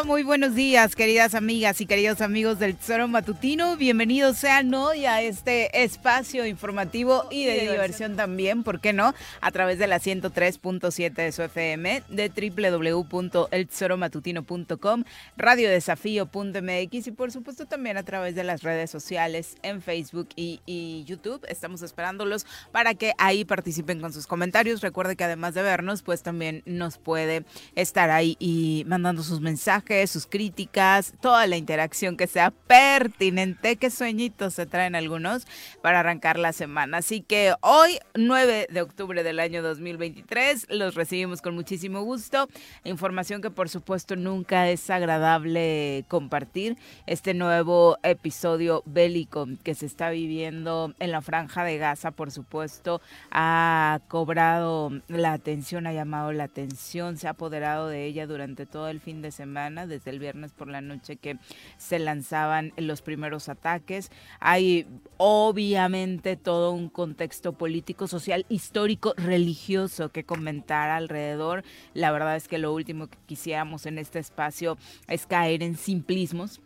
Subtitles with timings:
[0.00, 3.76] Muy buenos días, queridas amigas y queridos amigos del Tesoro Matutino.
[3.76, 9.14] Bienvenidos sean hoy a este espacio informativo y de diversión también, ¿por qué no?
[9.40, 15.04] A través de la 103.7 de su FM, de www.eltesoromatutino.com,
[15.36, 21.04] radiodesafío.mx y por supuesto también a través de las redes sociales en Facebook y, y
[21.04, 21.44] YouTube.
[21.48, 24.80] Estamos esperándolos para que ahí participen con sus comentarios.
[24.80, 27.44] Recuerde que además de vernos, pues también nos puede
[27.76, 33.76] estar ahí y mandando sus mensajes sus críticas, toda la interacción que sea pertinente.
[33.76, 35.46] Qué sueñitos se traen algunos
[35.82, 36.98] para arrancar la semana.
[36.98, 42.48] Así que hoy, 9 de octubre del año 2023, los recibimos con muchísimo gusto.
[42.84, 46.76] Información que por supuesto nunca es agradable compartir.
[47.06, 53.02] Este nuevo episodio bélico que se está viviendo en la franja de Gaza, por supuesto,
[53.30, 58.88] ha cobrado la atención, ha llamado la atención, se ha apoderado de ella durante todo
[58.88, 61.38] el fin de semana desde el viernes por la noche que
[61.78, 64.10] se lanzaban los primeros ataques.
[64.40, 71.64] Hay obviamente todo un contexto político, social, histórico, religioso que comentar alrededor.
[71.94, 74.76] La verdad es que lo último que quisiéramos en este espacio
[75.08, 76.60] es caer en simplismos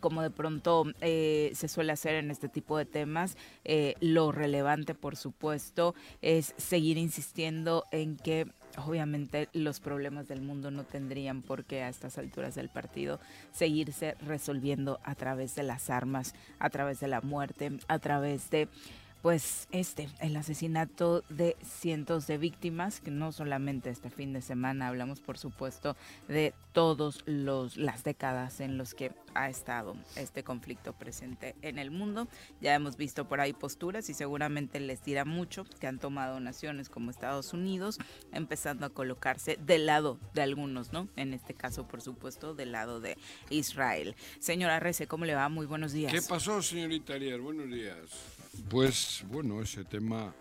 [0.00, 4.94] como de pronto eh, se suele hacer en este tipo de temas, eh, lo relevante,
[4.94, 8.46] por supuesto, es seguir insistiendo en que
[8.84, 13.20] obviamente los problemas del mundo no tendrían por qué a estas alturas del partido
[13.52, 18.68] seguirse resolviendo a través de las armas, a través de la muerte, a través de
[19.26, 24.86] pues este, el asesinato de cientos de víctimas, que no solamente este fin de semana,
[24.86, 25.96] hablamos por supuesto
[26.28, 31.90] de todos los las décadas en los que ha estado este conflicto presente en el
[31.90, 32.28] mundo.
[32.60, 36.88] Ya hemos visto por ahí posturas y seguramente les dirá mucho que han tomado naciones
[36.88, 37.98] como Estados Unidos,
[38.30, 41.08] empezando a colocarse del lado de algunos, ¿no?
[41.16, 43.18] En este caso, por supuesto, del lado de
[43.50, 44.14] Israel.
[44.38, 45.48] Señora Rece, ¿cómo le va?
[45.48, 46.12] Muy buenos días.
[46.12, 47.40] ¿Qué pasó, señorita Arias?
[47.40, 48.35] Buenos días.
[48.68, 50.34] Pues bueno, ese tema,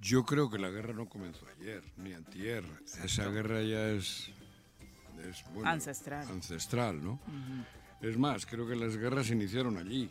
[0.00, 2.64] yo creo que la guerra no comenzó ayer, ni antier.
[3.04, 4.30] Esa guerra ya es,
[5.64, 6.28] ancestral.
[6.28, 7.20] Ancestral, ¿no?
[8.00, 10.10] Es más, creo que las guerras iniciaron allí.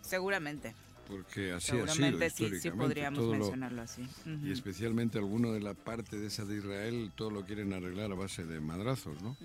[0.00, 0.74] Seguramente.
[1.06, 2.60] Porque así ha sido históricamente.
[2.60, 4.08] Sí, podríamos mencionarlo así.
[4.42, 8.14] Y especialmente alguno de la parte de esa de Israel, todo lo quieren arreglar a
[8.14, 9.36] base de madrazos, ¿no?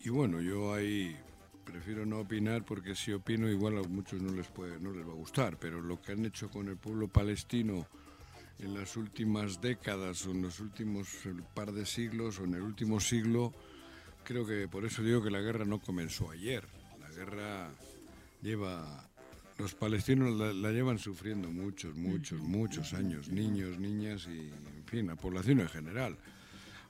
[0.00, 1.16] Y bueno, yo ahí
[1.66, 5.12] prefiero no opinar porque si opino igual a muchos no les puede, no les va
[5.12, 7.86] a gustar, pero lo que han hecho con el pueblo palestino
[8.60, 11.08] en las últimas décadas o en los últimos
[11.54, 13.52] par de siglos o en el último siglo,
[14.24, 16.64] creo que por eso digo que la guerra no comenzó ayer.
[17.00, 17.70] La guerra
[18.40, 19.06] lleva
[19.58, 25.06] los palestinos la, la, llevan sufriendo muchos, muchos, muchos años, niños, niñas y, en fin,
[25.06, 26.16] la población en general.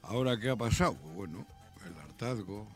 [0.02, 0.96] Ahora, ¿qué ha pasado?
[0.96, 1.46] Pues bueno,
[1.86, 2.68] el hartazgo,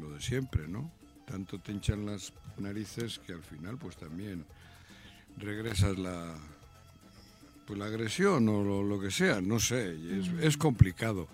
[0.00, 0.90] lo de siempre, ¿no?
[1.26, 4.44] Tanto te hinchan las narices que al final, pues también
[5.36, 6.34] regresas la,
[7.66, 11.28] pues la agresión o lo, lo que sea, no sé, es, es complicado.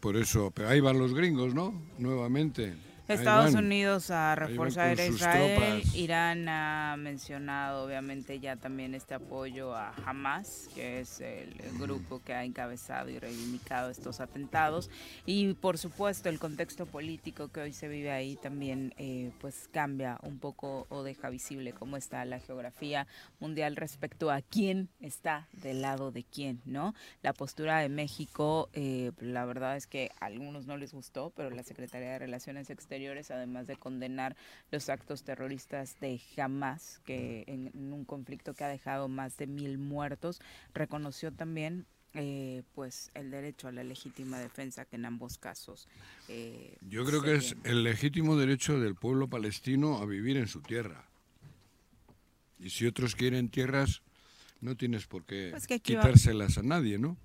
[0.00, 1.74] Por eso, pero ahí van los gringos, ¿no?
[1.98, 2.87] Nuevamente.
[3.08, 5.82] Estados Unidos a reforzar a Israel.
[5.94, 12.34] Irán ha mencionado obviamente ya también este apoyo a Hamas, que es el, grupo que
[12.34, 14.90] ha encabezado y reivindicado estos atentados.
[15.24, 20.18] Y por supuesto el contexto político que hoy se vive ahí también eh, pues cambia
[20.22, 23.06] un poco o deja visible cómo está la geografía
[23.40, 26.94] mundial respecto a quién está del lado de quién, ¿no?
[27.22, 31.48] La postura de México, eh, la verdad es que a algunos no les gustó, pero
[31.50, 32.97] la Secretaría de Relaciones Exteriores
[33.30, 34.36] además de condenar
[34.70, 39.78] los actos terroristas de Hamas, que en, un conflicto que ha dejado más de mil
[39.78, 40.40] muertos,
[40.74, 45.88] reconoció también eh, pues el derecho a la legítima defensa que en ambos casos
[46.28, 50.62] eh, yo creo que es el legítimo derecho del pueblo palestino a vivir en su
[50.62, 51.04] tierra.
[52.58, 54.02] Y si otros quieren tierras
[54.60, 57.18] no tienes por qué pues quitárselas a nadie no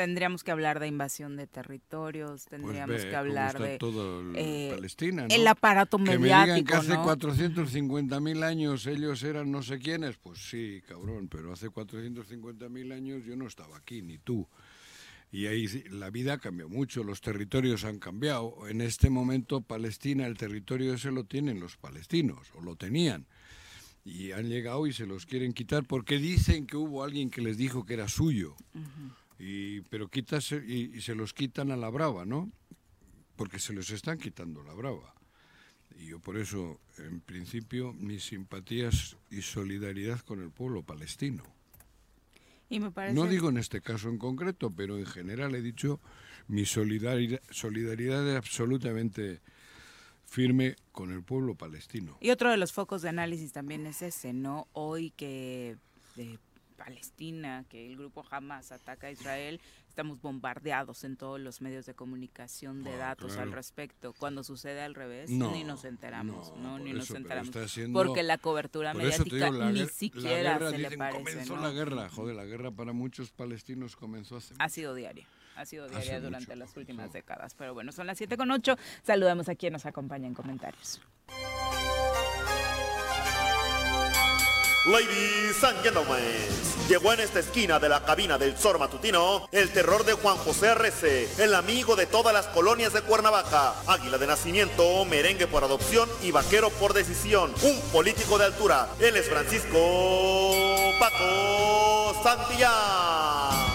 [0.00, 4.72] tendríamos que hablar de invasión de territorios, pues tendríamos que hablar de todo el, eh,
[4.74, 6.22] Palestina, el aparato mediático.
[6.22, 10.80] Que me digan que hace 450 mil años ellos eran no sé quiénes, pues sí,
[10.88, 14.48] cabrón, pero hace 450 mil años yo no estaba aquí, ni tú.
[15.30, 18.68] Y ahí la vida cambió mucho, los territorios han cambiado.
[18.68, 23.26] En este momento Palestina, el territorio ese lo tienen los palestinos, o lo tenían.
[24.02, 27.58] Y han llegado y se los quieren quitar porque dicen que hubo alguien que les
[27.58, 28.56] dijo que era suyo.
[29.40, 32.52] Y, pero quitas y, y, se los quitan a la brava, ¿no?
[33.36, 35.14] Porque se los están quitando la brava.
[35.98, 41.42] Y yo por eso, en principio, mis simpatías y solidaridad con el pueblo palestino.
[42.68, 43.14] Y me parece...
[43.14, 46.00] No digo en este caso en concreto, pero en general he dicho
[46.46, 49.40] mi solidaridad, solidaridad es absolutamente
[50.24, 52.16] firme con el pueblo palestino.
[52.20, 54.68] Y otro de los focos de análisis también es ese, ¿no?
[54.72, 55.76] Hoy que
[56.16, 56.38] eh,
[56.80, 61.92] Palestina, que el grupo Hamas ataca a Israel, estamos bombardeados en todos los medios de
[61.92, 64.14] comunicación de ah, datos al respecto.
[64.14, 66.78] Cuando sucede al revés, ni nos enteramos, ¿no?
[66.78, 67.50] Ni nos enteramos.
[67.92, 71.22] porque la cobertura mediática ni siquiera se le parece.
[71.22, 74.54] Comenzó la guerra, joder, la guerra para muchos palestinos comenzó hace.
[74.58, 77.54] Ha sido diaria ha sido diaria durante las últimas décadas.
[77.54, 78.78] Pero bueno, son las 7 con 8.
[79.02, 81.02] Saludamos a quien nos acompaña en comentarios.
[84.86, 86.24] Ladies and gentlemen,
[86.88, 90.68] llegó en esta esquina de la cabina del Zor Matutino el terror de Juan José
[90.68, 96.08] R.C., el amigo de todas las colonias de Cuernavaca, águila de nacimiento, merengue por adopción
[96.22, 98.88] y vaquero por decisión, un político de altura.
[99.00, 100.50] Él es Francisco
[100.98, 103.69] Paco Santillán.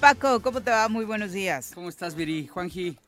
[0.00, 0.88] Paco, ¿cómo te va?
[0.88, 1.72] Muy buenos días.
[1.74, 2.46] ¿Cómo estás, Viri?
[2.46, 2.98] Juanji,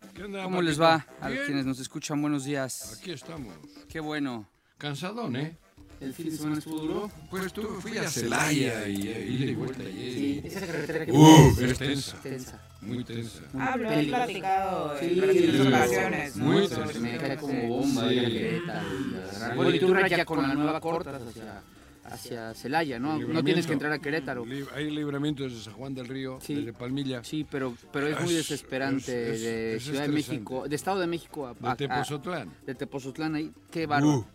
[0.42, 1.06] ¿cómo les va?
[1.20, 2.98] A quienes nos escuchan, buenos días.
[2.98, 3.54] Aquí estamos.
[3.88, 4.48] Qué bueno.
[4.78, 5.56] Cansadón, ¿eh?
[6.00, 7.10] ¿El fin de semana estuvo duro?
[7.28, 9.82] Pues tú fui a Celaya y ida y vuelta.
[9.84, 11.12] Sí, esa carretera que...
[11.12, 12.16] Uh, es tensa.
[12.22, 12.62] tensa.
[12.80, 13.40] Muy tensa.
[13.58, 16.36] Ah, lo he platicado en recientes ocasiones.
[16.36, 17.00] Muy tensa.
[17.00, 21.32] Me cae como bomba y la Bueno, y tú ya con la nueva corta, o
[21.32, 21.62] sea
[22.10, 23.18] hacia Celaya, ¿no?
[23.18, 24.44] No tienes que entrar a Querétaro.
[24.74, 27.22] Hay libramiento desde San Juan del Río, desde Palmilla.
[27.24, 31.54] Sí, pero, pero es muy desesperante de Ciudad de México, de Estado de México a,
[31.54, 32.50] de Tepozotlán.
[32.66, 34.18] de Tepozotlán ahí, qué bárbaro.
[34.18, 34.26] Uh,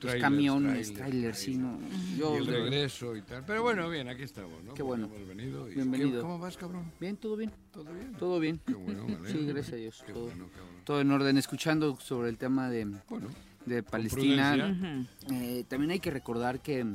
[0.00, 1.78] Los camiones, trailers, sí, ¿no?
[2.16, 3.44] Yo, y el regreso y tal.
[3.44, 4.72] Pero bueno, bien, aquí estamos, ¿no?
[4.72, 5.06] Qué bueno.
[5.06, 5.68] Hemos venido.
[5.68, 6.22] Y Bienvenido.
[6.22, 6.92] ¿Cómo vas, cabrón?
[7.00, 7.50] Bien, todo bien.
[7.72, 8.12] ¿Todo bien?
[8.12, 8.60] Todo bien.
[8.64, 10.02] Qué bueno, Sí, gracias a Dios.
[10.06, 10.82] Qué todo, bueno, qué bueno.
[10.84, 11.36] todo en orden.
[11.36, 13.26] Escuchando sobre el tema de, bueno,
[13.66, 15.04] de Palestina.
[15.32, 16.86] Eh, también hay que recordar que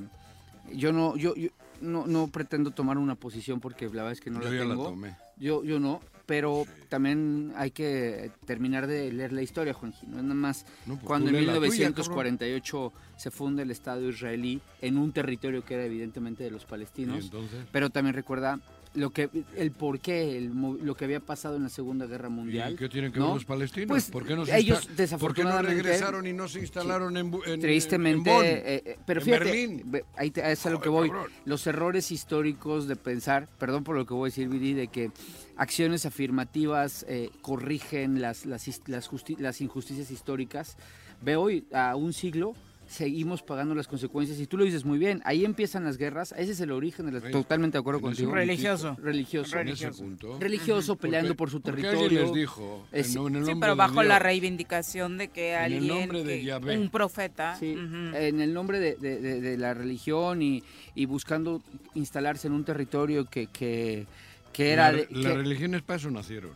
[0.71, 1.49] yo no, yo, yo
[1.81, 4.83] no, no, pretendo tomar una posición porque la verdad es que no yo la tengo.
[4.83, 5.17] La tomé.
[5.37, 10.07] Yo, yo no, pero también hay que terminar de leer la historia, Juanji.
[10.07, 14.61] No es nada más no, pues cuando en 1948 tuya, se funda el Estado israelí
[14.81, 17.31] en un territorio que era evidentemente de los palestinos.
[17.71, 18.59] Pero también recuerda
[18.95, 22.73] lo que el por qué, el lo que había pasado en la Segunda Guerra Mundial.
[22.73, 23.25] ¿Y qué tienen que ¿no?
[23.27, 23.87] ver los palestinos?
[23.87, 26.59] Pues, ¿Por qué no se ellos insta- ¿Por qué no desafortunadamente regresaron y no se
[26.59, 28.45] instalaron en, en Tristemente, en Bonn?
[28.45, 29.91] eh, eh, pero en fíjate, Berlín?
[30.15, 31.09] ahí te- es a lo que voy.
[31.09, 31.31] cabrón.
[31.45, 35.11] Los errores históricos de pensar, perdón por lo que voy a decir, Viri, de que
[35.55, 40.77] acciones afirmativas eh, corrigen las, las, las, justi- las injusticias históricas.
[41.21, 42.53] Ve hoy, a un siglo,
[42.87, 44.39] seguimos pagando las consecuencias.
[44.39, 47.13] Y tú lo dices muy bien, ahí empiezan las guerras, ese es el origen, de
[47.13, 48.31] las- totalmente de acuerdo contigo.
[48.33, 48.95] Religioso.
[49.01, 49.57] Religioso.
[49.59, 50.37] En ese punto.
[50.39, 52.21] Religioso, peleando Porque- por su territorio.
[52.23, 55.53] les dijo, en, Es- no- en el Sí, pero de bajo la reivindicación de que
[55.53, 56.77] En el alguien, nombre de que- Yahvé.
[56.77, 60.63] un profeta, Sí, en el nombre de, de- de- de la religión y,
[60.95, 61.61] y buscando
[61.95, 64.05] instalarse en un territorio que, que,
[64.53, 64.91] que era...
[64.91, 66.51] La- de- las que- religiones para eso nacieron.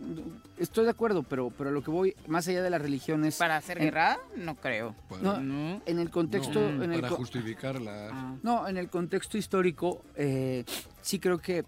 [0.57, 3.35] estoy de acuerdo, pero, pero lo que voy, más allá de las religiones...
[3.37, 4.95] para hacer en- guerra, no creo.
[5.09, 5.81] Para, No, No.
[5.85, 6.59] en el contexto...
[6.71, 8.11] no, en el para co- justificarlas.
[8.13, 8.35] Ah.
[8.43, 10.63] No, en el contexto histórico, eh,
[11.01, 11.65] sí creo que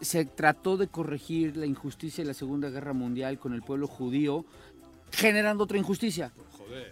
[0.00, 4.44] se trató de corregir la injusticia de la Segunda Guerra Mundial con el pueblo judío,
[5.12, 6.32] generando otra injusticia.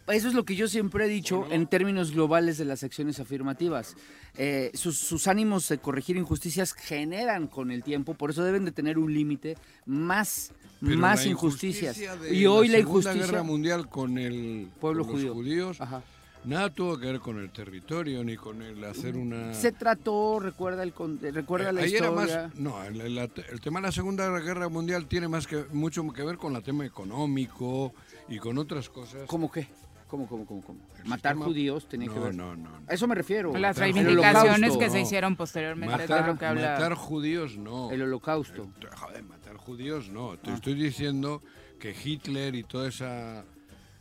[0.09, 3.95] Eso es lo que yo siempre he dicho en términos globales de las acciones afirmativas.
[4.37, 8.73] Eh, sus, sus ánimos de corregir injusticias generan con el tiempo, por eso deben de
[8.73, 9.57] tener un límite
[9.87, 11.97] más, Pero más la injusticias.
[11.99, 13.27] injusticia Y hoy la Segunda injusticia...
[13.27, 15.35] Guerra Mundial con el Pueblo con los judío.
[15.35, 16.03] judíos Ajá.
[16.45, 20.83] nada tuvo que ver con el territorio ni con el hacer una Se trató, recuerda,
[20.83, 22.11] el, con- eh, recuerda la historia.
[22.11, 26.07] más, no, el, el- el tema de la Segunda Guerra Mundial tiene más que mucho
[26.13, 27.93] que ver con el tema económico
[28.29, 29.23] y con otras cosas.
[29.27, 29.67] ¿Cómo qué?
[30.09, 30.81] ¿Cómo, cómo, cómo, cómo?
[30.97, 32.35] El Matar sistema- judíos tenía no, que ver.
[32.35, 32.83] No, no, no.
[32.89, 33.53] A eso me refiero.
[33.57, 36.73] Las reivindicaciones holocausto, que se hicieron posteriormente de Matar, lo que habla.
[36.73, 37.91] matar judíos no.
[37.91, 38.63] El holocausto.
[38.81, 40.39] Eh, Joder, matar judíos no.
[40.39, 40.55] Te Ah.
[40.55, 41.43] estoy diciendo
[41.79, 43.45] que Hitler y toda esa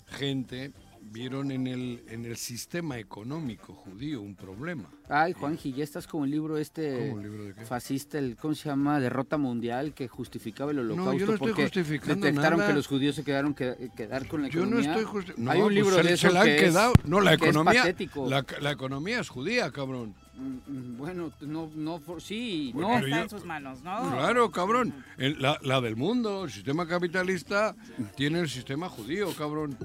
[0.08, 0.72] gente
[1.12, 4.90] vieron en el, en el sistema económico judío un problema.
[5.10, 7.66] Ay, Juanji, ya estás como el libro este ¿Cómo, libro de qué?
[7.66, 9.00] fascista, el, ¿cómo se llama?
[9.00, 11.14] Derrota Mundial, que justificaba el holocausto.
[11.14, 12.70] yo no estoy porque justificando detectaron nada.
[12.72, 14.92] que los judíos se quedaron que, quedar con la Yo no economía.
[15.00, 16.62] estoy justi- no, Hay un pues libro se, de se eso la han que es-
[16.64, 16.94] quedado.
[17.06, 17.82] no, la que es economía.
[17.82, 18.30] patético.
[18.30, 20.14] La, la economía es judía, cabrón.
[20.38, 22.96] Mm, mm, Bueno, no, no, for- sí, Bueno, no.
[22.98, 24.12] Está yo- en sus manos, ¿no?
[24.12, 24.94] Claro, cabrón.
[25.18, 27.76] El- la, la del mundo, el sistema capitalista,
[28.16, 29.76] tiene el sistema judío, cabrón.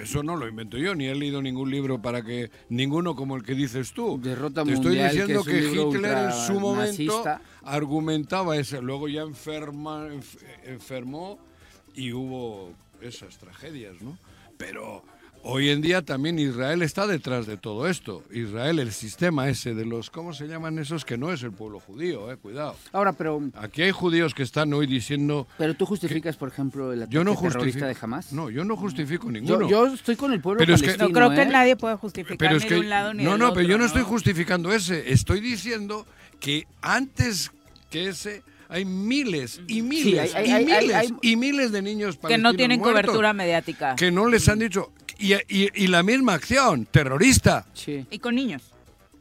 [0.00, 2.50] Eso no lo invento yo, ni he leído ningún libro para que.
[2.68, 4.18] Ninguno como el que dices tú.
[4.22, 7.24] Derrota Te estoy Mundial, diciendo que que, es un libro Hitler en su momento
[7.62, 8.80] argumentaba eso.
[8.82, 11.38] Luego ya enferma, enf- enfermó
[11.94, 14.16] y hubo esas tragedias, ¿no?
[14.56, 15.02] Pero
[15.44, 18.22] hoy en día también Israel está detrás de todo esto.
[18.32, 20.10] Israel, el sistema ese de los.
[20.10, 21.04] ¿Cómo se llaman esos?
[21.04, 22.76] Que no es el pueblo judío, eh, cuidado.
[22.92, 25.46] Ahora, pero, Aquí hay judíos que están hoy diciendo.
[25.58, 27.86] pero tú justificas, por ejemplo, el ataque Yo no terrorista justifico.
[27.86, 28.32] de Hamas.
[28.32, 29.68] No, yo no justifico ninguno.
[29.68, 30.96] yo estoy con el pueblo Pero es que-.
[30.96, 31.46] No creo que ¿eh?
[31.46, 33.54] nadie puede justificar pero es ni que de un lado ni no, del no, otro.
[33.56, 35.12] pero yo no estoy justificando ese.
[35.12, 36.06] Estoy diciendo
[36.40, 37.50] que antes
[37.90, 41.82] que ese hay miles y miles hay- y hay- hay- miles hay- y miles de
[41.82, 43.96] niños Que no palestinos tienen muertos cobertura mediática.
[43.96, 48.06] que no les han dicho y, y- y la misma acción terrorista Sí.
[48.10, 48.62] Y con niños.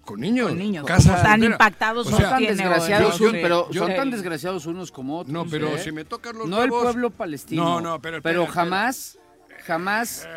[0.03, 0.86] con niños, Con niños.
[0.86, 1.55] casas Tan enteras.
[1.55, 5.20] impactados O sea, Son tan desgraciados, yo- un- pero yo- son tan desgraciados unos como
[5.20, 5.31] otros.
[5.31, 5.79] no, pero ¿eh?
[5.84, 7.63] si me tocan los no el pueblo palestino.
[7.63, 8.46] No, no, pero espera.
[8.48, 9.17] jamás,
[9.65, 10.27] jamás,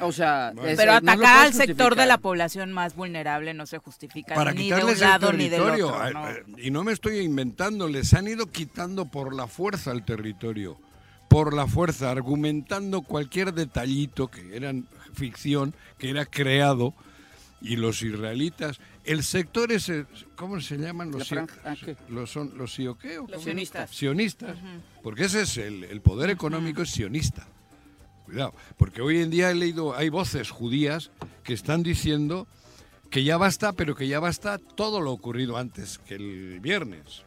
[0.00, 0.72] o sea, Bueno.
[0.76, 4.56] Pero lo atacar al sector de la población más vulnerable no se justifica para ni
[4.56, 5.88] de quitarles un lado el ni del territorio.
[5.94, 6.30] otro.
[6.30, 10.78] Eh, Y no me estoy inventando, les han ido quitando por la fuerza el territorio.
[11.28, 14.72] Por la fuerza, argumentando cualquier detallito que era
[15.14, 16.94] ficción, que era creado.
[17.62, 21.74] Y los israelitas, el sector ese, ¿cómo se llaman La los franja- ah,
[22.08, 24.56] los son los qué, o Los sionistas.
[25.02, 27.46] porque ese es el, el poder económico es sionista.
[28.24, 31.10] Cuidado, porque hoy en día he leído, hay voces judías
[31.44, 32.46] que están diciendo
[33.10, 37.24] que ya basta, pero que ya basta todo lo ocurrido antes que el viernes.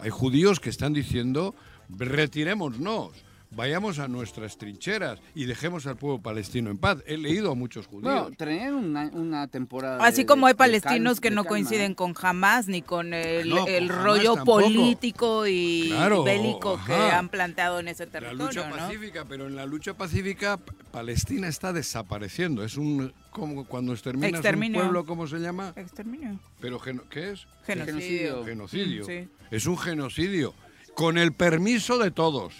[0.00, 1.54] Hay judíos que están diciendo,
[1.90, 3.12] retirémonos,
[3.56, 6.98] vayamos a nuestras trincheras y dejemos al pueblo palestino en paz.
[7.06, 8.02] He leído a muchos judíos.
[8.12, 10.04] Bueno, tener una, una temporada.
[10.04, 13.68] Así de- como hay palestinos que no coinciden con Hamas ni con el, No, con
[13.72, 18.68] el Hamas rollo político y Claro, bélico que han planteado en ese La territorio, lucha
[18.68, 18.76] ¿no?
[18.76, 20.58] pacífica, pero en la lucha pacífica
[20.90, 22.64] Palestina está desapareciendo.
[22.64, 24.80] Es un como cuando exterminas un Exterminio.
[24.80, 25.72] pueblo, ¿cómo se llama?
[25.76, 26.38] Exterminio.
[26.60, 27.46] Pero geno- ¿qué es?
[27.66, 28.44] Genocidio.
[28.44, 29.04] Genocidio.
[29.04, 29.28] Sí.
[29.50, 30.54] Es un genocidio
[30.94, 32.54] con el permiso de todos.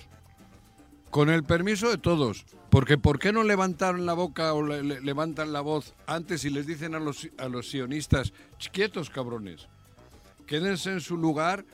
[1.15, 2.45] Con el permiso de todos.
[2.71, 6.51] Porque ¿por qué no levantaron la boca o le- le- levantan la voz antes y
[6.51, 9.69] les dicen a los, a los sionistas, "Ch, quietos cabrones,
[10.49, 11.65] quédense en su lugar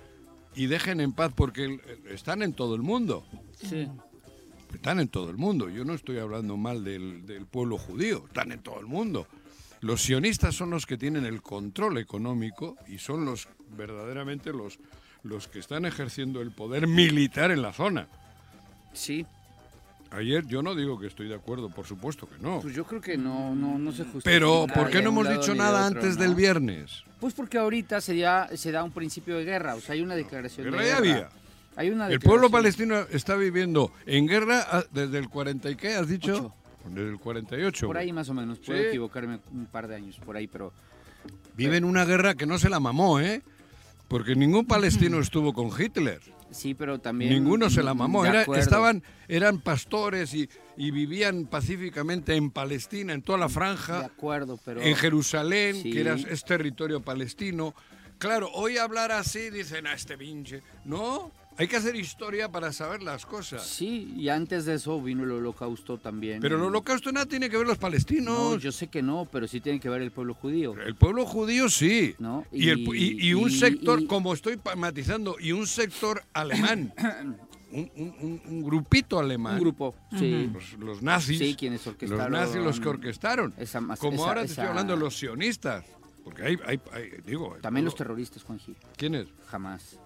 [0.54, 1.80] y dejen en paz porque el-
[2.10, 3.24] están en todo el mundo?
[3.54, 3.88] Sí.
[4.74, 5.70] Están en todo el mundo.
[5.70, 8.24] Yo no estoy hablando mal del, del pueblo judío.
[8.26, 9.26] Están en todo el mundo.
[9.80, 14.78] Los sionistas son los que tienen el control económico y son los verdaderamente los,
[15.22, 18.06] los que están ejerciendo el poder militar en la zona.
[18.92, 19.26] Sí,
[20.12, 22.60] Ayer yo no digo que estoy de acuerdo, por supuesto que no.
[22.60, 24.24] pues yo creo que no, no, no se justifica.
[24.24, 26.22] Pero ¿por qué no hemos dicho nada otro, antes ¿no?
[26.24, 27.04] del viernes?
[27.20, 30.16] Pues porque ahorita se da, se da un principio de guerra, o sea, hay una
[30.16, 30.98] declaración guerra de guerra.
[30.98, 31.28] había.
[31.76, 35.94] Hay una El pueblo palestino está viviendo en guerra ah, desde el 40 y qué,
[35.94, 36.32] ¿has dicho?
[36.34, 36.54] Ocho.
[36.88, 37.86] Desde el 48.
[37.86, 38.86] Por ahí más o menos, puedo Sí.
[38.88, 40.72] equivocarme un par de años por ahí, pero
[41.54, 43.42] Viven una guerra que no se la mamó, ¿eh?
[44.08, 46.20] Porque ningún palestino estuvo con Hitler.
[46.50, 47.32] Sí, pero también...
[47.32, 48.22] Ninguno se la mamó.
[48.22, 53.52] de Era- estaban, eran pastores y, y vivían pacíficamente en Palestina, en toda la De
[53.54, 54.80] franja, acuerdo, pero...
[54.82, 55.90] en Jerusalén, Sí.
[55.92, 57.74] que era, es territorio palestino.
[58.18, 60.62] Claro, hoy hablar así dicen a este pinche.
[60.84, 63.66] No, hay que hacer historia para saber las cosas.
[63.66, 66.40] Sí, y antes de eso vino el holocausto también.
[66.40, 68.24] Pero el holocausto nada tiene que ver los palestinos.
[68.38, 70.74] No, yo sé que no, pero sí tiene que ver el pueblo judío.
[70.80, 72.14] El pueblo judío sí.
[72.18, 72.46] ¿No?
[72.50, 76.22] Y, el pu- y- y un y- sector, y- como estoy matizando, y un sector
[76.32, 76.94] alemán.
[77.72, 79.54] un, un- un- grupito alemán.
[79.54, 80.50] Un grupo, sí.
[80.52, 81.38] Los, los nazis.
[81.38, 83.54] Sí, quienes Los orquestaron nazis los que orquestaron.
[83.58, 85.84] esa como esa- ahora te esa- estoy hablando de los sionistas.
[86.24, 87.56] Porque hay, hay, hay- digo.
[87.56, 88.74] el También los terroristas, Juanji.
[88.96, 89.28] ¿Quiénes?
[89.48, 89.98] Jamás.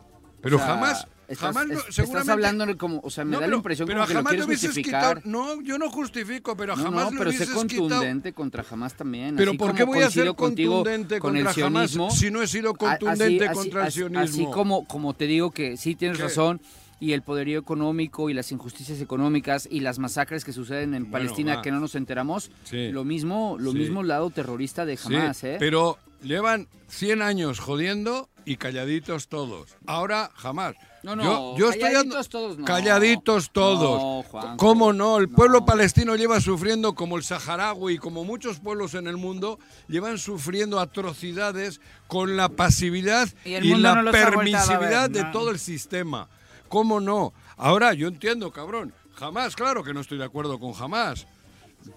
[0.45, 3.37] Pero O sea, jamás, Estás, jamás no- es- estás hablando como, o sea, me No,
[3.39, 5.17] da la pero- impresión pero como que lo jamás quieres hubieses justificar.
[5.23, 7.57] quitado- no, yo no justifico, pero No, jamás no, lo pero sé quitado.
[7.57, 9.35] contundente contra jamás también.
[9.35, 12.47] Pero así ¿por qué voy a ser contundente con el contra jamás si no he
[12.47, 14.21] sido contundente así- contra el así- sionismo?
[14.21, 16.25] Así como, como te digo que sí tienes ¿Qué?
[16.25, 16.61] razón
[17.01, 21.13] y el poderío económico y las injusticias económicas y las masacres que suceden en Bueno,
[21.13, 22.91] Palestina que no nos enteramos, Sí.
[22.93, 23.79] lo mismo, lo Sí.
[23.79, 25.57] mismo lado terrorista de Sí, jamás, ¿eh?
[25.59, 29.77] Pero llevan 100 años jodiendo y calladitos todos.
[29.87, 30.75] Ahora jamás.
[31.03, 32.65] No, no, yo, yo estoy calladitos dando- todos no.
[32.65, 34.33] Calladitos todos.
[34.33, 35.19] No, ¿Cómo no?
[35.19, 35.67] El pueblo no.
[35.67, 40.81] palestino lleva sufriendo como el saharaui y como muchos pueblos en el mundo llevan sufriendo
[40.81, 46.29] atrocidades con la pasividad Y la no permisividad de todo el sistema.
[46.69, 47.33] ¿Cómo no?
[47.57, 48.93] Ahora yo entiendo, cabrón.
[49.15, 51.27] Jamás, claro que no estoy de acuerdo con jamás.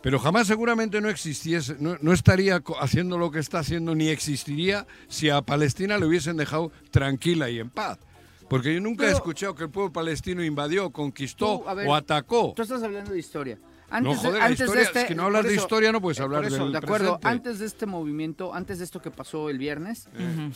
[0.02, 4.86] Pero jamás seguramente no existiese, no, no estaría haciendo lo que está haciendo ni existiría
[5.08, 7.98] si a Palestina le hubiesen dejado tranquila y en paz.
[8.50, 11.96] Porque yo nunca he Pero- escuchado que el pueblo palestino invadió, conquistó Tú, ver, o
[11.96, 12.54] atacó.
[12.56, 13.58] Tú estás hablando de historia.
[13.90, 15.56] No, Antes, joder, de, la antes historia- de este, es que no hablas por de
[15.56, 17.28] eso- historia, no puedes eh, hablar por eso, del De acuerdo, presente.
[17.28, 20.52] antes de este movimiento, antes de esto que pasó el viernes, Eh.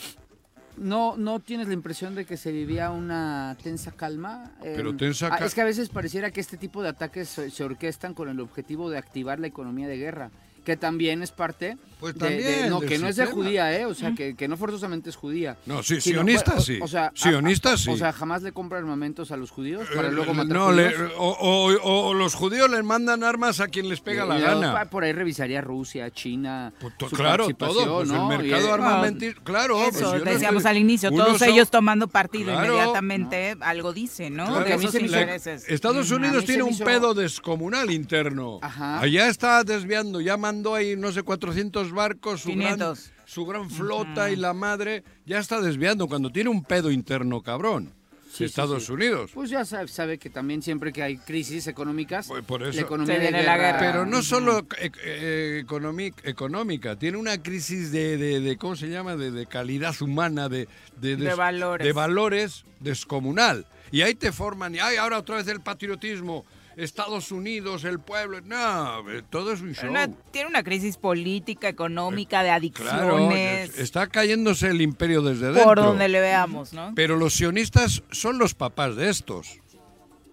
[0.76, 4.52] ¿No, ¿no tienes la impresión de que se vivía una tensa calma?
[4.62, 7.28] Pero Em, tensa ah, cal- Es que a veces pareciera que este tipo de ataques
[7.28, 10.30] se, se orquestan con el objetivo de activar la economía de guerra,
[10.64, 13.84] que también es parte Pues de- de- también, no, que no es de judía, ¿eh?
[13.86, 15.56] O sea, que, que no forzosamente es judía.
[15.66, 16.78] No, sí, Sino, sionista o- sí.
[16.82, 17.90] O sea, a- sionista a- sí.
[17.90, 20.92] O sea, jamás le compra armamentos a los judíos para Eh, luego matar no, le-
[20.92, 21.12] judíos.
[21.18, 24.84] o, o- o los judíos les mandan armas a quien les pega la gana.
[24.90, 26.72] Por ahí revisaría Rusia, China.
[26.80, 27.96] Pues to- su claro, todo.
[27.98, 28.30] Pues ¿no?
[28.32, 29.44] el mercado eh, armamentístico.
[29.44, 32.74] Claro, pues Eso, no decíamos estoy- al inicio, todos son- ellos tomando partido Claro.
[32.74, 34.46] inmediatamente, algo dice, ¿no?
[34.46, 35.64] Claro, de a esos intereses.
[35.68, 36.10] Estados.
[36.10, 38.58] A Unidos tiene un pedo descomunal interno.
[38.62, 40.36] Allá está desviando, ya
[40.74, 43.12] ahí no sé 400 barcos, su, gran, 500.
[43.24, 47.92] su gran flota y la madre ya está desviando cuando tiene un pedo interno, cabrón.
[48.30, 48.92] Sí, sí, Estados sí.
[48.92, 49.30] Unidos.
[49.34, 52.80] Pues ya sabe, sabe que también siempre que hay crisis económicas, Pues por eso- la
[52.80, 53.72] economía de viene la guerra...
[53.72, 53.78] guerra.
[53.78, 59.16] Pero no solo eh, economi- económica, tiene una crisis de, de- de- ¿cómo se llama?
[59.16, 60.66] De, de calidad humana, de,
[60.98, 61.86] de, De valores.
[61.86, 63.66] de valores descomunal.
[63.90, 68.40] Y ahí te forman, y ay, ahora otra vez el patriotismo, Estados Unidos, el pueblo.
[68.42, 69.90] No, eh, todo es un show.
[69.90, 75.46] Una- tiene una crisis política, económica, de Claro, adicciones, es- está cayéndose el imperio desde
[75.46, 75.64] dentro.
[75.64, 76.92] por donde le veamos, ¿no?
[76.94, 79.58] Pero los sionistas son los papás de estos.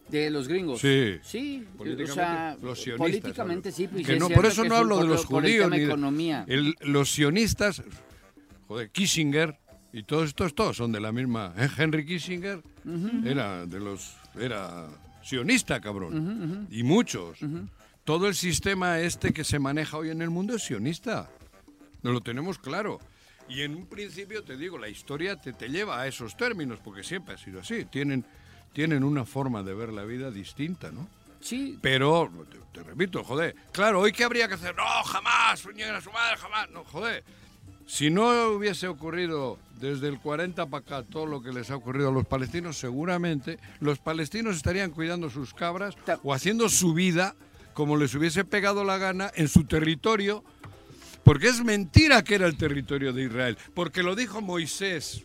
[0.10, 0.80] De los gringos.
[0.82, 1.20] Sí.
[1.22, 3.88] Sí, Políticamente, o sea, los sionistas, políticamente sí.
[3.88, 5.70] pues Que es no, por eso que no hablo de lo- los judíos.
[5.70, 6.46] ni de- economía.
[6.48, 7.84] el- los sionistas,
[8.68, 9.60] joder, Kissinger
[9.94, 11.54] y todos estos, todos son de la misma.
[11.60, 11.68] ¿eh?
[11.78, 12.64] Henry Kissinger
[13.24, 14.88] era de los, era
[15.24, 16.68] sionista, cabrón.
[16.72, 17.40] Y muchos.
[18.04, 21.30] Todo el sistema este que se maneja hoy en el mundo es sionista.
[22.02, 23.00] No lo tenemos claro.
[23.48, 27.04] Y en un principio te digo, la historia te, te lleva a esos términos, porque
[27.04, 27.86] siempre ha sido así.
[27.86, 28.24] Tienen,
[28.74, 31.08] tienen una forma de ver la vida distinta, ¿no?
[31.42, 34.76] Sí, Pero, te, te repito, joder, claro, ¿hoy qué habría que hacer?
[34.76, 36.70] No, jamás, a su madre, jamás.
[36.70, 37.24] No, joder.
[37.90, 42.10] Si no hubiese ocurrido desde el 40 para acá todo lo que les ha ocurrido
[42.10, 47.36] a los palestinos, seguramente los palestinos estarían cuidando sus cabras o haciendo su vida
[47.74, 50.44] como les hubiese pegado la gana en su territorio,
[51.24, 55.24] porque es mentira que era el territorio de Israel, porque lo dijo Moisés.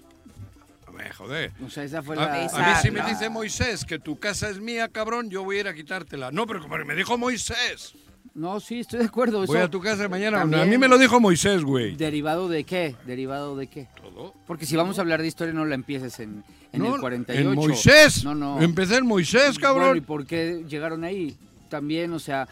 [1.18, 1.52] Joder.
[1.62, 2.34] o sea, esa fue A, la...
[2.34, 2.80] a mí Exacto.
[2.80, 5.74] si me dice Moisés que tu casa es mía, cabrón, yo voy a ir a
[5.74, 6.30] quitártela.
[6.30, 7.94] No, pero como me dijo Moisés.
[8.34, 9.46] No, sí, estoy de acuerdo.
[9.46, 10.38] Voy eso a tu casa mañana.
[10.40, 11.94] también- A mí me lo dijo Moisés, güey.
[11.94, 12.96] ¿Derivado de qué?
[13.06, 13.86] ¿Derivado de qué?
[14.00, 14.34] Todo.
[14.46, 16.42] Porque si vamos a hablar de historia, no la empieces en,
[16.72, 17.48] en No, el 48.
[17.50, 18.24] En Moisés.
[18.24, 18.60] No, no.
[18.60, 19.84] Empecé en Moisés, cabrón.
[19.90, 21.36] Bueno, ¿y por qué llegaron ahí?
[21.68, 22.48] También, o sea...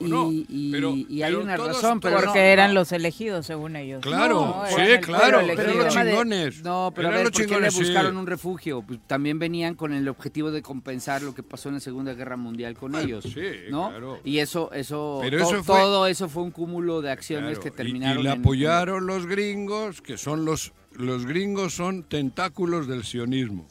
[0.00, 2.90] Y, Bueno, y- pero- y hay pero una todos- razón, pero Porque no- eran los
[2.90, 4.02] elegidos, según ellos.
[4.02, 6.62] Claro, sí, el claro, pero los de- chingones.
[6.64, 7.78] No, pero a ver, los ¿por qué le sí.
[7.78, 8.82] buscaron un refugio?
[8.82, 12.36] Pues también venían con el objetivo de compensar lo que pasó en la Segunda Guerra
[12.36, 13.90] Mundial con ellos, sí, ¿no?
[13.90, 14.18] claro.
[14.24, 17.62] Y eso, eso, Pero to- eso fue- todo eso fue un cúmulo de acciones Claro,
[17.62, 22.86] que terminaron Y, le en- apoyaron los gringos, que son los los gringos son tentáculos
[22.88, 23.66] del sionismo.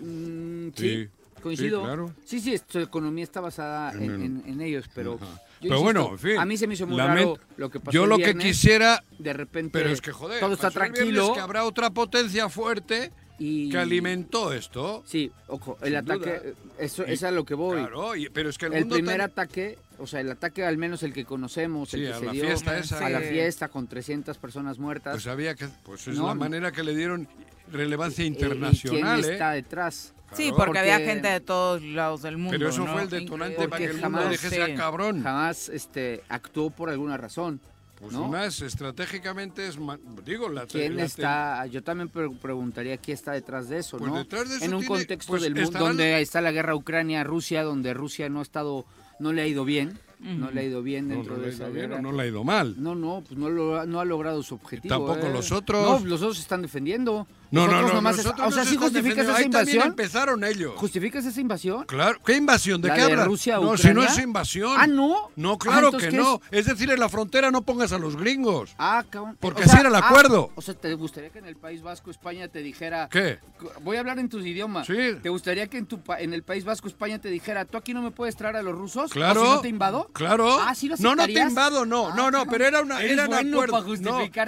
[0.00, 1.08] Mm, Sí, sí,
[1.42, 1.78] coincido.
[1.80, 2.12] sí, claro.
[2.24, 5.14] Sí, sí, su economía está basada En en, el- en- en ellos, pero...
[5.20, 5.40] Ajá.
[5.60, 6.38] Yo Pero insisto, bueno, en fin.
[6.38, 8.34] A mí se me hizo muy lamento- raro lo que pasó Yo el lo que
[8.36, 13.10] quisiera, De repente pero es que joder, todo está tranquilo que habrá otra potencia fuerte
[13.38, 13.68] y...
[13.70, 15.02] que alimentó esto.
[15.06, 16.36] Sí, ojo, el Sin ataque, duda.
[16.44, 17.78] eh, eso Y- es a lo que voy.
[17.78, 20.64] Claro, y- pero es que el, el mundo primer tan- ataque, o sea, el ataque
[20.64, 23.04] al menos el que conocemos, Sí, el que a se la dio fiesta esa.
[23.06, 25.14] a la fiesta con 300 personas muertas.
[25.14, 27.28] pues había que pues es No, la manera que le dieron
[27.70, 29.32] relevancia eh, ¿y internacional, ¿Quién ¿eh?
[29.34, 30.12] está detrás?
[30.34, 32.50] Sí, porque, había gente de todos lados del mundo.
[32.58, 32.92] Pero eso ¿no?
[32.92, 35.22] fue el detonante para que el Porque mundo jamás- cabrón.
[35.22, 37.60] Jamás este, actuó por alguna razón.
[38.00, 38.28] Pues ¿no?
[38.28, 39.78] más estratégicamente es
[40.24, 41.64] digo la ¿Quién la- está?
[41.66, 44.18] Yo también pre- preguntaría quién está detrás de eso, Pues ¿no?
[44.18, 46.74] detrás de eso en un tiene- contexto pues del mundo estarán- donde está la guerra
[46.74, 48.84] Ucrania-Rusia, donde Rusia no ha estado,
[49.18, 51.88] no le ha ido bien, no le ha ido bien dentro no de esa bien
[51.88, 52.02] guerra.
[52.02, 52.74] no le ha ido mal.
[52.76, 54.94] No, no, pues no, lo, no ha logrado su objetivo.
[54.94, 55.32] Tampoco ¿eh?
[55.32, 56.02] los otros.
[56.02, 57.26] No, los otros se están defendiendo.
[57.50, 59.86] No, no, no, nomás nosotros es- o sea, ¿sí justificas esa Ahí invasión?
[59.88, 60.72] empezaron ellos.
[60.76, 61.84] ¿Justificas esa invasión?
[61.84, 62.80] Claro, ¿qué invasión?
[62.82, 63.26] ¿De ¿La qué de hablas?
[63.26, 64.72] Rusia a no, si no es invasión.
[64.76, 65.30] Ah, ¿no?
[65.36, 66.40] No, Ah, claro que ¿qué no.
[66.50, 66.60] es?
[66.60, 68.74] Es decir, en la frontera no pongas a los gringos.
[68.78, 69.36] Ah, cabrón.
[69.40, 70.50] Porque O sea, así era el ah, acuerdo.
[70.54, 73.08] o sea, ¿te gustaría que en el País Vasco España te dijera...
[73.10, 73.38] ¿Qué?
[73.82, 74.86] Voy a hablar en tus idiomas.
[74.86, 75.16] Sí.
[75.22, 78.02] ¿Te gustaría que en, tu, en el País Vasco España te dijera, tú aquí no
[78.02, 79.10] me puedes traer a los rusos?
[79.12, 79.42] Claro.
[79.42, 80.10] ¿O si no te invado?
[80.12, 80.58] Claro.
[80.60, 82.08] Ah, ¿sí lo no, no te invado, no.
[82.08, 83.84] Ah, no, no, pero era una era un acuerdo.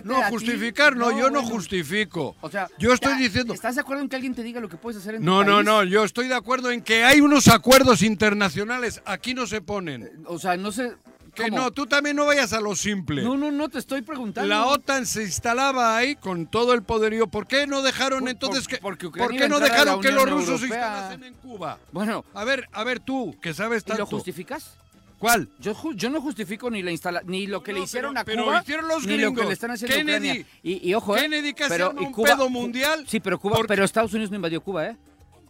[0.05, 2.37] no, justificar, no, yo no justifico.
[2.41, 4.69] O sea, yo estoy ya, diciendo ¿Estás de acuerdo en que alguien te diga lo
[4.69, 7.21] que puedes hacer en tu No, no, no, yo estoy de acuerdo en que hay
[7.21, 10.23] unos acuerdos internacionales, aquí no se ponen.
[10.27, 10.95] O sea, no sé...
[11.35, 13.23] Que no, tú también no vayas a lo simple.
[13.23, 14.49] No, no, no, te estoy preguntando.
[14.49, 17.29] La OTAN se instalaba ahí con todo el poderío.
[17.29, 20.29] ¿Por qué no dejaron Por- entonces por- que porque ¿Por qué no dejaron que los
[20.29, 21.79] rusos se instalasen en Cuba?
[21.93, 24.07] Bueno, A ver, a ver tú, que sabes ¿y lo tanto.
[24.17, 24.73] justificas?
[25.19, 25.49] ¿Cuál?
[25.59, 28.25] Yo, yo no justifico ni la instala ni lo que No, le hicieron pero- a
[28.25, 29.47] pero Cuba, hicieron los ni lo que gringos.
[29.47, 30.29] le están haciendo a Kennedy.
[30.31, 30.47] Ucrania.
[30.63, 31.21] Y, y ojo, ¿eh?
[31.23, 34.31] Kennedy casi pero, y un Cuba- pedo mundial Sí, pero Cuba, porque- pero Estados Unidos
[34.31, 34.97] no invadió Cuba, ¿eh?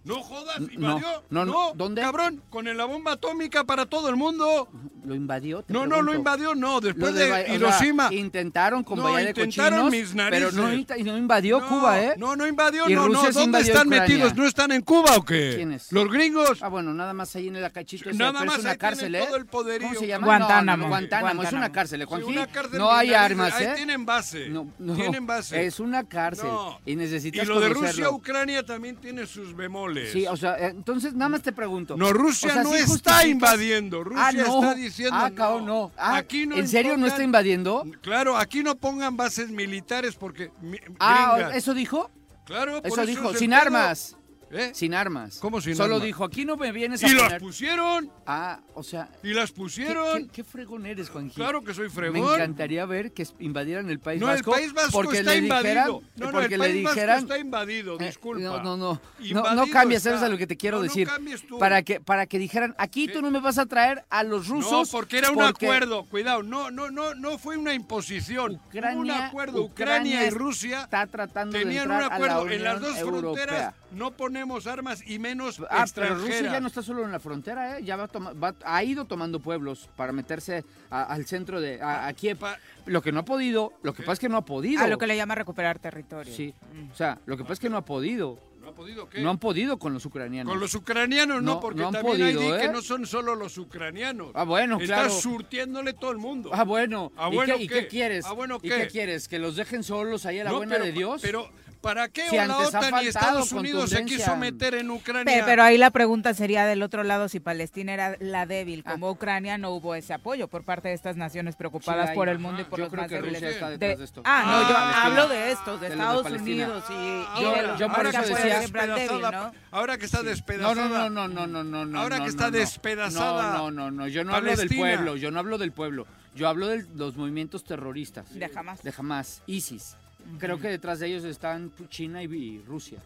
[0.09, 1.23] No jodas, invadió.
[1.31, 1.73] no, no, no.
[1.75, 2.01] ¿Dónde?
[2.03, 4.69] Cabrón, con la bomba atómica para todo el mundo.
[5.05, 5.63] Lo invadió.
[5.63, 6.81] te No, no, lo invadió, no.
[6.81, 8.09] Después de de, Ba- o sea, Hiroshima.
[8.13, 10.79] intentaron con No, de intentaron Cochinos, mis pero no, narices.
[10.81, 12.15] inta- y no invadió No, Cuba, ¿eh?
[12.19, 13.33] No, no invadió, Y no, Rusia no.
[13.33, 14.09] ¿Dónde invadió están Ucrania.
[14.09, 14.35] metidos?
[14.37, 15.53] ¿No están en Cuba o qué?
[15.57, 15.91] ¿Quiénes?
[15.93, 16.63] Los gringos.
[16.63, 18.77] Ah, bueno, nada más ahí en el cachito ese, Nada pero más es una ahí
[18.79, 19.25] cárcel, ¿eh?
[19.27, 19.89] todo el poderío.
[19.89, 20.27] ¿Cómo se llama?
[20.27, 20.67] Guantánamo.
[20.67, 23.73] No, no, no, Guantánamo, es una cárcel, ¿eh, Sí, no hay armas, ahí ¿eh?
[23.77, 24.49] tienen base.
[24.51, 25.65] No, no, Tienen base.
[25.65, 26.79] Es una cárcel No.
[26.85, 27.89] y necesitas Y lo de conocerlo.
[27.89, 29.98] Rusia, Ucrania también tiene sus bemoles.
[30.07, 31.97] Sí, o sea, eh, entonces nada más te pregunto.
[31.97, 34.05] No, Rusia O sea, no ¿sí está invadiendo.
[34.05, 34.61] Rusia Ah, no.
[34.63, 35.17] está diciendo.
[35.19, 35.93] Ah, cabrón, no.
[35.97, 37.85] Ah, aquí no ¿En serio no está invadiendo?
[38.03, 40.51] Claro, aquí no pongan bases militares porque.
[40.61, 41.51] mi- Ah.
[41.55, 42.11] ¿eso dijo?
[42.45, 44.17] Claro, por Eso dijo, sin armas.
[44.51, 44.71] ¿Eh?
[44.75, 45.39] Sin armas.
[45.41, 46.07] ¿Cómo sin Solo armas?
[46.07, 47.41] dijo, aquí no me vienes a Y las poner...
[47.41, 48.11] pusieron.
[48.27, 49.09] Ah, o sea...
[49.23, 50.25] Y las ¿qué, pusieron.
[50.27, 51.35] qué, qué fregón eres, Juanji?
[51.35, 52.35] Claro que soy Me fregón.
[52.35, 54.51] encantaría ver que invadieran el País No, el Vasco.
[54.53, 56.03] País Vasco porque está le dijeran, invadido.
[56.17, 58.43] No, no, el País Vasco dijeran, está invadido, Eh, disculpa.
[58.43, 58.95] No, no, no.
[58.95, 61.07] No, Invadido no cambies, eso es a lo que te quiero No, no decir.
[61.09, 61.59] cambies tú.
[61.59, 63.13] Para que, para que dijeran, aquí ¿Qué?
[63.13, 64.91] tú no me vas a traer a los No, rusos.
[64.91, 66.05] porque era un porque acuerdo.
[66.07, 68.61] Cuidado, no, no, no, no fue una imposición.
[68.69, 69.63] Ucrania, un acuerdo.
[69.63, 72.41] Ucrania Ucrania y Rusia Está tratando tenían de un entrar acuerdo.
[72.41, 73.45] a la en las Unión dos Europea.
[73.47, 77.21] fronteras no ponemos armas y menos Ah, pero Rusia ya no está solo en la
[77.21, 77.85] frontera, ¿eh?
[77.85, 81.81] Ya va, a toma- va- ha ido tomando pueblos para meterse a- al centro de
[81.81, 82.39] a, a Kiev.
[82.39, 84.83] Pa- Lo que no ha podido, lo que pasa es que no ha podido.
[84.83, 86.33] A lo que le llama recuperar territorio.
[86.35, 86.55] Sí,
[86.93, 88.39] o sea, lo que pasa es que no ha podido.
[88.61, 89.23] ¿No ha podido qué?
[89.23, 90.51] No han podido con los ucranianos.
[90.53, 92.71] Con los ucranianos no, No, porque no han también podido, hay di que ¿eh?
[92.73, 94.33] no son solo los ucranianos.
[94.35, 95.11] Ah, bueno, Está claro.
[95.11, 96.51] surtiéndole todo el mundo.
[96.53, 97.11] Ah, bueno.
[97.17, 97.75] Ah, ¿Y, bueno, qué, y ¿qué?
[97.81, 98.27] qué quieres?
[98.27, 98.77] Ah, bueno, ¿Y ¿qué?
[98.81, 99.27] qué quieres?
[99.27, 101.23] ¿Que los dejen solos ahí a la No, buena pero, de Dios?
[101.23, 101.49] Pero,
[101.81, 105.43] ¿para qué Si la OTAN y Estados Unidos se quiso meter en Ucrania?
[105.47, 108.93] Pero ahí la pregunta sería del otro lado si Palestina era la débil, Ah.
[108.93, 112.39] como Ucrania no hubo ese apoyo por parte de estas naciones preocupadas Sí por el
[112.39, 113.41] mundo y por Yo los creo más que débiles.
[113.43, 114.23] Rusia está De- detrás de esto.
[114.25, 116.41] Ah, no, yo Ah, hablo de estos, de, de los de Estados.
[116.43, 119.31] Unidos y, y Yo- de los yo por ahora eso que está decía- débil, despedazada,
[119.31, 119.53] ¿no?
[119.71, 120.75] ahora que está No, despedazada.
[120.89, 122.01] no, no, no, no, no, no, no.
[122.01, 122.59] Ahora no, que no, está no.
[122.59, 126.07] despedazada No, no, no, yo no hablo del pueblo, yo no hablo del pueblo.
[126.35, 128.33] Yo hablo de los movimientos terroristas.
[128.33, 128.83] De Hamas.
[128.83, 129.97] De Hamas, ISIS.
[130.39, 132.99] Creo que detrás de ellos están China y, Rusia.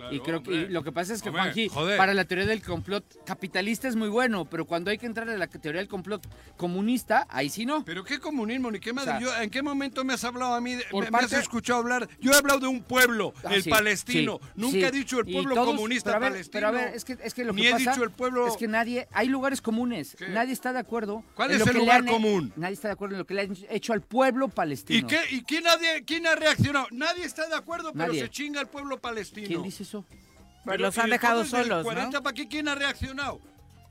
[0.00, 1.96] Claro, y creo que y lo que pasa es que Hombre, Juanji, joder.
[1.98, 5.38] para la teoría del complot capitalista es muy bueno, pero cuando hay que entrar en
[5.38, 7.84] la teoría del complot comunista, ahí sí no.
[7.84, 8.70] ¿Pero qué comunismo?
[8.70, 9.10] ¿Ni qué madre?
[9.10, 10.74] O sea, Yo- ¿En qué momento me has hablado a mí?
[10.74, 12.08] de- me, me has escuchado hablar?
[12.20, 14.38] Yo he hablado de un pueblo, Ah, el sí, palestino.
[14.42, 14.84] sí, Nunca sí.
[14.84, 16.52] he dicho el pueblo todos- comunista pero a ver, palestino.
[16.52, 18.46] Pero a ver, es que, es que lo Ni que he pasa dicho el pueblo...
[18.46, 20.28] es que nadie, hay lugares comunes, ¿Qué?
[20.28, 21.24] nadie está de acuerdo.
[21.34, 22.52] ¿Cuál en es lo el que lugar han- común?
[22.56, 24.98] Nadie está de acuerdo en lo que le han hecho al pueblo palestino.
[24.98, 26.86] ¿Y, qué, ¿Y quién, nadie, quién ha reaccionado?
[26.90, 28.20] Nadie está de acuerdo, pero Nadie.
[28.22, 29.46] se chinga el pueblo palestino.
[29.46, 30.04] ¿Quién dice eso?
[30.08, 32.22] Pues Pero, los ¿y han dejado solos, 40 ¿no?
[32.22, 33.40] para qué quién ha reaccionado?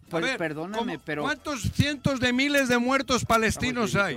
[0.08, 4.08] A Pues, ver, perdóname, ¿cómo- pero- ¿Cuántos cientos de miles de muertos palestinos Vamos,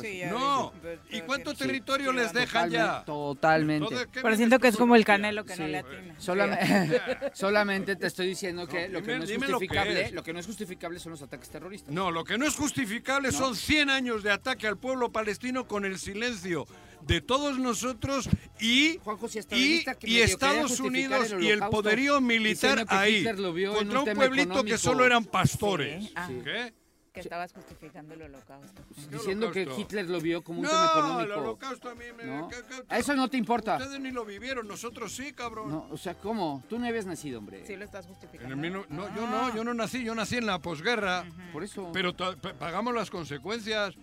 [0.00, 0.02] hay?
[0.02, 0.72] Sí, No.
[1.10, 3.04] ¿Y cuánto sí, territorio sí, les dejan ya?
[3.04, 3.84] Totalmente.
[3.84, 5.70] Entonces, ¿qué Pero siento que es como el canelo que no Sí.
[5.70, 6.14] le atina.
[6.18, 7.00] Solamente,
[7.34, 10.02] solamente te estoy diciendo que No, lo que dime- no es dime lo que justificable,
[10.06, 10.12] es.
[10.12, 11.94] lo que no es justificable son los ataques terroristas.
[11.94, 13.38] No, lo que no es justificable No.
[13.38, 16.66] son 100 años de ataque al pueblo palestino con el silencio
[17.02, 18.28] de todos nosotros
[18.60, 24.14] y, Juanjo, si y, y Estados Unidos el y el poderío militar ahí contra un
[24.14, 26.04] pueblito que solo eran pastores.
[26.04, 26.28] Sí, ah.
[26.44, 26.74] ¿Qué?
[27.12, 28.80] Que estabas justificando el holocausto.
[29.10, 29.66] Diciendo que?
[29.76, 31.40] Hitler lo vio como un tema No, el económico.
[31.40, 32.24] holocausto a mí me...
[32.24, 32.48] ¿no?
[32.48, 33.76] que- que- A eso no te importa.
[33.76, 35.70] Ustedes ni lo vivieron, nosotros sí, cabrón.
[35.70, 36.62] No, o sea, ¿cómo?
[36.68, 37.64] Tú no habías nacido, hombre.
[37.66, 38.54] Sí lo estás En justificando.
[38.64, 39.48] el no, yo Ah.
[39.48, 41.90] no, yo no nací, yo nací en la posguerra, Por eso.
[41.92, 43.94] pero pagamos las consecuencias.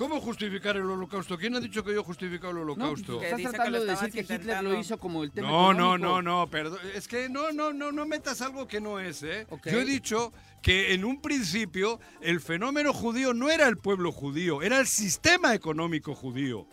[0.00, 1.36] ¿Cómo justificar el holocausto?
[1.36, 3.20] ¿Quién ha dicho que yo he justificado el no, holocausto?
[3.20, 5.74] Que estás dice que tratando de decir que Hitler lo hizo como el tema No,
[5.74, 6.22] no, económico.
[6.22, 6.78] no, no, perdón.
[6.94, 9.46] Es que no, no, no, no metas algo que no es, ¿eh?
[9.66, 10.32] Yo he dicho
[10.62, 15.54] que en un principio el fenómeno judío no era el pueblo judío, era el sistema
[15.54, 16.66] económico judío.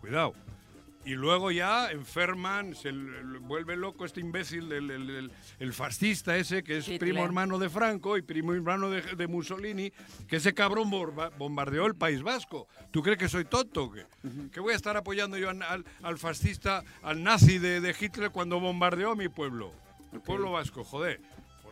[0.00, 0.32] Cuidado.
[1.06, 2.90] Y luego ya enferman, se
[3.40, 6.98] vuelve loco este imbécil, el, el- el- el fascista ese, que es Hitler.
[6.98, 9.92] primo hermano de Franco y primo hermano de, de Mussolini,
[10.26, 12.66] que ese cabrón borba- bombardeó el País Vasco.
[12.90, 14.04] ¿Tú crees que soy tonto o qué?
[14.50, 15.62] ¿Que voy a estar apoyando yo al,
[16.02, 19.72] al- fascista, al nazi de, de Hitler cuando bombardeó mi pueblo?
[20.12, 21.20] El pueblo vasco, joder,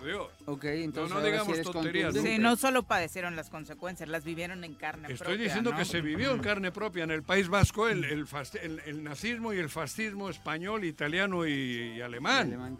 [0.05, 0.29] por Dios.
[0.47, 2.15] Ok, entonces no sí digamos eres tonterías.
[2.15, 5.77] Sí, no solo padecieron las consecuencias, las vivieron en carne Estoy propia, diciendo ¿no?
[5.79, 8.27] que se vivió en carne propia en el País Vasco el, el
[8.63, 11.53] el- el nazismo y el fascismo español, italiano y,
[11.97, 12.49] y alemán.
[12.49, 12.79] Alemán.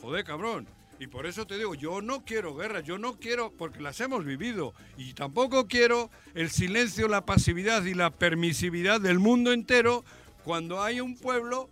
[0.00, 0.66] Joder, cabrón.
[0.98, 4.24] Y por eso te digo, yo no quiero guerra, yo no quiero, porque las hemos
[4.26, 10.04] vivido, y tampoco quiero el silencio, la pasividad y la permisividad del mundo entero
[10.44, 11.70] cuando hay un pueblo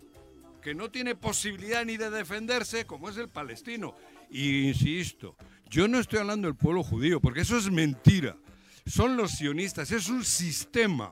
[0.63, 3.95] que no tiene posibilidad ni de defenderse, como es el palestino.
[4.29, 5.35] Y insisto,
[5.69, 8.35] yo no estoy hablando del pueblo judío, porque eso es mentira.
[8.85, 11.11] Son los sionistas, es un sistema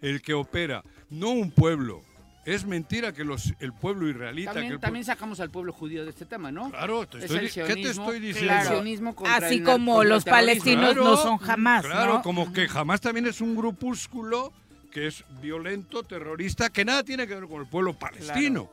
[0.00, 2.02] el que opera, no un pueblo.
[2.44, 4.50] Es mentira que los, el pueblo israelita...
[4.50, 6.70] que También, el también pueblo- sacamos al pueblo judío de este tema, ¿no?
[6.70, 8.52] Claro, te Es estoy el di- ¿qué te estoy diciendo?
[8.52, 8.68] Claro.
[8.70, 12.22] El sionismo contra Así el- como los palestinos no son jamás, Claro, ¿no?
[12.22, 14.52] como que jamás también es un grupúsculo
[14.90, 18.68] que es violento, terrorista, que nada tiene que ver con el pueblo palestino.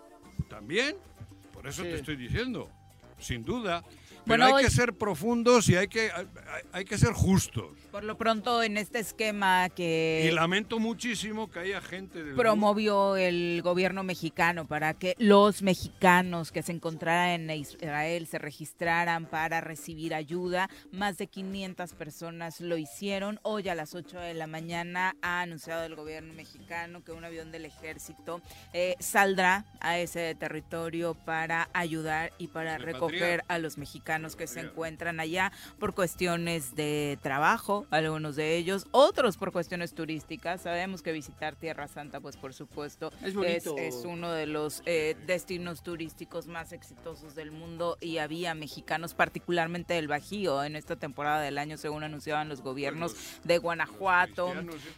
[0.50, 0.96] También,
[1.54, 1.90] por eso Sí.
[1.90, 2.72] te estoy diciendo,
[3.20, 3.82] sin duda.
[4.26, 6.26] Bueno, Pero hay que ser profundos y hay que, hay,
[6.72, 7.72] hay que ser justos.
[7.92, 13.16] Por lo pronto, en este esquema que Y lamento muchísimo que haya gente del promovió
[13.16, 19.60] el gobierno mexicano para que los mexicanos que se encontraran en Israel se registraran para
[19.62, 20.70] recibir ayuda.
[20.92, 23.40] Más de 500 personas lo hicieron.
[23.42, 27.52] Hoy a las 8 de la mañana ha anunciado el gobierno mexicano que un avión
[27.52, 34.36] del ejército eh, saldrá a ese territorio para ayudar y para recoger a los mexicanos
[34.36, 40.62] que se encuentran allá por cuestiones de trabajo, algunos de ellos, otros por cuestiones turísticas.
[40.62, 43.36] Sabemos que visitar Tierra Santa, pues por supuesto, Es
[44.06, 50.08] uno de los eh, destinos turísticos más exitosos del mundo y había mexicanos, particularmente del
[50.08, 54.54] Bajío, en esta temporada del año, según anunciaban los gobiernos de Guanajuato,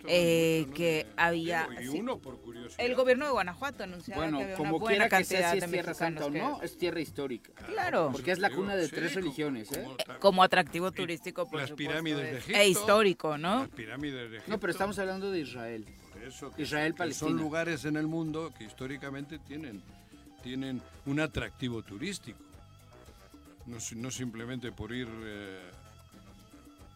[0.08, 1.67] eh, que había...
[1.82, 2.86] Y sí, uno por curiosidad.
[2.86, 5.67] el gobierno de Guanajuato anunciaba Bueno, que había como una buena quiera que sea, cantidad
[5.67, 7.52] de Tierra Santa que- no, es tierra histórica.
[7.65, 8.10] Claro.
[8.12, 9.86] Porque es la cuna de sí, tres como- religiones, ¿eh?
[10.20, 12.60] como atractivo turístico, por las supuesto, pirámides de es- Egipto.
[12.60, 13.60] E histórico, ¿no?
[13.62, 14.52] Las pirámides de Egipto.
[14.52, 15.86] No, pero estamos hablando de Israel.
[16.14, 17.30] Por eso que- Israel, que Palestina.
[17.32, 19.82] Son lugares en el mundo que históricamente tienen,
[20.44, 22.40] tienen un atractivo turístico.
[23.68, 25.70] No, si- no simplemente por ir eh,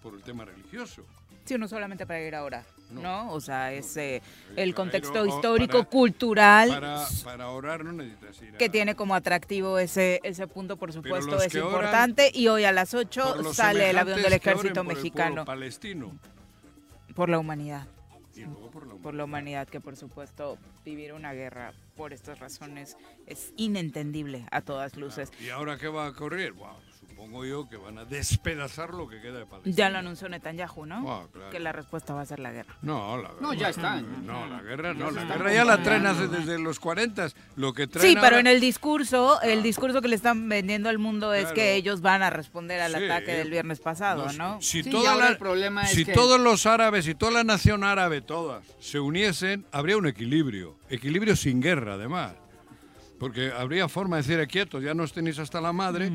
[0.01, 1.05] por el tema religioso.
[1.45, 3.01] Sí, no solamente para ir ahora, No.
[3.01, 3.31] ¿no?
[3.33, 4.21] O sea, es eh,
[4.55, 8.95] el contexto o- histórico, para- cultural, Para, para orar no necesitas ir a- que tiene
[8.95, 12.31] como atractivo ese, ese punto, por supuesto, es que oran importante.
[12.33, 15.45] Y hoy a las por 8 los sale el avión del ejército por mexicano pueblo
[15.45, 16.17] palestino.
[17.15, 17.87] por la humanidad.
[18.35, 22.37] Y luego por la Por la humanidad, que por supuesto vivir una guerra por estas
[22.39, 25.31] razones es inentendible a todas luces.
[25.39, 26.51] ¿Y ahora qué va a ocurrir?
[26.51, 26.75] Wow,
[27.15, 29.75] supongo yo que van a despedazar lo que queda de Palestina.
[29.75, 31.09] Ya lo anunció Netanyahu, ¿no?
[31.09, 31.49] Ah, claro.
[31.49, 32.75] Que la respuesta va a ser la guerra.
[32.81, 33.41] No, la guerra.
[33.41, 34.25] No, ya están.
[34.25, 37.29] No, la guerra no, la guerra ya la traen hace desde los 40.
[37.55, 40.89] Lo que traen Sí, pero ahora- en el discurso, el discurso que le están vendiendo
[40.89, 41.55] al mundo es Claro.
[41.55, 43.05] que ellos van a responder al Sí.
[43.05, 44.61] ataque del viernes pasado, No, ¿no?
[44.61, 47.15] Si, Sí, y toda ahora la- el problema es si que- todos los árabes y
[47.15, 50.75] toda la nación árabe, todas, se uniesen, habría un equilibrio.
[50.89, 52.33] Equilibrio sin guerra, además.
[53.19, 56.11] Porque habría forma de decir, "Eh, quietos, ya nos tenéis hasta la madre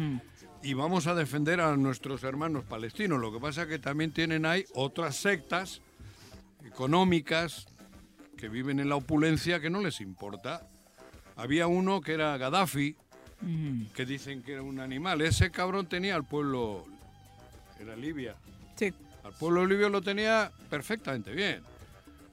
[0.62, 3.20] y vamos a defender a nuestros hermanos palestinos.
[3.20, 5.80] Lo que pasa es que también tienen ahí otras sectas
[6.66, 7.66] económicas
[8.36, 10.66] que viven en la opulencia que no les importa.
[11.36, 12.96] Había uno que era Gaddafi,
[13.94, 15.20] que dicen que era un animal.
[15.22, 16.84] Ese cabrón tenía al pueblo,
[17.78, 18.34] era Libia,
[18.76, 18.92] Sí.
[19.24, 21.62] al pueblo libio lo tenía perfectamente bien.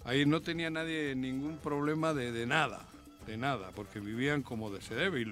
[0.05, 2.85] Ahí no tenía nadie ningún problema de, de nada,
[3.27, 5.25] de nada, porque vivían como de se debe y,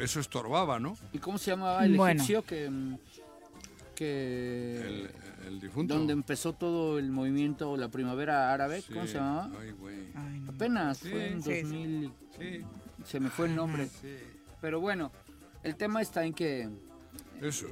[0.00, 0.96] eso estorbaba, ¿no?
[1.12, 2.20] ¿Y cómo se llamaba el Bueno.
[2.22, 2.96] egipcio que, mm,
[3.94, 5.10] que El,
[5.46, 5.94] el difunto.
[5.94, 8.82] donde empezó todo el movimiento, la primavera árabe?
[8.92, 9.50] ¿Cómo se llamaba?
[9.60, 9.96] Ay, güey.
[10.14, 10.52] Ay, no.
[10.52, 11.62] Apenas, Sí, fue en sí, sí.
[11.62, 12.64] 2000, y- Sí,
[13.04, 13.88] se me fue el nombre.
[14.02, 14.14] sí.
[14.60, 15.10] Pero bueno,
[15.62, 16.68] el tema está en que
[17.40, 17.66] Eso.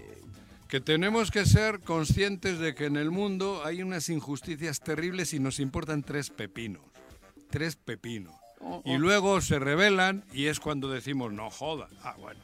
[0.68, 5.38] Que tenemos que ser conscientes de que en el mundo hay unas injusticias terribles y
[5.38, 6.82] nos importan tres pepinos.
[7.50, 8.34] Tres pepinos.
[8.84, 11.88] Y luego se rebelan y es cuando decimos, no joda.
[12.02, 12.40] Ah, bueno.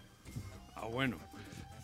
[0.75, 1.17] Ah, bueno.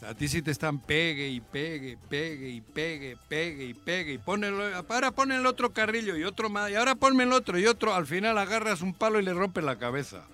[0.06, 4.12] A ti sí te están pegue y pegue, pegue y pegue, pegue y pegue.
[4.12, 6.70] Y ponelo, ahora pon el otro carrillo y otro más.
[6.70, 7.94] Y ahora ponme el otro y otro.
[7.94, 10.24] Al final agarras un palo y le rompes la cabeza.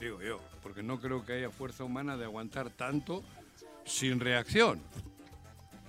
[0.00, 3.22] Digo yo, porque no creo que haya fuerza humana de aguantar tanto
[3.84, 4.80] sin reacción.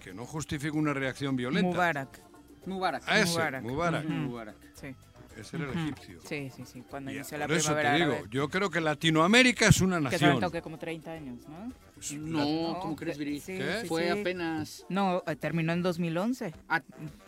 [0.03, 1.69] Que no justifique una reacción violenta.
[1.69, 2.19] Mubarak.
[2.65, 3.03] Mubarak.
[3.07, 3.63] A ese, Mubarak.
[3.63, 4.05] Mubarak.
[4.05, 4.55] Mubarak.
[4.73, 4.95] Sí.
[5.39, 6.19] Ese era el egipcio.
[6.27, 6.83] Sí, sí, sí.
[6.89, 8.27] Cuando Y inició la por eso te primavera digo, árabe.
[8.31, 10.39] yo creo que Latinoamérica es una Que se nación.
[10.41, 11.73] toque como 30 años, ¿no?
[12.17, 13.39] No, ¿cómo crees, Viri?
[13.39, 13.79] Sí, ¿Qué?
[13.81, 14.19] sí, Fue sí.
[14.19, 14.85] apenas...
[14.89, 16.53] No, eh, terminó en 2011.
[16.69, 16.81] Ah,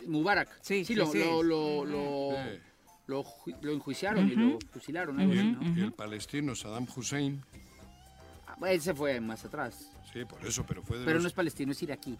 [0.06, 0.48] Mubarak.
[0.62, 1.18] Sí, sí, lo, sí.
[1.18, 2.58] Lo, lo, lo, Sí.
[3.06, 5.20] lo ju- lo enjuiciaron y lo fusilaron.
[5.20, 5.78] algo Y así, el, ¿no?
[5.78, 7.42] y el palestino Saddam Hussein.
[8.46, 9.90] Ah, Ese fue más atrás.
[10.12, 12.16] Sí, por eso, pero fue de Pero los- no es palestino, es iraquí.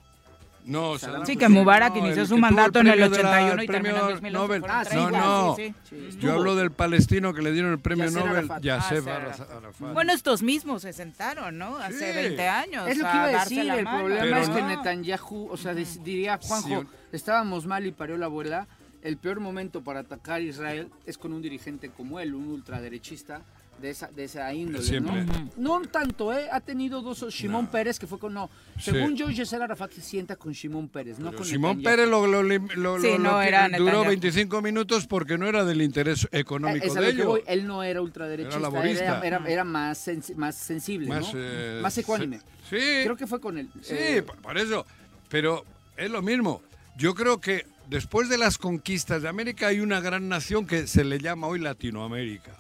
[0.64, 3.22] No, Sí, Saddam Sí, que Mubarak no, inició el su mandato en el premio de
[3.22, 4.31] la- 81 y premio terminó en 2011.
[4.31, 4.64] Nobel.
[4.68, 5.57] Ah, sí, no, no.
[5.57, 6.18] sí, sí.
[6.20, 8.62] Yo hablo del palestino que le dieron el premio Yasser Nobel, Arafat.
[8.62, 9.51] Yasser Ah, Arafat.
[9.51, 9.92] Arafat.
[9.92, 11.79] Bueno, estos mismos se sentaron, ¿no?
[11.79, 12.16] Hace Sí.
[12.16, 12.88] 20 años.
[12.88, 13.98] Es lo que iba a decir, el mano.
[13.98, 14.68] problema Pero es que no.
[14.68, 16.87] Netanyahu, o sea, diría Juanjo, Sí.
[17.12, 18.68] estábamos mal y parió la abuela,
[19.03, 23.42] el peor momento para atacar a Israel es con un dirigente como él, un ultraderechista
[23.82, 25.24] de esa, de esa índole, Siempre.
[25.24, 25.80] ¿no?
[25.80, 26.46] No tanto, ¿eh?
[26.52, 27.70] Ha tenido dos, Shimon No.
[27.70, 28.92] Pérez, que fue con, no, Sí.
[28.92, 31.96] según yo, Yasser Arafat se sienta con Shimon Pérez, no Pero con Simón Netanyahu.
[31.96, 34.08] Pérez lo, lo- lo- Sí, lo- no lo era duró Netanyahu.
[34.08, 37.40] 25 minutos porque no era del interés Eh, económico es de ellos.
[37.46, 39.20] él no era ultraderechista, Era era, laborista.
[39.26, 41.40] era, era más, sens- más sensible, Más, ¿no?
[41.42, 42.38] eh, más ecuánime.
[42.70, 43.68] Sí, Creo que fue con él.
[43.82, 44.86] sí, Eh, por eso.
[45.28, 45.64] Pero
[45.96, 46.62] es lo mismo.
[46.96, 51.02] Yo creo que después de las conquistas de América hay una gran nación que se
[51.04, 52.52] le llama hoy Latinoamérica.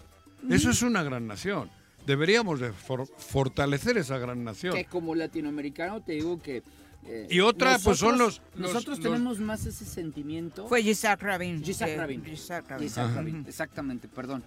[0.50, 1.70] Eso es una gran nación.
[2.06, 4.74] Deberíamos de for- fortalecer esa gran nación.
[4.74, 6.62] que como latinoamericano te digo que
[7.04, 11.20] eh, Y otra, pues, son los- los- nosotros los- tenemos más ese sentimiento Fue Yitzhak
[11.20, 11.60] Rabin.
[11.62, 12.24] Yitzhak que- Rabin.
[12.24, 12.86] Yitzhak Rabin.
[12.86, 13.14] Yitzhak Ajá.
[13.16, 14.44] Rabin, exactamente perdón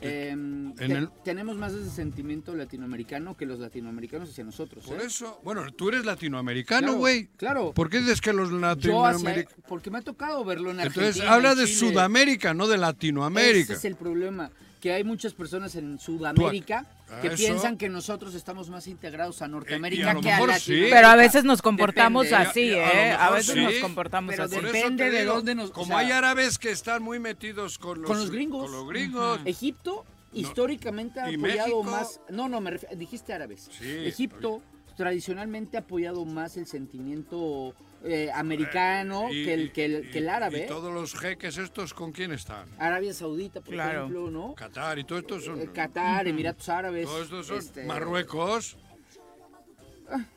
[0.00, 5.00] Eh, en te- el- tenemos más ese sentimiento latinoamericano que los latinoamericanos hacia nosotros Por
[5.00, 5.04] ¿eh?
[5.06, 7.26] eso, bueno, tú eres latinoamericano, Claro, güey.
[7.36, 7.72] claro.
[7.74, 9.52] ¿Por qué dices que los latinoamericanos...
[9.68, 11.78] porque me ha tocado verlo en Argentina Entonces, habla en de Chile.
[11.92, 13.64] Sudamérica, no de Latinoamérica.
[13.64, 17.36] Ese es el problema, que hay muchas personas en Sudamérica Ah, que eso.
[17.36, 20.58] piensan que nosotros estamos más integrados a Eh, Norteamérica a que a Latinoamérica.
[20.60, 20.86] sí.
[20.90, 22.48] Pero a veces nos comportamos Depende.
[22.48, 23.12] así, ¿eh?
[23.18, 23.60] A veces sí.
[23.62, 24.56] nos comportamos Pero así.
[24.60, 28.10] Depende de dónde nos- o Como sea- hay árabes que están muy metidos con los,
[28.10, 28.62] Con los gringos.
[28.64, 29.40] Con los gringos.
[29.46, 31.82] Egipto históricamente ha ¿Y apoyado México?
[31.84, 32.20] más.
[32.30, 33.68] No, no, me ref- dijiste árabes.
[33.72, 34.62] Sí, Egipto
[34.96, 40.18] tradicionalmente ha apoyado más el sentimiento eh, americano Y- que el, que el, y- que
[40.18, 40.64] el árabe.
[40.64, 42.68] Y todos los jeques estos, ¿con quién están?
[42.78, 44.00] Arabia Saudita, por Claro.
[44.00, 44.54] ejemplo, ¿no?
[44.54, 45.60] Qatar y todo esto son...
[45.60, 47.06] Eh, Qatar, Emiratos Árabes.
[47.06, 48.76] Todos estos son este, Marruecos.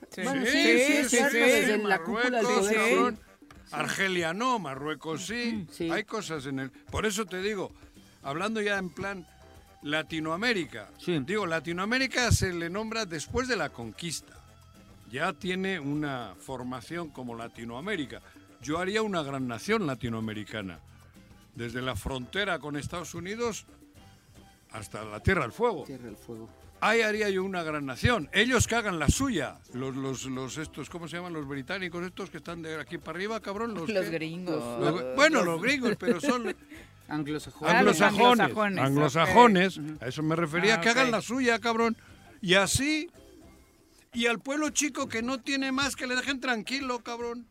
[0.10, 0.22] Sí.
[0.24, 2.96] Bueno, Sí, sí, sí, sí, sí, cierto, sí, desde la cúpula del Marruecos, poder, sí.
[2.96, 3.20] cabrón.
[3.72, 5.66] Argelia no, Marruecos sí.
[5.72, 5.90] Sí.
[5.90, 6.72] Hay cosas en el...
[6.72, 7.72] Por eso te digo,
[8.22, 9.26] hablando ya en plan
[9.82, 10.90] Latinoamérica.
[10.98, 11.18] Sí.
[11.26, 14.34] Digo, Latinoamérica se le nombra después de la conquista.
[15.12, 18.22] Ya tiene una formación como Latinoamérica.
[18.62, 20.80] Yo haría una gran nación latinoamericana.
[21.56, 23.66] Desde la frontera con Estados Unidos
[24.72, 25.84] hasta la Tierra del Fuego.
[25.84, 26.50] Tierra del Fuego.
[26.80, 28.30] Ahí haría yo una gran nación.
[28.32, 29.60] Ellos que hagan la suya.
[29.74, 31.34] Los, los, los estos, ¿cómo se llaman?
[31.34, 33.74] Los británicos estos que están de aquí para arriba, cabrón.
[33.76, 34.80] Los, gringos.
[34.80, 36.56] los- bueno, los gringos, pero son
[37.08, 37.84] Anglosajones.
[37.84, 38.80] Los anglosajones.
[38.84, 39.80] anglosajones.
[40.00, 40.76] A eso me refería.
[40.76, 41.98] Ah, que hagan la suya, cabrón.
[42.42, 43.12] Y así,
[44.14, 47.48] Y al pueblo chico que no tiene más, que le dejen tranquilo, cabrón.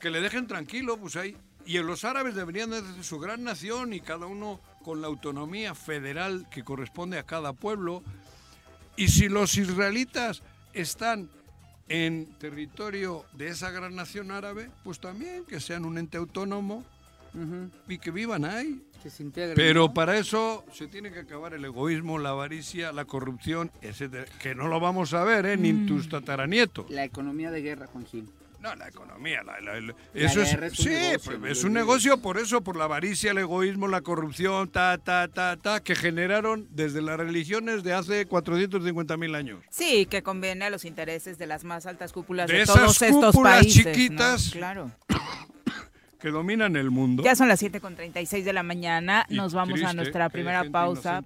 [0.00, 1.36] Que le dejen tranquilo, pues ahí.
[1.66, 5.74] Y los árabes deberían de ser su gran nación y cada uno con la autonomía
[5.74, 8.02] federal que corresponde a cada pueblo.
[8.96, 10.42] Y si los israelitas
[10.72, 11.30] están
[11.88, 16.84] en territorio de esa gran nación árabe, pues también que sean un ente autónomo
[17.88, 18.82] y que vivan ahí.
[19.04, 19.92] Que se integren, Pero ¿no?
[19.94, 24.24] para eso se tiene que acabar el egoísmo, la avaricia, la corrupción, etcétera.
[24.40, 25.58] Que no lo vamos a ver, ¿eh?
[25.58, 25.86] Ni Mm.
[25.86, 26.90] tus tataranietos.
[26.90, 28.30] La economía de guerra, Juanjín.
[28.62, 31.46] No, la economía, la- la- la- eso es, guerra es un sí, negocio, pues, ¿no?
[31.48, 35.58] es un negocio por eso, por la avaricia, el egoísmo, la corrupción, ta, ta, ta,
[35.58, 39.60] ta, que generaron desde las religiones de hace 450 mil años.
[39.68, 43.02] Sí, que conviene a los intereses de las más altas cúpulas de, De todos esas
[43.10, 43.84] estos cúpulas países.
[43.84, 43.92] ¿no?
[43.92, 44.50] chiquitas.
[44.52, 44.90] Claro.
[46.24, 47.22] Que dominan el mundo.
[47.22, 49.26] Ya son las 7.36 de la mañana.
[49.28, 51.22] Y Nos vamos triste a nuestra primera pausa.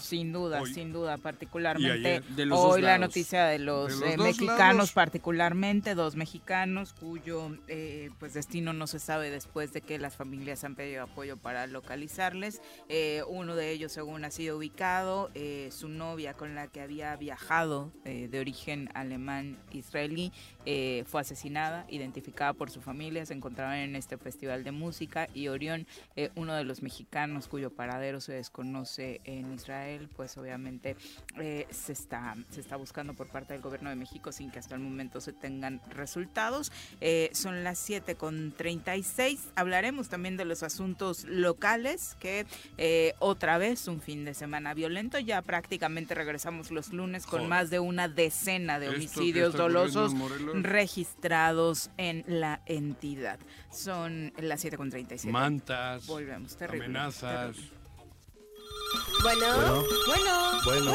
[0.00, 0.72] Sin duda, hoy.
[0.72, 2.22] sin duda, particularmente.
[2.34, 4.92] De los hoy la noticia de los, De los eh, mexicanos, lados.
[4.92, 10.64] particularmente dos mexicanos cuyo eh, pues destino no se sabe después de que las familias
[10.64, 12.62] han pedido apoyo para localizarles.
[12.88, 15.30] Eh, uno de ellos, según ha sido ubicado,
[15.70, 20.32] su novia con la que había viajado de origen alemán israelí
[21.04, 25.86] fue asesinada, identificada por su familia, se encontraba en este festival de música y Orión,
[26.16, 30.96] eh, uno de los mexicanos cuyo paradero se desconoce en Israel, pues obviamente
[31.38, 34.74] eh, se, está, se está buscando por parte del gobierno de México sin que hasta
[34.74, 36.72] el momento se tengan resultados.
[37.00, 39.48] Eh, son las 7 con 36.
[39.56, 42.46] Hablaremos también de los asuntos locales, que
[43.18, 45.18] otra vez un fin de semana violento.
[45.18, 47.48] Ya prácticamente regresamos los lunes con Joder.
[47.48, 50.14] más de una decena de homicidios dolosos
[50.54, 53.38] registrados en la entidad.
[53.70, 55.30] Son las 7 con 37.
[55.32, 56.84] Mantas, Volvemos, terrible.
[56.86, 57.54] amenazas.
[57.56, 57.80] terrible.
[59.22, 60.92] Bueno, bueno, bueno,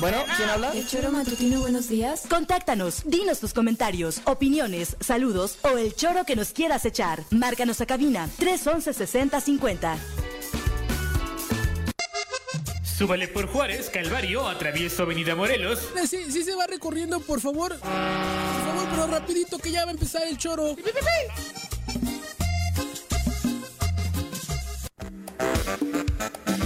[0.00, 0.72] Bueno, ¿quién habla?
[0.72, 2.24] El choro matutino, buenos días.
[2.28, 7.22] Contáctanos, dinos tus comentarios, opiniones, saludos o el choro que nos quieras echar.
[7.30, 9.96] Márcanos a cabina 311 6050.
[12.82, 15.78] Súbale por Juárez, Calvario, atravieso Avenida Morelos.
[16.08, 17.78] Sí, sí se va recorriendo, por favor.
[17.78, 20.74] Por favor, pero rapidito que ya va a empezar el choro.
[25.90, 26.57] Thank you.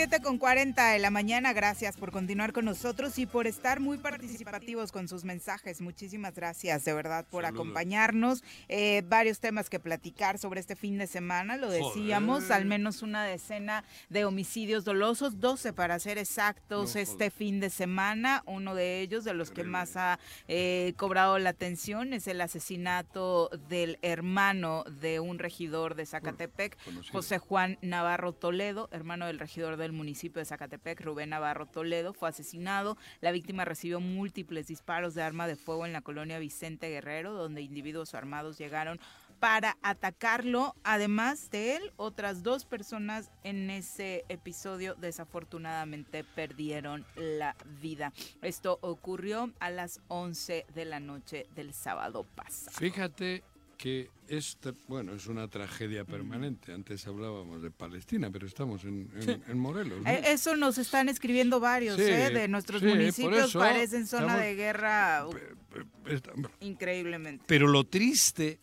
[0.00, 3.98] Siete con 40 de la mañana, gracias por continuar con nosotros y por estar muy
[3.98, 5.82] participativos con sus mensajes.
[5.82, 7.60] Muchísimas gracias, de verdad, por Saludos.
[7.60, 8.42] acompañarnos.
[8.68, 12.52] Eh, varios temas que platicar sobre este fin de semana, lo decíamos, Joder.
[12.54, 17.68] al menos una decena de homicidios dolosos, 12 para ser exactos No, este fin de
[17.68, 18.42] semana.
[18.46, 23.50] Uno de ellos, de los que más ha eh, cobrado la atención, es el asesinato
[23.68, 26.78] del hermano de un regidor de Zacatepec.
[27.12, 32.28] José Juan Navarro Toledo, hermano del regidor del municipio de Zacatepec, Rubén Navarro Toledo, fue
[32.28, 32.96] asesinado.
[33.20, 37.62] La víctima recibió múltiples disparos de arma de fuego en la colonia Vicente Guerrero, donde
[37.62, 39.00] individuos armados llegaron
[39.40, 40.76] para atacarlo.
[40.84, 48.12] Además de él, otras dos personas en ese episodio desafortunadamente perdieron la vida.
[48.42, 52.76] Esto ocurrió a las 11 de la noche del sábado pasado.
[52.76, 53.42] Fíjate
[53.80, 56.74] que esta, bueno, es una tragedia permanente.
[56.74, 60.02] Antes hablábamos de Palestina, pero estamos en, en- en Morelos.
[60.02, 60.10] ¿no?
[60.10, 62.28] Eh, Eso nos están escribiendo varios, Sí, ¿eh?
[62.28, 65.34] De nuestros sí, municipios parecen zona estamos- de guerra uh,
[66.60, 67.44] increíblemente.
[67.46, 68.58] Pero lo triste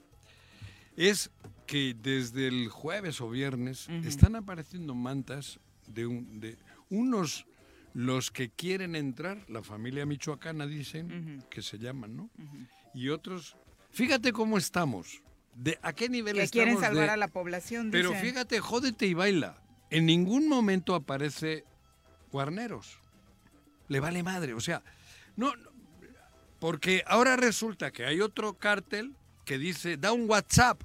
[0.96, 1.32] es
[1.66, 4.08] que desde el jueves o viernes Ujú.
[4.08, 6.58] están apareciendo mantas de, un- de
[6.92, 7.48] unos
[7.96, 11.50] los que quieren entrar, la familia michoacana dicen Ujú.
[11.50, 12.30] que se llaman, ¿no?
[12.38, 12.58] Ujú.
[12.94, 13.56] Y otros,
[13.98, 15.22] fíjate cómo estamos,
[15.56, 18.26] de a qué nivel Que estamos quieren salvar de- a la población, Pero dicen.
[18.28, 19.58] fíjate, jódete y baila.
[19.90, 21.66] En ningún momento aparece
[22.32, 23.00] Guarneros.
[23.88, 24.84] Le vale madre, o sea,
[25.36, 25.70] no, no,
[26.60, 30.82] porque ahora resulta que hay otro cártel que dice, da un WhatsApp.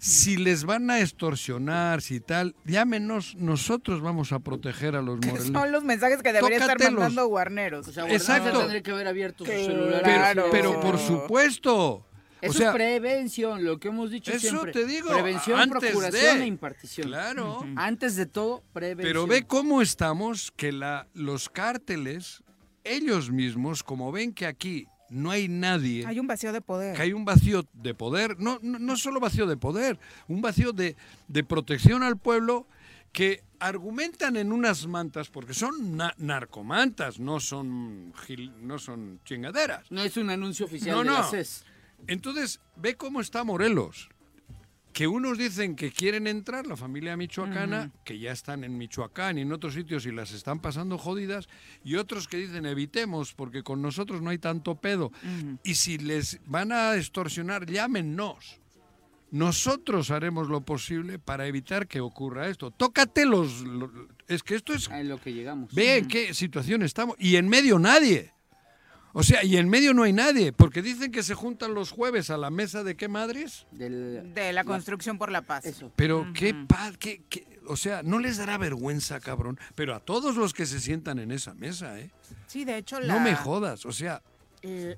[0.00, 5.52] Si les van a extorsionar, si tal, llámenos, nosotros vamos a proteger a los morelenses.
[5.52, 7.86] Son los mensajes que debería estar mandando Guarneros.
[7.88, 8.44] O sea, Exacto.
[8.48, 8.58] Exacto.
[8.60, 10.00] tendría que haber abierto su celular.
[10.02, 10.46] Pero, Claro.
[10.50, 12.06] pero por supuesto.
[12.44, 14.72] Eso o sea, es prevención, lo que hemos dicho eso siempre.
[14.72, 17.06] te digo, Prevención, antes procuración de- e impartición.
[17.08, 17.64] claro.
[17.76, 19.08] Antes de todo, prevención.
[19.08, 22.42] Pero ve cómo estamos, que la, los cárteles,
[22.84, 26.96] ellos mismos, como ven que aquí no hay nadie, Hay un vacío de poder.
[26.96, 30.72] que hay un vacío de poder, no, no, no solo vacío de poder, un vacío
[30.72, 30.96] de,
[31.28, 32.66] de protección al pueblo,
[33.12, 39.88] que argumentan en unas mantas, porque son na- narcomantas, no son, gil- no son chingaderas.
[39.90, 41.12] No es un anuncio oficial No, de no.
[41.18, 41.64] la CES.
[42.06, 44.08] Entonces, ve cómo está Morelos.
[44.92, 49.40] que unos dicen que quieren entrar, la familia michoacana, que ya están en Michoacán y
[49.40, 51.48] en otros sitios y las están pasando jodidas,
[51.82, 55.10] y otros que dicen evitemos porque con nosotros no hay tanto pedo.
[55.64, 58.60] Y si les van a extorsionar, llámenos.
[59.32, 62.70] Nosotros haremos lo posible para evitar que ocurra esto.
[62.70, 63.62] Tócate los...
[63.62, 63.90] lo-
[64.28, 64.88] es que esto es...
[64.90, 65.74] A lo que llegamos.
[65.74, 67.16] Ve en qué situación estamos.
[67.18, 68.32] Y en medio nadie.
[69.16, 70.52] O sea, y en medio no hay nadie.
[70.52, 73.66] Porque dicen que se juntan los jueves a la mesa de qué madres.
[73.70, 75.64] De la construcción por la paz.
[75.64, 75.90] Eso.
[75.96, 79.58] Pero qué paz, qué, qué- o sea, no les dará vergüenza, cabrón.
[79.76, 82.10] Pero a todos los que se sientan en esa mesa, ¿eh?
[82.48, 84.20] Sí, de hecho, la, No me jodas, o sea,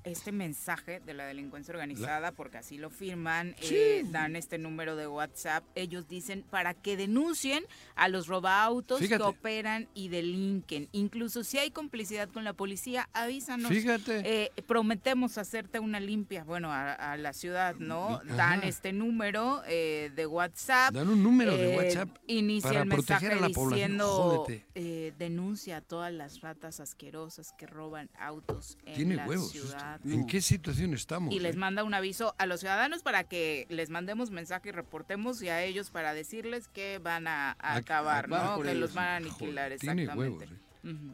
[0.04, 3.74] este mensaje de la delincuencia organizada, porque así lo firman, Sí.
[3.74, 7.64] eh, dan este número de WhatsApp, ellos dicen para que denuncien
[7.94, 9.22] a los robaautos Fíjate.
[9.22, 10.88] que operan y delinquen.
[10.92, 13.70] Incluso si hay complicidad con la policía, avísanos.
[13.70, 14.22] Fíjate.
[14.24, 18.16] Eh, prometemos hacerte una limpia, bueno, a, a la ciudad, ¿no?
[18.16, 18.24] Ajá.
[18.36, 20.92] Dan este número eh, de WhatsApp.
[20.94, 25.12] Dan un número de eh, WhatsApp Inicia para el proteger mensaje a la diciendo, eh,
[25.18, 29.52] denuncia a todas las ratas asquerosas que roban autos en tiene la huevos.
[29.62, 30.00] Ciudad.
[30.06, 31.34] ¿En qué situación estamos?
[31.34, 31.58] Y les eh?
[31.58, 35.62] manda un aviso a los ciudadanos para que les mandemos mensaje y reportemos y a
[35.62, 38.60] ellos para decirles que van a, a Ac- acabar, ¿no?
[38.62, 40.18] Que los van a aniquilar, tiene exactamente.
[40.18, 40.44] huevos.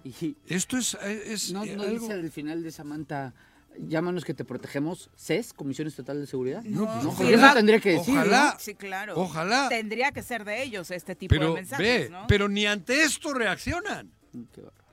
[0.05, 3.33] Y Esto es, es no, eh, no algo- dice al final de Samantha,
[3.79, 6.63] llámanos que te protegemos, CES, Comisión Estatal de Seguridad.
[6.65, 8.15] No, pues, porque ojalá, eso tendría que decir.
[8.15, 8.51] ojalá.
[8.53, 8.61] ¿no?
[8.61, 9.15] Sí, claro.
[9.17, 9.69] Ojalá.
[9.71, 12.27] Tendría que ser de ellos este tipo de mensajes, ve, ¿no?
[12.29, 14.11] pero ni ante esto reaccionan.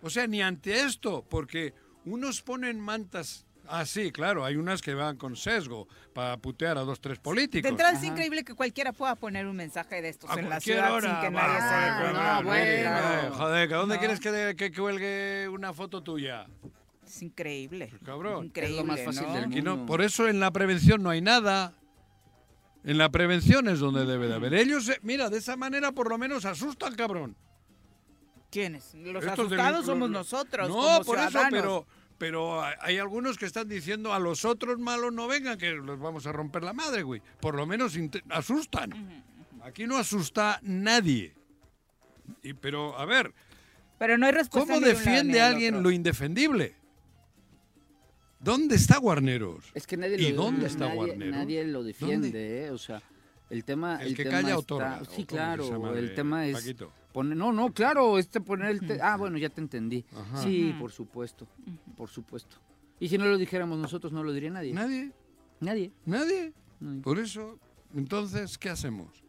[0.02, 1.74] O sea, ni ante esto, porque
[2.14, 3.46] unos ponen mantas.
[3.72, 7.62] Ah, sí, claro, hay unas que van con sesgo para putear a dos, tres políticos.
[7.62, 10.60] De entrada es increíble que cualquiera pueda poner un mensaje de estos A en la
[10.60, 12.36] ciudad hora, sin que nadie se dé joder, cuenta.
[12.36, 13.36] joder, joder, Claro.
[13.36, 14.00] Joder, ¿que ¿dónde No.
[14.00, 16.48] quieres que, que cuelgue una foto tuya?
[17.06, 17.92] Es increíble.
[18.04, 18.46] Cabrón.
[18.46, 19.34] Increíble, Es lo más fácil ¿no?
[19.36, 19.86] del Aquí no- mundo.
[19.86, 21.74] por eso en la prevención no hay nada.
[22.84, 24.54] En la prevención es donde debe de haber.
[24.56, 27.36] Ellos, eh, mira, de esa manera por lo menos asustan, cabrón.
[28.52, 28.96] ¿Quiénes?
[28.96, 30.68] Los Estos del- asustados somos los- nosotros.
[30.70, 31.86] No, como por eso, pero,
[32.20, 35.98] pero hay- hay algunos que están diciendo a los otros malos no vengan, que los
[36.00, 37.22] vamos a romper la madre, güey.
[37.42, 37.98] Por lo menos
[38.30, 39.24] asustan.
[39.64, 41.34] Aquí no asusta nadie.
[42.44, 43.34] Y, pero, a ver,
[43.98, 46.76] Pero no hay respuesta ¿cómo defiende del alguien lo indefendible?
[48.40, 49.66] ¿Dónde está Guarneros?
[49.74, 51.36] Es que nadie ¿Y lo, dónde está nadie, Guarneros?
[51.36, 52.72] nadie lo defiende, ¿eh?
[52.72, 53.02] O sea,
[53.50, 54.02] el tema...
[54.02, 56.54] El que tema calla está- otorga, Sí, ¿o cómo se llama claro, el tema es...
[56.56, 56.92] Paquito?
[57.14, 58.80] Poner, no, no, claro, este poner el...
[58.86, 60.06] te- ah, bueno, ya te entendí.
[60.16, 60.44] Ajá.
[60.44, 61.48] Sí, por supuesto,
[61.98, 62.58] por supuesto.
[63.00, 64.74] Y si no lo dijéramos nosotros, no lo diría nadie.
[64.74, 65.12] Nadie,
[65.60, 65.92] Nadie.
[66.06, 66.54] nadie.
[66.80, 67.02] Nadie.
[67.02, 67.58] Por eso,
[67.96, 69.24] entonces, ¿qué hacemos?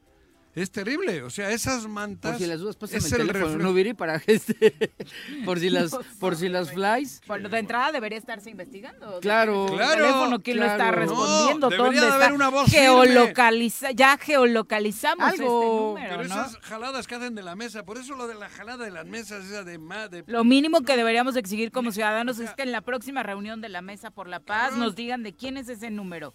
[0.52, 2.32] Es terrible, o sea, esas mantas...
[2.32, 4.90] Por si las dudas, pásame es el el teléfono, no Viri, para que este,
[5.44, 7.20] por si las, por si las flies.
[7.28, 9.20] Bueno, de entrada debería estarse investigando.
[9.20, 12.14] Claro, ¿Quién es el claro, teléfono, quién lo está respondiendo, No, dónde está.
[12.16, 15.96] haber una voz Geolocaliza, ya geolocalizamos Algo.
[15.96, 16.34] este número, Pero ¿no?
[16.46, 19.06] esas jaladas que hacen de la mesa, por eso lo de la jalada de las
[19.06, 19.78] mesas, esa de...
[19.78, 23.68] de- Lo mínimo que deberíamos exigir como ciudadanos es que en la próxima reunión de
[23.68, 26.34] la Mesa por la Paz nos digan de quién es ese número.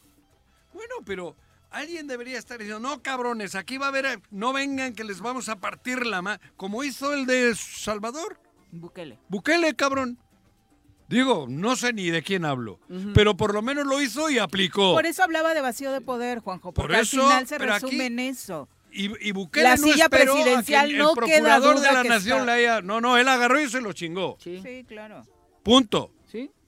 [0.74, 1.36] Bueno, pero
[1.76, 5.50] alguien debería estar diciendo, no cabrones, aquí va a haber, no vengan que les vamos
[5.50, 8.40] a partir la mano, como hizo el de Salvador.
[8.72, 9.18] Bukele.
[9.30, 10.18] Bukele, cabrón.
[11.08, 12.80] Digo, no sé ni de quién hablo,
[13.14, 14.94] pero por lo menos lo hizo y aplicó.
[14.94, 17.94] Por eso hablaba de vacío de poder, Juanjo, Por porque eso, al final se resume
[17.94, 18.68] aquí- en eso.
[18.92, 21.76] Y, y Bukele La no silla esperó a que presidencial el, no el queda procurador
[21.76, 22.82] duda de la que nación está- le haya...
[22.82, 24.38] No, no, él agarró y se lo chingó.
[24.42, 25.24] Sí, Sí, claro.
[25.64, 26.12] Punto.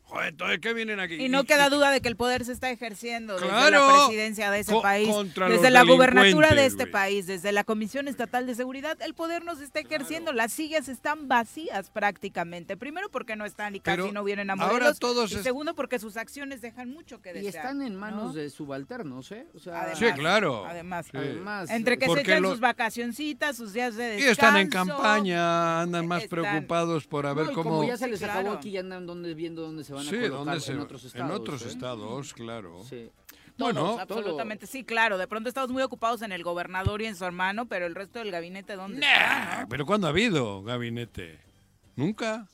[0.08, 0.14] Sí.
[0.14, 1.16] Joder, entonces, ¿qué vienen aquí?
[1.16, 4.60] Y no queda duda de que el poder se está ejerciendo desde la presidencia de
[4.60, 8.47] ese Co- país, contra desde los la gubernatura de este país, desde la Comisión Estatal
[8.47, 10.32] de Seguridad, el poder no se está ejerciendo.
[10.34, 12.78] Las sillas están vacías prácticamente.
[12.78, 15.76] Primero porque no están y casi Pero no vienen a ahora todos y es- segundo
[15.76, 17.43] porque sus acciones dejan mucho que desear.
[17.53, 18.34] Y están en manos ¿no?
[18.34, 19.47] de subalternos, ¿eh?
[19.55, 20.66] O sea, Además, Sí, claro.
[20.66, 21.18] Además, Sí.
[21.18, 24.32] además, entre que se echan lo- sus vacacioncitas, sus días de Y descanso.
[24.32, 27.70] están en campaña, andan más Están- preocupados por a ver No, y cómo...
[27.72, 28.58] como ya se Sí, les acabó claro.
[28.58, 31.04] aquí, ya andan donde, viendo dónde se van Sí, a colocar ¿dónde se en otros
[31.04, 31.30] estados.
[31.30, 31.68] En otros ¿eh?
[31.68, 32.84] estados, claro.
[32.89, 33.10] Sí.
[33.58, 35.18] Todos, Bueno, absolutamente, sí, claro.
[35.18, 38.20] De pronto estamos muy ocupados en el gobernador y en su hermano, pero el resto
[38.20, 39.62] del gabinete, ¿dónde Nah, está?
[39.62, 39.70] no?
[39.70, 41.39] pero ¿cuándo ha habido gabinete?
[41.95, 42.48] Nunca,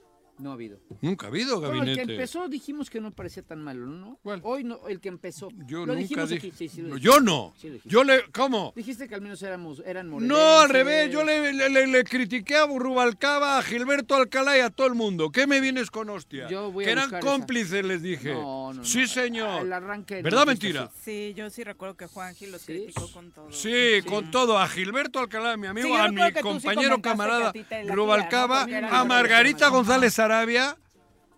[0.44, 0.78] No ha habido.
[1.02, 2.06] nunca ha habido Bueno, el gabinete.
[2.06, 4.20] que empezó dijimos que no parecía tan malo, ¿no?
[4.22, 4.42] ¿Cuál?
[4.44, 5.48] Hoy no, el que empezó.
[5.66, 6.48] Yo lo nunca dijimos dije...
[6.48, 7.16] aquí, sí, sí, lo No, dijimos.
[7.16, 7.54] yo no.
[7.58, 7.90] Sí, lo dijiste.
[7.90, 8.24] yo le...
[8.34, 8.74] ¿Cómo?
[8.76, 10.60] Dijiste que al menos éramos, eran No, morelenses.
[10.64, 14.70] al revés, yo le, le- le- le critiqué a Rubalcaba, a Gilberto Alcalá y a
[14.70, 15.32] todo el mundo.
[15.32, 16.50] ¿qué me vienes con hostia?
[16.50, 17.20] Yo voy a que eran esa.
[17.22, 18.34] cómplices, les dije.
[18.34, 18.84] No, no, no.
[18.86, 19.62] Sí, señor.
[19.66, 20.92] El arranque no ¿Verdad mentira?
[21.04, 22.74] Sí, yo sí recuerdo que Juan Gil los Sí.
[22.74, 23.50] criticó con todo.
[23.52, 24.58] Sí, con todo.
[24.60, 27.54] A Gilberto Alcalá, mi amigo, a mi compañero camarada
[27.88, 28.88] Rubalcaba, ¿no?
[28.90, 29.70] A Margarita.
[29.70, 30.78] González Arabia.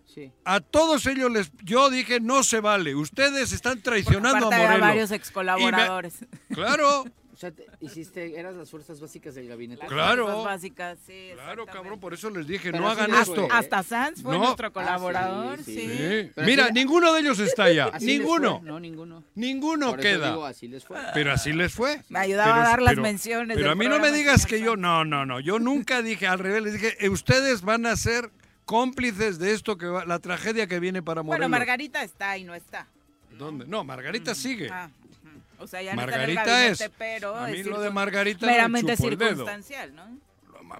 [0.05, 0.31] Sí.
[0.45, 2.95] A todos ellos les, yo dije, no se vale.
[2.95, 4.79] Ustedes están traicionando a Morelos.
[4.79, 6.13] varios Y me- ex colaboradores.
[6.53, 7.03] claro,
[7.35, 9.81] O sea, te- hiciste, eras las fuerzas básicas del gabinete.
[9.83, 10.23] Las Claro.
[10.23, 13.35] fuerzas básicas, sí, Claro, cabrón, por eso les dije, Pero no hagan esto.
[13.35, 13.47] fue, ¿eh?
[13.51, 14.43] Hasta Sanz fue No.
[14.45, 15.81] nuestro Ah, colaborador, sí, sí.
[15.81, 15.87] sí.
[15.97, 16.31] Sí.
[16.33, 17.91] Pero Mira, así- ninguno de ellos está allá.
[17.99, 18.59] Ninguno.
[18.59, 19.21] fue, No, ninguno.
[19.35, 20.29] Ninguno Por eso queda.
[20.29, 20.97] digo, así les fue.
[21.13, 22.01] Pero así les fue.
[22.07, 23.57] Me ayudaba Pero- a dar las pero- menciones.
[23.57, 26.39] Pero a mí no me digas que yo, no, no, no, yo nunca dije al
[26.39, 28.31] revés, les dije, "Eh, ustedes van a ser
[28.65, 31.39] cómplices de esto que va, la tragedia que viene para Morelos.
[31.47, 32.87] Bueno, Margarita está y no está.
[33.37, 33.65] ¿Dónde?
[33.67, 34.69] No, Margarita sigue.
[34.71, 35.63] Ah, ujú.
[35.63, 37.79] o sea, ya Margarita no está en el gabinete, es- pero a mí es lo
[37.81, 39.29] de Margarita me meramente chupo el dedo.
[39.29, 40.25] circunstancial, ¿no?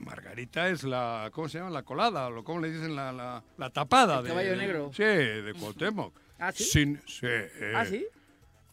[0.02, 1.70] Margarita es la, ¿cómo se llama?
[1.70, 2.96] La colada, o ¿cómo le dicen?
[2.96, 4.18] La, la, la tapada.
[4.18, 4.92] El de, caballo de- negro.
[4.94, 6.14] Sí, de Cuauhtémoc.
[6.40, 6.64] ¿Ah, sí?
[6.64, 7.74] Sin- sí, eh.
[7.76, 8.06] ¿Ah, sí?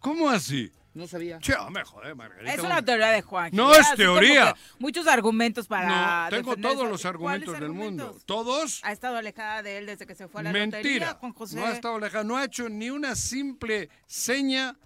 [0.00, 0.72] ¿Cómo así?
[0.94, 1.38] No sabía.
[1.38, 2.52] Che, hombre, joder, Margarita.
[2.52, 3.50] Es una teoría de Juan.
[3.54, 4.54] No es teoría.
[4.78, 6.24] Muchos argumentos para.
[6.24, 8.18] No, tengo todos los argumentos ¿Cuáles del mundo.
[8.26, 8.80] ¿Todos?
[8.84, 11.14] Ha estado alejada de él desde que se fue a la lotería, Mentira.
[11.18, 11.56] Juan José.
[11.56, 12.24] No ha estado lejano.
[12.24, 14.76] No ha hecho ni una simple seña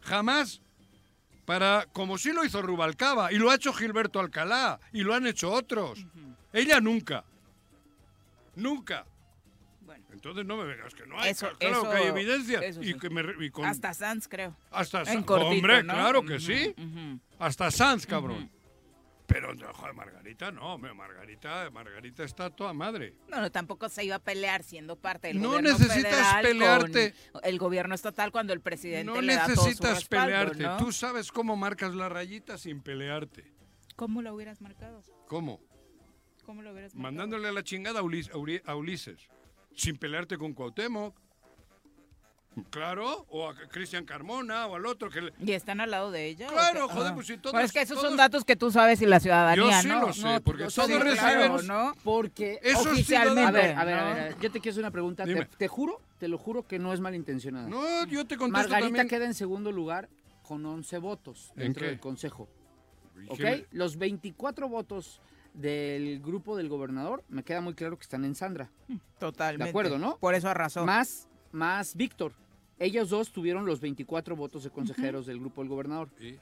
[0.00, 0.60] jamás
[1.44, 5.26] para, como sí lo hizo Rubalcaba, y lo ha hecho Gilberto Alcalá, y lo han
[5.26, 6.04] hecho otros.
[6.52, 7.24] Ella nunca.
[8.56, 9.04] Nunca.
[10.24, 11.30] Entonces no me vengas que no hay.
[11.32, 12.60] Eso- claro eso- que hay evidencia.
[12.60, 12.98] eso y sí.
[12.98, 14.56] que me y con- Hasta Sanz, creo.
[14.70, 15.26] hasta en Sanz.
[15.26, 15.92] cortito, Hombre, ¿no?
[15.92, 16.74] claro que sí.
[16.78, 17.20] ujú.
[17.38, 18.50] Hasta Sanz, cabrón.
[19.26, 23.14] Pero, no, joder, Margarita no, Margarita, Margarita está toda madre.
[23.28, 27.14] No, no, tampoco se iba a pelear siendo parte del No gobierno necesitas federal pelearte.
[27.32, 30.62] con el gobierno estatal cuando el presidente No le da todo su necesitas respaldo, pelearte.
[30.62, 30.76] ¿no?
[30.76, 33.50] Tú sabes cómo marcas la rayita sin pelearte.
[33.96, 35.02] ¿Cómo lo hubieras marcado?
[35.26, 35.58] ¿Cómo?
[36.44, 37.02] ¿Cómo lo hubieras marcado?
[37.12, 39.26] Mandándole a la chingada a, Ulis- a Uri- a Ulises.
[39.74, 41.14] Sin pelearte con Cuauhtémoc.
[42.70, 45.32] Claro, o a Cristian Carmona o al otro que le...
[45.40, 46.46] ¿Y están al lado de ella?
[46.46, 46.94] Claro, ¿o qué?
[46.94, 47.14] joder, Ah.
[47.16, 49.64] pues si todos- Bueno, es que esos son datos que tú sabes y la ciudadanía,
[49.64, 50.00] Yo sí ¿no?
[50.06, 51.94] lo sé, No, porque todos sí, claro, ¿no?
[52.04, 53.48] Porque Esos Oficialmente.
[53.48, 55.24] A ver, a ver, a ver, a ver, yo te quiero hacer una pregunta.
[55.58, 57.68] Te, juro, te lo juro que no es malintencionada.
[57.68, 59.08] No, yo te contesto Margarita también.
[59.08, 60.08] queda en segundo lugar
[60.44, 61.86] con 11 votos ¿En dentro qué?
[61.88, 62.48] del consejo.
[63.20, 63.66] ¿Y ¿Ok?
[63.72, 65.20] Los 24 votos
[65.54, 68.70] del grupo del gobernador, me queda muy claro que están en Sandra.
[69.18, 69.64] Totalmente.
[69.64, 70.18] De acuerdo, ¿no?
[70.18, 70.84] Por eso arrasó.
[70.84, 72.32] Más, más Víctor.
[72.78, 76.10] Ellos dos tuvieron los 24 votos de consejeros del grupo del gobernador.
[76.20, 76.36] ¿Y?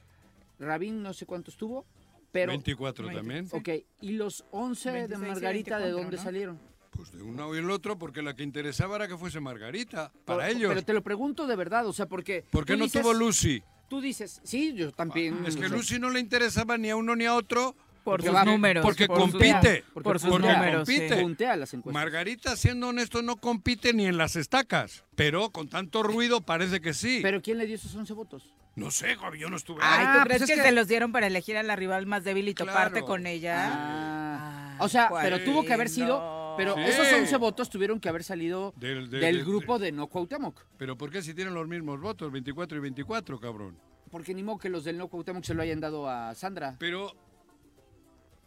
[0.59, 1.85] Rabín no sé cuántos tuvo,
[2.31, 2.53] pero...
[2.53, 3.49] 24 también.
[3.53, 3.69] Ok,
[4.01, 6.23] ¿y los 11 de 26 y Margarita de 24, dónde ¿no?
[6.23, 6.59] salieron?
[6.91, 10.49] Pues de uno y el otro, porque la que interesaba era que fuese Margarita, para
[10.49, 10.69] ellos.
[10.69, 12.45] Pero te lo pregunto de verdad, o sea, porque...
[12.51, 13.63] ¿Por qué no dices- tuvo Lucy?
[13.89, 15.45] Tú dices, sí, yo también...
[15.45, 17.77] Es que o sea, Lucy no le interesaba ni a uno ni a otro.
[18.03, 18.83] Por porque sus va- números.
[18.85, 19.85] porque por sus- compite.
[19.95, 20.89] Porque por sus porque números.
[20.89, 20.97] sí.
[20.97, 21.23] compite.
[21.23, 21.95] puntea las encuestas.
[22.03, 25.05] Margarita, siendo honesto, no compite ni en las estacas.
[25.15, 27.21] Pero con tanto ruido parece que sí.
[27.23, 28.53] Pero ¿quién le dio esos 11 votos?
[28.75, 30.05] no sé, Javi, yo no estuve Ay.
[30.07, 32.07] ¿tú Ah, crees pues es que, que- se los dieron para elegir a la rival
[32.07, 32.73] más débil y Claro.
[32.73, 33.69] toparte con ella?
[33.71, 36.19] Ah, Ah, o sea, pues, pero tuvo que haber sido...
[36.19, 36.43] no.
[36.57, 36.81] Pero Sí.
[36.83, 40.65] esos 11 votos tuvieron que haber salido Del- del, de- de- grupo de, No Cuauhtémoc.
[40.79, 43.79] Pero ¿por qué si tienen los mismos votos, 24 y 24, cabrón?
[44.11, 46.77] Porque ni modo que los del No Cuauhtémoc se lo hayan dado a Sandra.
[46.79, 47.13] Pero...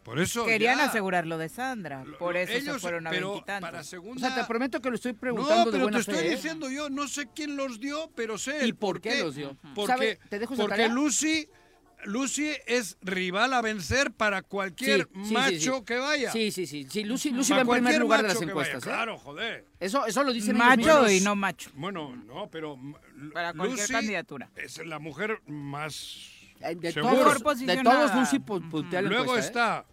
[0.06, 0.84] Por eso Querían ya.
[0.84, 2.04] asegurar lo de Sandra.
[2.04, 3.68] Lo- Por eso se ellos, fueron a pero veintitantos.
[3.68, 4.28] para O segunda...
[4.28, 6.26] sea, te prometo que lo estoy preguntando no, de pero buena te estoy fe.
[6.32, 6.36] ¿eh?
[6.36, 9.56] diciendo yo, no sé quién los dio, pero sé ¿Y el por qué los dio?
[9.74, 10.18] Porque, ¿Sabe?
[10.30, 10.88] ¿Te dejo esa porque tarea?
[10.94, 11.48] Lucy,
[12.04, 15.84] Lucy es rival a vencer para cualquier Sí, sí, sí, macho sí.
[15.84, 16.30] que vaya.
[16.30, 16.86] Sí, sí, sí.
[16.88, 18.82] sí Lucy, Lucy va en primer lugar de las vaya, encuestas.
[18.84, 18.86] ¿eh?
[18.86, 19.64] Claro, joder.
[19.80, 21.70] Eso, eso lo dicen ellos Macho y no macho.
[21.74, 22.78] Bueno, no, pero
[23.32, 24.50] Para cualquier Lucy candidatura.
[24.54, 26.30] es la mujer más
[26.60, 29.92] Eh, De todos, de todos Lucy pu- puntea la Luego encuesta, ¿eh?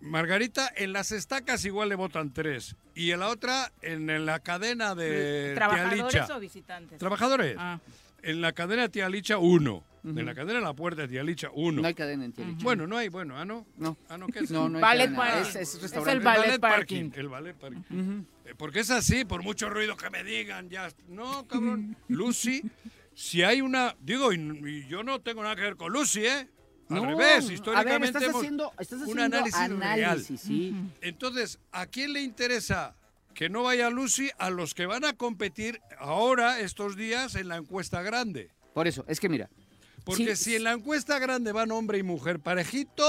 [0.00, 2.76] Margarita, en las estacas igual le votan tres.
[2.94, 6.98] Y en la otra, en, en la cadena de ¿Trabajadores Tía o visitantes?
[6.98, 7.56] Trabajadores.
[7.58, 7.80] Ah.
[8.22, 9.84] En la cadena Tía Licha, uno.
[10.04, 11.82] En la cadena La Puerta Tía Licha, uno.
[11.82, 12.62] No hay cadena en Tielich.
[12.62, 13.66] Bueno, no hay, bueno, ¿ah, no?
[13.76, 13.96] No.
[14.08, 14.28] ¿Ah, no?
[14.28, 14.50] ¿Qué es?
[14.52, 15.40] No, no hay Ballet cadena.
[15.40, 16.12] Es, es Es restaurante.
[16.18, 17.10] el ballet parking.
[17.16, 18.24] El ballet parking.
[18.44, 20.88] Eh, Porque es así, por mucho ruido que me digan, ya.
[21.08, 21.96] No, cabrón.
[22.06, 22.62] Lucy,
[23.14, 23.96] si hay una.
[24.00, 26.48] Digo, y, y yo no tengo nada que ver con Lucy, ¿eh?
[26.88, 28.06] Al No, revés, a ver, históricamente.
[28.06, 30.38] estás hemos- haciendo, estás un haciendo análisis, análisis, real.
[30.38, 30.74] sí.
[31.00, 32.94] Entonces, ¿a quién le interesa
[33.34, 34.30] que no vaya Lucy?
[34.38, 38.50] A los que van a competir ahora, estos días, en la encuesta grande.
[38.72, 39.48] Por eso, es que mira,
[40.04, 43.02] Porque Sí, si en la encuesta grande van hombre y mujer parejito.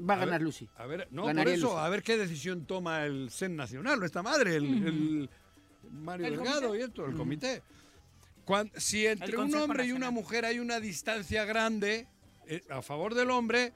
[0.00, 0.66] va a A ganar ver, Lucy.
[0.78, 1.78] A ver, no, Ganaría por eso, Lucy.
[1.84, 5.30] a ver qué decisión toma el CEN Nacional, nuestra madre, el, el
[5.90, 6.78] Mario ¿El Delgado comité?
[6.78, 7.62] y esto, el comité.
[8.78, 12.08] Si entre un hombre y una mujer hay una distancia grande
[12.70, 13.72] a favor del hombre,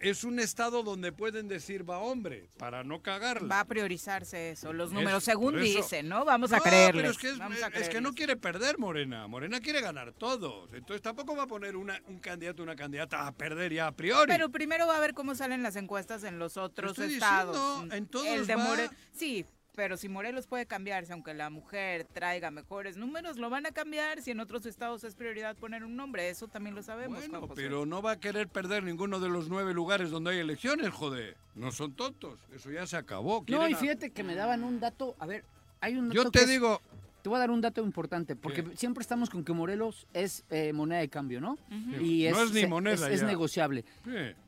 [0.00, 3.48] es un estado donde pueden decir va hombre, para no cagarla.
[3.48, 6.24] Va a priorizarse eso, los Es- números, según dicen, ¿no?
[6.24, 6.94] Vamos a No, creerles.
[7.02, 9.26] pero es que, es, vamos a es que no quiere perder Morena.
[9.26, 10.72] Morena quiere ganar todos.
[10.72, 14.30] Entonces tampoco va a poner una- un candidato una candidata a perder ya a priori.
[14.30, 17.56] Pero primero va a ver cómo salen las encuestas en los otros estoy estados.
[17.56, 19.44] diciendo, en todos El de va- More- Sí,
[19.78, 24.20] pero si Morelos puede cambiarse, aunque la mujer traiga mejores números, lo van a cambiar
[24.20, 26.28] si en otros estados es prioridad poner un nombre.
[26.30, 27.18] Eso también lo sabemos.
[27.18, 27.62] Juan Bueno, José.
[27.62, 31.36] pero no va a querer perder ninguno de los nueve lugares donde hay elecciones, joder.
[31.54, 32.40] No son tontos.
[32.52, 33.44] Eso ya se acabó.
[33.46, 35.44] No, y a- fíjate que me daban un dato, a ver,
[35.80, 36.80] hay un dato Yo que te es- digo,
[37.22, 38.76] Te voy a dar un dato importante, porque ¿Qué?
[38.76, 41.56] siempre estamos con que Morelos es eh, moneda de cambio, ¿no?
[42.00, 43.84] Y No es ni se- moneda es, es negociable.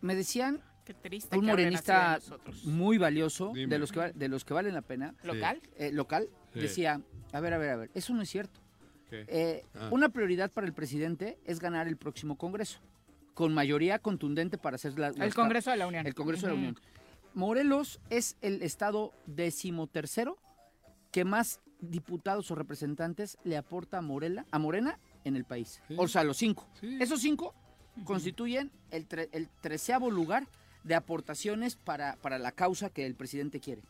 [0.01, 0.61] Me decían
[0.91, 2.19] Qué triste un que morenista
[2.65, 3.69] muy valioso, Dime.
[3.69, 5.61] de los, que, va- de los que valen la pena, ¿Local?
[5.77, 6.59] eh, local, Sí.
[6.61, 7.01] decía,
[7.33, 8.59] a ver, a ver, a ver, eso no es cierto.
[9.09, 9.25] ¿Qué?
[9.29, 9.89] Eh, Ah.
[9.93, 12.81] Una prioridad para el presidente es ganar el próximo Congreso,
[13.35, 16.07] con mayoría contundente para hacer la, El Congreso de la Unión.
[16.07, 16.59] el Congreso de la.
[16.59, 16.77] Unión.
[17.35, 20.39] Morelos es el estado decimotercero
[21.13, 25.81] que más diputados o representantes le aporta a, Morela, a Morena en el país.
[25.87, 25.95] Sí.
[25.97, 26.69] O sea, los cinco.
[26.81, 26.99] Sí.
[27.01, 27.55] Esos cinco
[28.05, 30.47] constituyen el, tre- el treceavo lugar
[30.85, 33.83] de aportaciones para, para la causa que el presidente quiere.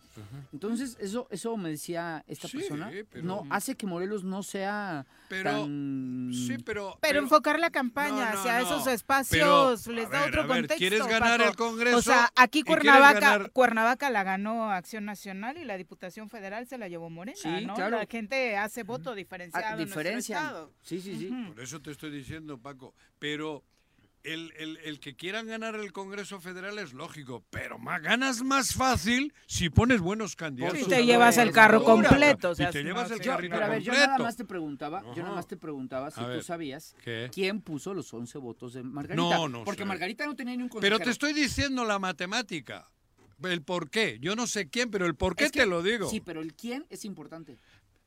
[0.53, 5.07] Entonces, eso, eso me decía esta Sí, persona, pero- no hace que Morelos no sea
[5.28, 6.30] Pero- tan...
[6.34, 6.99] sí, pero...
[7.01, 8.66] Pero, enfocar la campaña No, no, hacia no.
[8.66, 10.76] esos espacios Pero, les da ver, otro a ver, contexto.
[10.78, 11.51] ¿quieres ganar Paco.
[11.51, 16.28] el Congreso O sea, aquí Cuernavaca, ganar- Cuernavaca la ganó Acción Nacional y la Diputación
[16.28, 17.74] Federal se la llevó Morena, Sí, ¿no?
[17.74, 17.99] claro.
[17.99, 20.43] La gente hace voto diferenciado Ah, en nuestro diferencian.
[20.45, 20.72] estado.
[20.82, 21.30] Sí, sí, sí.
[21.55, 22.95] Por eso te estoy diciendo, Paco.
[23.18, 23.62] Pero
[24.23, 28.75] el, el- el que quieran ganar el Congreso Federal es lógico, pero más, ganas más
[28.75, 30.79] fácil si pones buenos candidatos.
[30.79, 32.51] Si Sí, te llevas el carro completo.
[32.51, 34.11] o Si sea, te llevas no, el carrito Pero a ver, yo completo.
[34.12, 37.31] nada más te preguntaba, yo nada más te preguntaba si A tú ver, sabías ¿qué?
[37.33, 39.23] quién puso los 11 votos de Margarita.
[39.23, 39.87] No, no Porque sé.
[39.87, 41.05] Margarita no tenía ni un Pero consejero.
[41.05, 42.91] te estoy diciendo la matemática.
[43.43, 44.18] El por qué.
[44.21, 46.11] Yo no sé quién, pero el por qué Es que- te lo digo.
[46.11, 47.57] Sí, pero el quién es importante.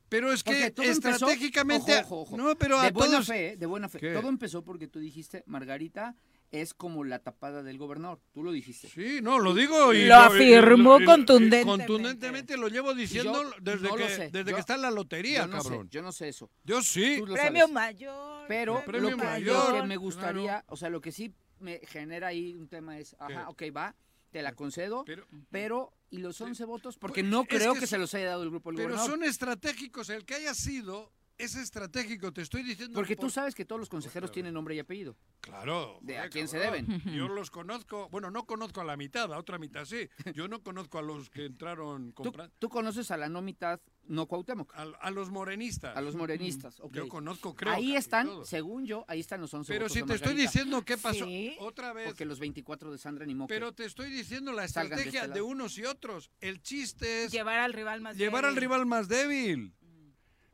[0.08, 1.92] Pero es que todo empezó- estratégicamente.
[2.00, 2.36] Ojo, ojo, ojo.
[2.36, 3.26] No, pero a de buena todos.
[3.26, 3.98] fe, de buena fe.
[3.98, 4.12] ¿Qué?
[4.12, 6.14] Todo empezó porque tú dijiste, Margarita
[6.50, 8.20] es como la tapada del gobernador.
[8.32, 8.88] Tú lo dijiste.
[8.88, 11.86] Sí, no, lo digo y Lo afirmó y- y- contundentemente.
[11.86, 14.30] Contundentemente lo llevo diciendo yo desde, no lo que, sé.
[14.30, 15.84] desde Yo- que está en la lotería, yo no cabrón.
[15.86, 16.48] Sé, yo no sé eso.
[16.62, 17.20] Yo sí.
[17.22, 17.72] Premio sabes.
[17.72, 18.44] mayor.
[18.46, 20.00] Pero Premio lo, que, mayor, lo que me claro.
[20.00, 23.96] gustaría, o sea, lo que sí me genera ahí un tema es, ajá, ok, va,
[24.30, 26.96] te la concedo, Pero, pero, ¿y los 11 votos?
[26.96, 29.10] Porque Pues, no es creo que se los haya dado el grupo del pero gobernador.
[29.10, 30.08] son estratégicos.
[30.10, 32.32] El que haya sido es estratégico.
[32.32, 32.94] Te estoy diciendo.
[32.94, 35.16] Porque tú por- sabes que todos los consejeros tienen nombre y apellido.
[35.40, 35.98] Claro.
[36.00, 36.86] ¿De joder, a quién se deben?
[37.06, 38.08] Yo los conozco.
[38.10, 40.08] Bueno, no conozco a la mitad, a otra mitad sí.
[40.34, 42.54] Yo no conozco a los que entraron Tú, comprando.
[42.58, 45.96] tú conoces a la no mitad, no Cuauhtémoc, A, a los morenistas.
[45.96, 46.78] a los morenistas.
[46.80, 46.92] ok.
[46.94, 47.72] Yo conozco, creo.
[47.74, 48.48] ahí están, todos.
[48.48, 51.24] según yo, ahí están los 11 Pero votos si de te estoy diciendo qué pasó
[51.24, 51.56] Sí.
[51.58, 52.06] otra vez.
[52.06, 53.52] Porque los 24 de Sandra ni moque.
[53.52, 56.30] Pero te estoy diciendo la de estrategia este de, unos y otros.
[56.40, 58.60] El chiste es Llevar al rival más llevar al débil.
[58.68, 59.74] rival más débil.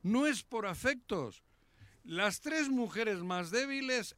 [0.03, 1.43] No es por afectos.
[2.05, 4.17] Las tres mujeres más débiles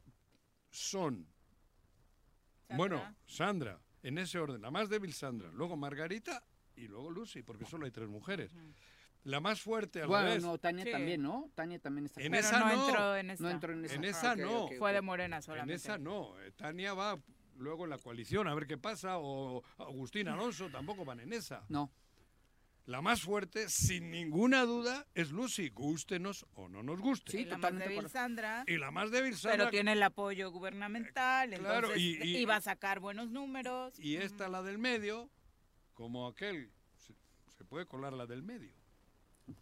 [0.71, 1.27] son,
[2.67, 2.77] Sandra.
[2.77, 4.61] bueno, Sandra, en ese orden.
[4.61, 6.43] La más débil Sandra, luego Margarita
[6.75, 8.51] y luego Lucy, porque solo hay tres mujeres.
[9.25, 10.43] La más fuerte al bueno, revés.
[10.43, 10.91] no, Tania Sí.
[10.91, 11.49] también, ¿no?
[11.55, 12.87] Tania también está En Pero esa no, no.
[12.89, 13.43] entró en esta.
[13.43, 13.95] No entró en esa.
[13.95, 14.67] En Ah, esa ok, no.
[14.77, 15.73] Fue de Morena En solamente.
[15.75, 16.37] esa no.
[16.41, 17.17] Eh, Tania va
[17.57, 21.63] luego en la coalición a ver qué pasa, o Agustín Alonso tampoco van en esa.
[21.69, 21.89] No.
[22.85, 27.31] La más fuerte, sin ninguna duda, es Lucy, gústenos o no nos guste.
[27.31, 28.63] Sí, y la más totalmente débil por- Sandra.
[28.67, 32.37] Y la más débil Sandra, Pero tiene el apoyo gubernamental, Eh, claro, entonces y- y-
[32.39, 33.97] iba a sacar buenos números.
[33.99, 35.29] y esta la del medio,
[35.93, 37.13] como aquel, se,
[37.57, 38.73] se puede colar la del medio.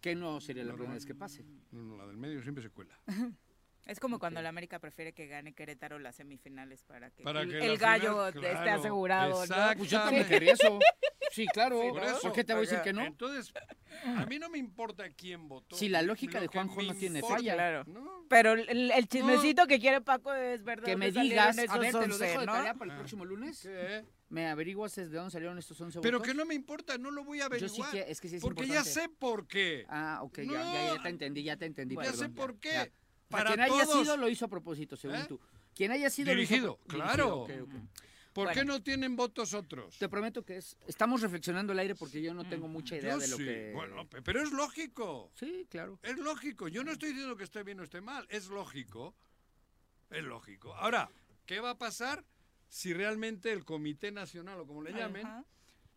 [0.00, 1.44] Que no sería la primera vez que pase.
[1.70, 2.98] No, no, la del medio siempre se cuela.
[3.84, 7.50] Es como cuando la América prefiere que gane Querétaro las semifinales para que Para el,
[7.50, 9.44] que el la gallo final- esté asegurado.
[9.44, 9.56] ¿no?
[9.76, 10.78] Pues yo también eso.
[11.32, 11.80] Sí, claro.
[11.82, 12.08] Sí, Por ¿no?
[12.08, 13.02] eso, ¿Por qué te voy a decir que no?
[13.02, 13.52] Entonces,
[14.04, 15.76] a mí no me importa quién votó.
[15.76, 17.54] Si la lógica de Juanjo no tiene importa- falla.
[17.54, 17.84] Claro.
[17.86, 20.84] No, Pero el, el chismecito que quiere Paco es verdad.
[20.84, 22.52] Que me ¿dónde digas, a ver, te lo 11, dejo de ¿no?
[22.52, 22.98] tarea para el Ah.
[22.98, 23.60] próximo lunes.
[23.62, 24.04] ¿qué?
[24.28, 26.32] ¿Me averiguas desde dónde salieron estos 11 Pero votos?
[26.32, 27.90] que no me importa, no lo voy a Yo averiguar.
[27.90, 28.88] sí que, es que sí es porque importante.
[28.90, 29.84] ya sé por qué.
[29.88, 31.94] Ah, ok, ya, No, ya, ya te entendí, ya te entendí.
[31.96, 32.72] ya perdón, sé por qué.
[32.72, 32.88] ya.
[33.28, 34.00] Para quien haya todos.
[34.02, 35.24] sido lo hizo a propósito, según ¿Eh?
[35.28, 35.38] tú.
[35.74, 37.44] Quien haya sido Dirigido, lo hizo claro.
[37.46, 37.82] dirigido, ok, ok.
[38.32, 39.98] ¿Por qué no tienen votos otros?
[39.98, 40.76] Te prometo que es.
[40.86, 43.44] Estamos reflexionando el aire porque yo no tengo mucha idea Yo de lo sí.
[43.44, 43.72] que.
[43.74, 45.30] Bueno, pe- pero es lógico.
[45.34, 45.98] Sí, claro.
[46.02, 46.68] Es lógico.
[46.68, 48.26] Yo no estoy diciendo que esté bien o esté mal.
[48.30, 49.14] Es lógico.
[50.10, 50.74] Es lógico.
[50.74, 51.10] Ahora,
[51.46, 52.24] ¿qué va a pasar
[52.68, 55.44] si realmente el Comité Nacional, o como le llamen, Ajá.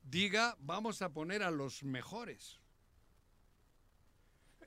[0.04, 2.60] diga vamos a poner a los mejores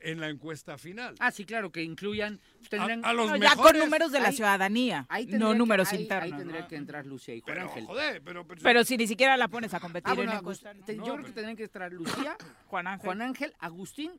[0.00, 1.14] en la encuesta final?
[1.18, 2.40] Ah, sí, claro, que incluyan.
[2.68, 3.72] Tendrían, a, a los No, ya mejores.
[3.72, 6.32] con números de la Ahí- ciudadania, ahí tendría no que- números ahí- internos.
[6.32, 6.68] Ahí tendría ¿no?
[6.68, 7.86] que entrar Lucía y Juan Pero, Ángel.
[7.86, 8.46] joder, pero...
[8.46, 11.02] pero- Pero si ni siquiera la pones a competir Ah, bueno, en Agus- encuesta, yo
[11.14, 12.36] creo que tendrían que entrar Lucía,
[12.66, 13.04] Juan Ángel.
[13.06, 14.12] Juan Ángel, Agustín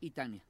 [0.00, 0.44] y Tania.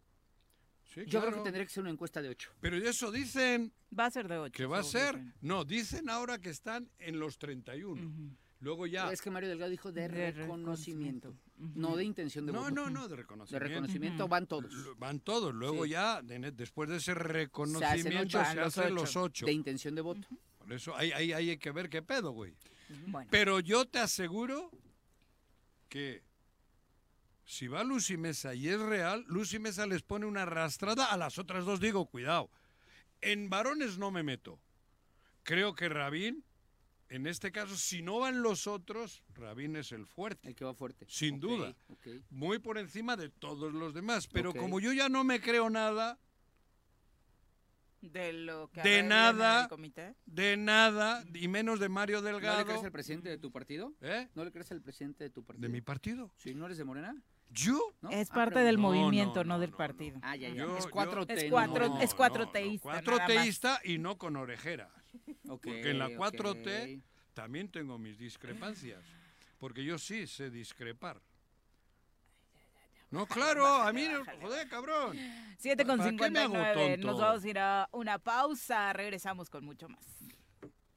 [0.85, 2.51] Sí, Yo creo que tendría que ser una encuesta de 8.
[2.61, 4.53] Pero eso dicen Va a ser de 8.
[4.55, 5.19] que va a ser...
[5.41, 8.37] No, dicen ahora que están en los 31.
[8.61, 9.11] Luego ya...
[9.11, 11.35] Es que Mario Delgado dijo de, De reconocimiento.
[11.75, 12.71] No de intención de No, voto.
[12.73, 13.69] no, no, de De reconocimiento.
[13.69, 14.99] reconocimiento van todos.
[14.99, 15.55] Van todos.
[15.55, 15.91] Luego Sí.
[15.91, 18.51] ya, de- después de ese Se hacen reconocimiento, ocho.
[18.53, 19.47] se hacen los ocho.
[19.47, 20.27] De intención de voto.
[20.59, 22.55] Por eso hay, hay, hay que ver qué pedo, güey.
[23.07, 23.29] Bueno.
[23.31, 24.71] Pero yo te aseguro
[25.89, 26.23] que
[27.45, 31.07] si va Lucy Mesa y es real, Lucy Mesa les pone una arrastrada.
[31.07, 32.51] A las otras dos digo, cuidado.
[33.21, 34.59] En varones no me meto.
[35.43, 36.45] Creo que Rabín,
[37.15, 40.49] en este caso, si no van los otros, Rabín es el fuerte.
[40.49, 41.07] El que va fuerte.
[41.09, 41.75] Sin duda.
[42.31, 44.27] Muy por encima de todos los demás.
[44.27, 46.19] Pero como yo ya no me creo nada,
[48.01, 49.63] De lo que De arreglan en nada.
[49.63, 50.17] el comité.
[50.27, 52.65] de nada, y menos de Mario ¿No le Delgado.
[52.65, 53.95] crees al presidente de tu partido?
[54.01, 54.29] ¿Eh?
[54.35, 55.63] ¿No le crees al presidente de tu partido?
[55.63, 56.33] ¿De mi partido?
[56.37, 57.23] Sí, ¿no eres de Morena?
[57.53, 57.79] ¿Yo?
[58.01, 58.11] ¿No?
[58.11, 60.19] Es Ah, parte del No, movimiento, no, no, del no, partido.
[60.23, 60.55] Ah, ya, ya.
[60.55, 61.35] Yo- es yo- 4T.
[61.35, 64.91] Es no, cuatro- no, es cuatro no, teísta, Cuatro teísta y no con orejeras.
[65.49, 66.13] Ok, Porque en la ok.
[66.17, 67.03] 4T
[67.35, 69.03] también tengo mis discrepancias.
[69.59, 71.21] Porque yo sí sé discrepar.
[73.11, 74.07] No, claro, a mí,
[74.41, 75.15] joder, cabrón.
[75.59, 76.93] 7 con ¿Para qué me hago 59.
[76.97, 77.07] tonto?
[77.07, 78.93] Nos vamos a ir a una pausa.
[78.95, 80.01] Regresamos con mucho más.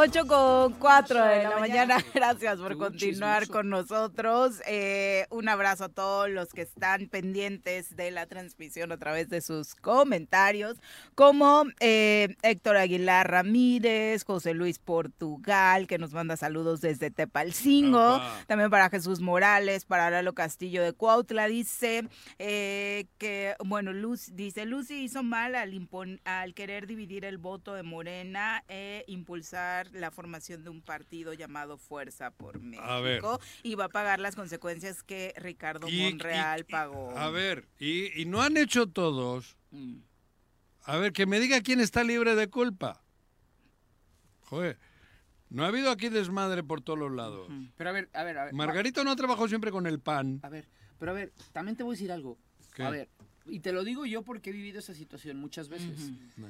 [0.00, 1.96] 8 con 4 de la mañana.
[2.14, 4.62] Gracias por continuar con nosotros.
[4.68, 9.40] Eh, un abrazo a todos los que están pendientes de la transmisión a través de
[9.40, 10.76] sus comentarios,
[11.16, 18.20] como eh, Héctor Aguilar Ramírez, José Luis Portugal, que nos manda saludos desde Tepalcingo.
[18.46, 22.06] También para Jesús Morales, para Lalo Castillo de Cuautla, dice
[22.38, 27.74] eh, que, bueno, Luz, dice, Lucy hizo mal al, impon- al querer dividir el voto
[27.74, 32.84] de Morena e impulsar la formación de un partido llamado Fuerza por México.
[32.88, 33.22] A ver.
[33.62, 37.16] Y va a pagar las consecuencias que Ricardo Y- Monreal y- y- pagó.
[37.16, 39.56] A ver, y, y no han hecho todos.
[39.70, 39.98] Mm.
[40.84, 43.02] A ver, que me diga quién está libre de culpa.
[44.44, 44.78] Joder,
[45.50, 47.48] no ha habido aquí desmadre por todos los lados.
[47.76, 48.54] Pero a ver, a ver, a ver.
[48.54, 50.40] Margarito no ha trabajado siempre con el pan.
[50.42, 50.66] A ver,
[50.98, 52.38] pero a ver, también te voy a decir algo.
[52.74, 52.82] ¿Qué?
[52.82, 53.08] A ver,
[53.46, 56.10] y te lo digo yo porque he vivido esa situación muchas veces.
[56.36, 56.48] No.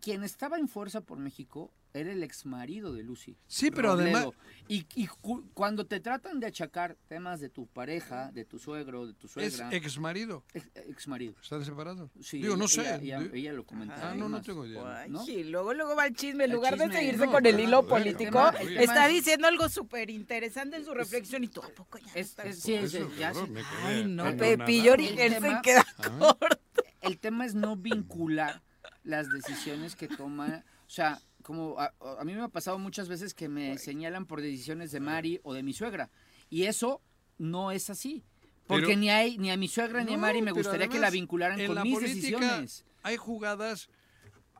[0.00, 3.36] Quien estaba en Fuerza por México era el ex marido de Lucy.
[3.46, 4.16] Sí, pero Robledo.
[4.18, 4.34] además-
[4.68, 9.06] Y, y cu- cuando te tratan de achacar temas de tu pareja, de tu suegro,
[9.06, 9.70] de tu Es suegra.
[9.72, 10.44] ex marido.
[10.52, 11.34] Ex, marido.
[11.42, 12.10] ¿Están separados?
[12.20, 12.96] Sí, Digo, no sé.
[13.02, 14.10] Ella, lo comentaba.
[14.10, 15.00] Ah, no, no tengo idea.
[15.00, 15.26] Ay, ¿no?
[15.26, 16.44] y luego, luego va el chisme.
[16.44, 19.14] En lugar de seguirse no, con el hilo político, el tema- el tema está es-
[19.14, 21.42] diciendo algo súper interesante en su reflexión.
[21.44, 23.32] Y tú, ¿a poco ya Es- está es- sí, es- Eso, ya
[23.84, 24.24] Ay, no.
[24.36, 26.10] Pepillo se queda Ah.
[26.38, 26.58] corto.
[27.00, 28.62] El tema es no vincular
[29.08, 33.32] las decisiones que toma, o sea, como a, a mí me ha pasado muchas veces
[33.32, 36.10] que me señalan por decisiones de Mari o de mi suegra,
[36.50, 37.00] y eso
[37.38, 38.22] no es así.
[38.66, 41.08] Porque Pero- ni, a, ni a mi suegra ni a Mari me gustaría que la
[41.08, 42.84] vincularan con la mis política decisiones.
[43.02, 43.88] Hay jugadas.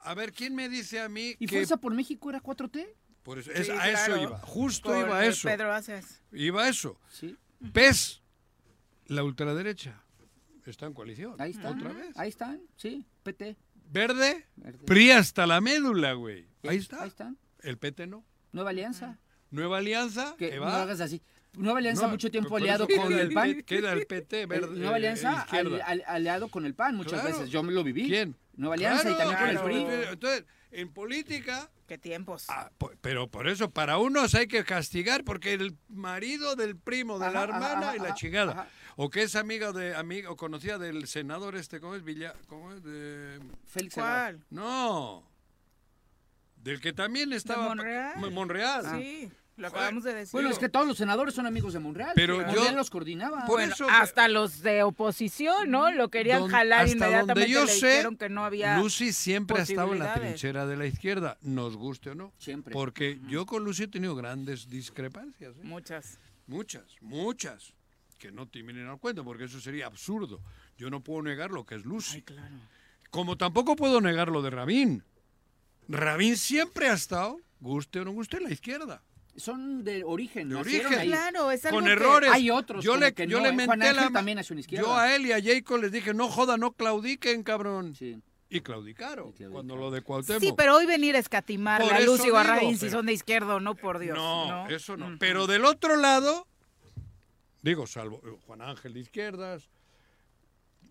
[0.00, 2.86] A ver, ¿quién me dice a mí ¿Y que Fuerza por México era 4T?
[3.22, 4.38] por eso, es- Sí, a eso iba?
[4.38, 5.46] Justo Por iba a eso.
[5.46, 6.22] Pedro Aces.
[6.32, 6.98] Iba a eso.
[7.12, 7.36] Sí,
[7.74, 8.22] PES,
[9.08, 10.02] la ultraderecha,
[10.64, 11.34] está en coalición.
[11.38, 11.76] ahí están.
[11.78, 12.16] ¿Otra vez?
[12.16, 13.58] Ahí están, sí, PT.
[13.90, 14.78] Verde, Verde.
[14.86, 16.42] PRI hasta la médula, güey.
[16.62, 17.02] Sí, Ahí está.
[17.02, 17.38] Ahí están.
[17.60, 18.24] El PT no.
[18.52, 19.18] Nueva Alianza.
[19.50, 20.82] Nueva Alianza, Que que no va.
[20.82, 21.22] hagas así.
[21.54, 23.62] Nueva Alianza No, mucho tiempo aliado eso con el PAN.
[23.62, 24.66] Queda el PT, verde.
[24.74, 25.84] El Nueva Alianza izquierda.
[25.86, 27.36] al- al- aliado con el PAN muchas Claro.
[27.38, 27.50] veces.
[27.50, 28.06] Yo me lo viví.
[28.06, 28.36] ¿Quién?
[28.54, 29.84] Nueva Alianza y Claro, también con el.
[29.86, 30.08] PRI.
[30.12, 32.44] Entonces, en política, ¿Qué tiempos?
[32.50, 32.70] ah,
[33.00, 37.42] pero por eso, para unos hay que castigar porque el marido del primo, de la
[37.42, 38.68] Ajá, hermana ajá, y la ajá, chingada.
[39.00, 42.02] O que es amiga de amiga o conocida del senador este, ¿cómo es?
[42.02, 42.82] Villa, ¿cómo es?
[42.82, 43.38] De...
[43.64, 43.96] Félix.
[44.50, 45.22] No.
[46.56, 47.68] Del que también estaba.
[47.68, 48.18] Monreal?
[48.18, 49.00] Mo- Monreal.
[49.00, 50.32] Sí, lo acabamos de decir.
[50.32, 52.10] Bueno, es que todos los senadores son amigos de Monreal.
[52.16, 53.46] Pero Monreal yo- los coordinaba.
[53.46, 55.92] Por Bueno, eso- hasta los de oposición, ¿no?
[55.92, 57.40] Lo querían Don- jalar hasta inmediatamente.
[57.40, 58.78] donde yo le sé, dijeron que no había.
[58.78, 62.32] Lucy siempre ha estado en la trinchera de la izquierda, nos guste o no.
[62.38, 62.72] Siempre.
[62.72, 65.54] Porque yo con Lucy he tenido grandes discrepancias.
[65.56, 65.60] ¿eh?
[65.62, 66.18] Muchas.
[66.48, 67.72] Muchas, muchas.
[68.18, 70.40] Que no te vienen al cuento, porque eso sería absurdo.
[70.76, 72.22] Yo no puedo negar lo que es Lucy.
[72.22, 72.54] Claro.
[73.10, 75.04] Como tampoco puedo negar lo de Rabín.
[75.88, 79.02] Rabín siempre ha estado, guste o no guste, en la izquierda.
[79.36, 80.48] Son de origen.
[80.48, 80.86] De origen.
[80.98, 81.06] ahí.
[81.08, 82.30] Claro, es algo Con que- errores.
[82.32, 83.66] Hay otros Yo le, que yo no, le ¿eh?
[83.66, 84.84] menté la también nació en izquierda.
[84.86, 87.94] Yo a él y a Jacob les dije, no joda, no claudiquen, cabrón.
[87.94, 88.20] Sí.
[88.50, 90.40] y claudicaron cuando lo de Cuauhtémoc.
[90.42, 93.12] Sí, pero hoy venir a escatimarle Por a Lucy digo, Guarraín si pero- son de
[93.12, 94.16] izquierda o no, por Dios.
[94.16, 95.10] No, No, eso no.
[95.10, 95.18] Mm.
[95.18, 96.46] Pero del otro lado,
[97.68, 99.68] digo, salvo eh, Juan Ángel de izquierdas,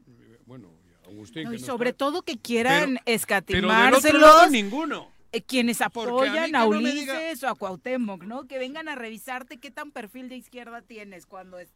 [0.08, 0.70] eh, bueno,
[1.06, 1.44] y Agustín.
[1.44, 1.98] No, que y no sobre está.
[1.98, 5.12] todo que quieran Pero- Pero del otro lado escatimárselos ninguno.
[5.32, 8.46] eh, quienes a apoyan a, no me Ulises o a Cuauhtémoc, ¿no?
[8.48, 11.70] Que vengan a revisarte qué tan perfil de izquierda tienes cuando es-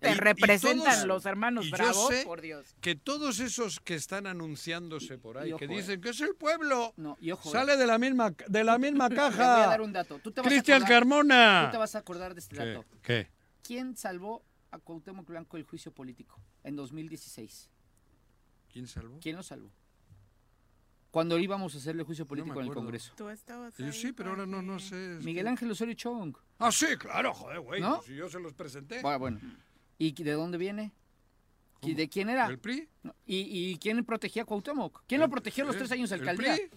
[0.00, 2.76] te Y- y representan todos- los hermanos y yo Bravo, sé por Dios.
[2.80, 5.76] Que todos esos que están anunciándose por ahí, y que ojo, eh.
[5.76, 9.08] dicen que es el pueblo, No, y ojo, sale de la misma de la misma
[9.08, 9.54] Te caja.
[9.56, 10.20] voy a dar un dato.
[10.22, 11.64] Tú te vas a Cristian Carmona.
[11.66, 12.64] Tú te vas a acordar de este ¿Qué?
[12.64, 12.84] dato.
[13.02, 13.28] ¿Qué?
[13.68, 17.68] ¿Quién salvó a Cuauhtémoc Blanco del juicio político en 2016?
[18.72, 19.18] ¿Quién salvó?
[19.20, 19.70] ¿Quién lo salvó?
[21.10, 22.72] Cuando íbamos a hacerle juicio político en el.
[22.72, 23.12] Congreso.
[23.14, 25.18] Tú estabas Yo sí, pero ahora no, no sé.
[25.18, 26.34] es Miguel que- Ángel Osorio Chong.
[26.58, 27.82] Ah, sí, claro, joder, güey.
[27.82, 28.00] ¿No?
[28.00, 29.02] Si yo se los presenté.
[29.02, 29.40] Bueno, bueno.
[29.98, 30.94] ¿Y de dónde viene?
[31.82, 32.46] ¿Y de quién era?
[32.46, 32.88] ¿El PRI?
[33.26, 35.02] ¿Y, y quién protegía a Cuauhtémoc?
[35.06, 36.54] ¿Quién lo El- protegió los el- tres años de el alcaldía?
[36.56, 36.70] PRI.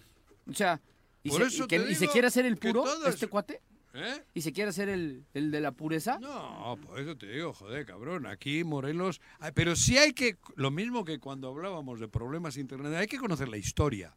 [0.52, 0.78] O sea,
[1.22, 3.28] ¿y, Por se, eso y que- te y se digo quiere hacer el puro, este
[3.28, 3.62] cuate?
[3.94, 4.24] ¿Eh?
[4.32, 6.18] ¿Y se quiere hacer el, el de la pureza?
[6.18, 8.26] No, por eso te digo, joder, cabrón.
[8.26, 9.20] Aquí Morelos.
[9.38, 10.38] Ay, pero sí hay que.
[10.56, 14.14] Lo mismo que cuando hablábamos de problemas internet, hay que conocer la historia.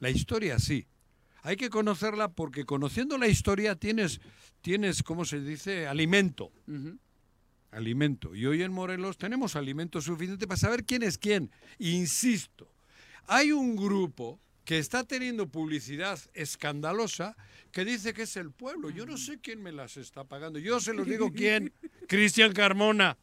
[0.00, 0.86] La historia sí.
[1.42, 4.20] Hay que conocerla porque conociendo la historia tienes,
[4.62, 5.86] tienes ¿cómo se dice?
[5.86, 6.50] Alimento.
[7.70, 8.34] Alimento.
[8.34, 11.50] Y hoy en Morelos tenemos alimento suficiente para saber quién es quién.
[11.78, 12.72] Insisto,
[13.26, 17.36] hay un grupo que está teniendo publicidad escandalosa
[17.70, 18.90] que dice que es el pueblo.
[18.90, 20.58] Yo no sé quién me las está pagando.
[20.58, 21.72] Yo se los digo quién.
[22.08, 23.18] Cristian Carmona.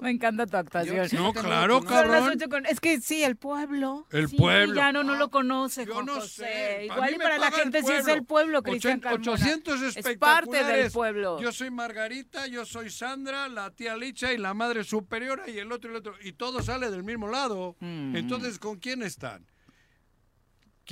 [0.00, 1.06] Me encanta tu actuación.
[1.06, 2.40] Yo- No, claro, cabrón.
[2.68, 4.06] Es que sí, el pueblo.
[4.10, 4.74] El Sí, pueblo.
[4.74, 6.44] Ya no, no lo conoce, Yo Juan no José.
[6.44, 6.84] sé.
[6.86, 9.32] Igual y para la gente sí es el pueblo, Cristian Ochen- Carmona.
[9.32, 11.40] 800 Es parte del pueblo.
[11.40, 15.70] Yo soy Margarita, yo soy Sandra, la tía Licha y la madre superiora y el
[15.70, 16.14] otro y el otro.
[16.24, 17.76] Y todo sale del mismo lado.
[17.80, 18.16] Mm.
[18.16, 19.46] Entonces, ¿con quién están?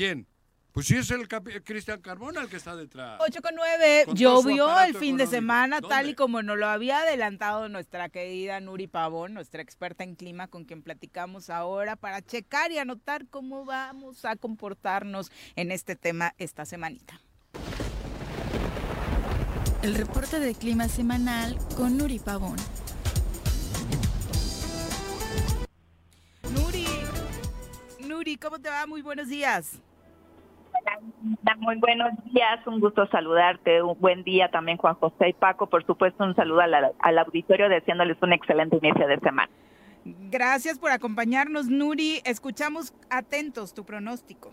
[0.00, 0.26] ¿Quién?
[0.72, 3.20] Pues sí es el capi- Cristian Carmona el que está detrás.
[3.20, 6.56] 8 con 9, Con todo su llovió el fin de semana, tal y como nos
[6.56, 11.96] lo había adelantado nuestra querida Nuri Pavón, nuestra experta en clima con quien platicamos ahora,
[11.96, 17.20] para checar y anotar cómo vamos a comportarnos en este tema esta semanita.
[19.82, 22.56] El reporte de clima semanal con Nuri Pavón.
[26.54, 26.86] Nuri,
[27.98, 28.86] Nuri, ¿cómo te va?
[28.86, 29.72] Muy buenos días.
[31.58, 35.84] Muy buenos días, un gusto saludarte, un buen día también Juan José y Paco, por
[35.84, 39.50] supuesto un saludo a la- al auditorio deseándoles un excelente inicio de semana.
[40.04, 42.22] Gracias por acompañarnos, Nuri.
[42.24, 44.50] Escuchamos atentos tu pronóstico.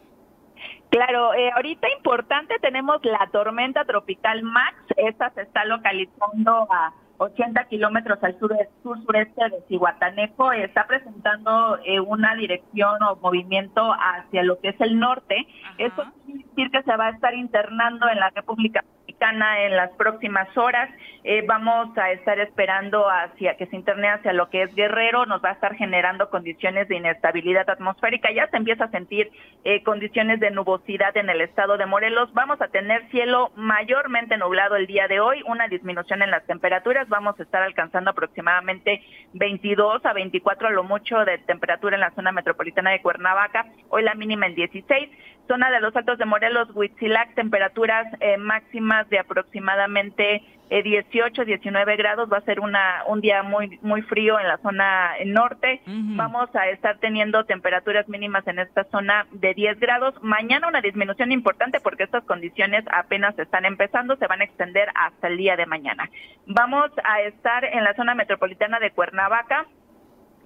[0.89, 7.63] Claro, eh, ahorita importante tenemos la tormenta tropical Max, esta se está localizando a 80
[7.65, 14.43] kilómetros al sur, sur sureste de Cihuatanejo, está presentando eh, una dirección o movimiento hacia
[14.43, 15.47] lo que es el norte.
[15.77, 18.83] Esto quiere decir que se va a estar internando en la República
[19.19, 20.89] En las próximas horas.
[21.23, 25.43] Eh, vamos a estar esperando hacia que se interne hacia lo que es Guerrero, nos
[25.43, 28.31] va a estar generando condiciones de inestabilidad atmosférica.
[28.31, 29.31] Ya se empieza a sentir
[29.63, 32.31] eh, condiciones de nubosidad en el estado de Morelos.
[32.33, 37.09] Vamos a tener cielo mayormente nublado el día de hoy, una disminución en las temperaturas.
[37.09, 39.01] Vamos a estar alcanzando aproximadamente
[39.33, 43.65] 22 a 24 a lo mucho de temperatura en la zona metropolitana de Cuernavaca.
[43.89, 45.09] Hoy la mínima en 16.
[45.47, 51.95] Zona de los Altos de Morelos, Huitzilac, temperaturas eh, máximas de aproximadamente eh, 18, 19
[51.95, 52.29] grados.
[52.31, 55.81] Va a ser una un día muy muy frío en la zona norte.
[55.85, 60.15] Vamos a estar teniendo temperaturas mínimas en esta zona de 10 grados.
[60.21, 65.27] Mañana una disminución importante porque estas condiciones apenas están empezando, se van a extender hasta
[65.27, 66.09] el día de mañana.
[66.45, 69.65] Vamos a estar en la zona metropolitana de Cuernavaca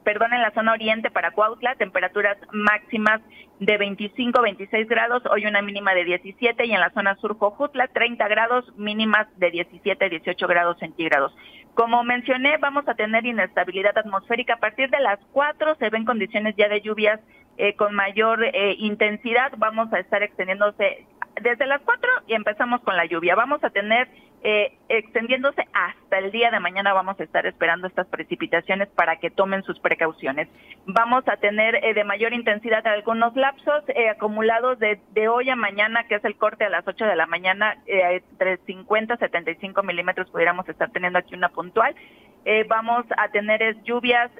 [0.03, 3.21] perdón, en la zona oriente para Cuautla, temperaturas máximas
[3.59, 7.87] de 25, 26 grados, hoy una mínima de 17 y en la zona sur Jojutla
[7.87, 11.35] 30 grados, mínimas de 17, 18 grados centígrados.
[11.75, 14.55] Como mencioné, vamos a tener inestabilidad atmosférica.
[14.55, 17.19] A partir de las 4 se ven condiciones ya de lluvias
[17.57, 19.53] eh, con mayor eh, intensidad.
[19.57, 21.05] Vamos a estar extendiéndose
[21.41, 23.35] desde las 4 y empezamos con la lluvia.
[23.35, 24.09] Vamos a tener
[24.43, 26.93] eh, extendiéndose hasta el día de mañana.
[26.93, 30.47] Vamos a estar esperando estas precipitaciones para que tomen sus precauciones.
[30.85, 35.55] Vamos a tener eh, de mayor intensidad algunos lapsos eh, acumulados de, de hoy a
[35.55, 39.17] mañana, que es el corte a las 8 de la mañana, eh, entre 50 y
[39.17, 41.95] 75 milímetros pudiéramos estar teniendo aquí una puntual.
[42.43, 44.31] Eh, vamos a tener lluvias.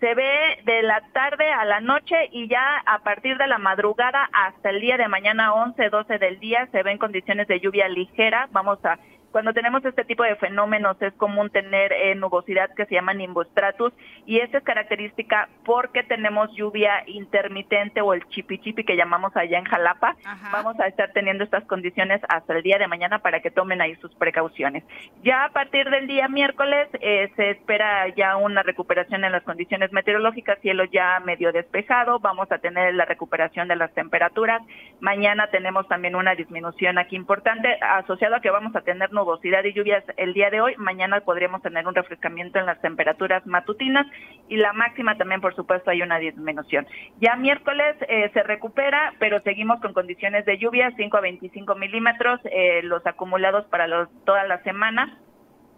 [0.00, 4.28] Se ve de la tarde a la noche y ya a partir de la madrugada
[4.32, 8.48] hasta el día de mañana 11, 12 del día se ven condiciones de lluvia ligera.
[8.50, 8.98] Vamos a
[9.34, 13.92] Cuando tenemos este tipo de fenómenos es común tener eh, nubosidad que se llama nimbostratus
[14.26, 19.58] y esta es característica porque tenemos lluvia intermitente o el chipi chipi que llamamos allá
[19.58, 20.14] en Jalapa.
[20.52, 23.96] Vamos a estar teniendo estas condiciones hasta el día de mañana para que tomen ahí
[23.96, 24.84] sus precauciones.
[25.24, 29.92] Ya a partir del día miércoles eh, se espera ya una recuperación en las condiciones
[29.92, 34.62] meteorológicas, cielo ya medio despejado, vamos a tener la recuperación de las temperaturas.
[35.00, 39.23] Mañana tenemos también una disminución aquí importante asociado a que vamos a tener nubosidad
[39.64, 40.74] y lluvias el día de hoy.
[40.76, 44.06] Mañana podríamos tener un refrescamiento en las temperaturas matutinas
[44.48, 46.86] y la máxima también, por supuesto, hay una disminución.
[47.20, 52.40] Ya miércoles eh, se recupera, pero seguimos con condiciones de lluvia, 5 a 25 milímetros,
[52.44, 55.18] eh, los acumulados para los, toda la semana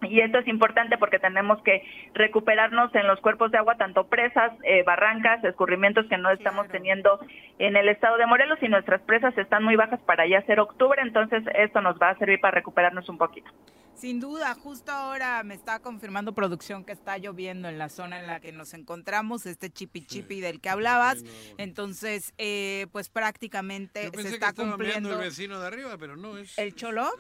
[0.03, 1.83] y esto es importante porque tenemos que
[2.15, 7.19] recuperarnos en los cuerpos de agua, tanto presas, eh, barrancas, escurrimientos que no estamos teniendo
[7.59, 11.01] en el estado de Morelos y nuestras presas están muy bajas para ya ser octubre,
[11.03, 13.51] entonces esto nos va a servir para recuperarnos un poquito.
[13.97, 18.27] Sin duda, justo ahora me está confirmando producción que está lloviendo en la zona en
[18.27, 21.25] la que nos encontramos, este chipi chipi del que hablabas.
[21.57, 25.13] Entonces, eh, pues prácticamente se está cumpliendo.
[25.13, 26.59] el vecino de arriba, pero no es.
[26.59, 27.11] ¿El cholo?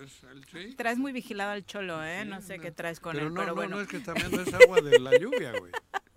[0.76, 2.26] Traes muy vigilado al cholo, ¿eh?
[2.26, 3.76] no sé qué traes con pero él, no, pero no, bueno.
[3.76, 5.72] no es que está viendo esa agua de la lluvia, güey.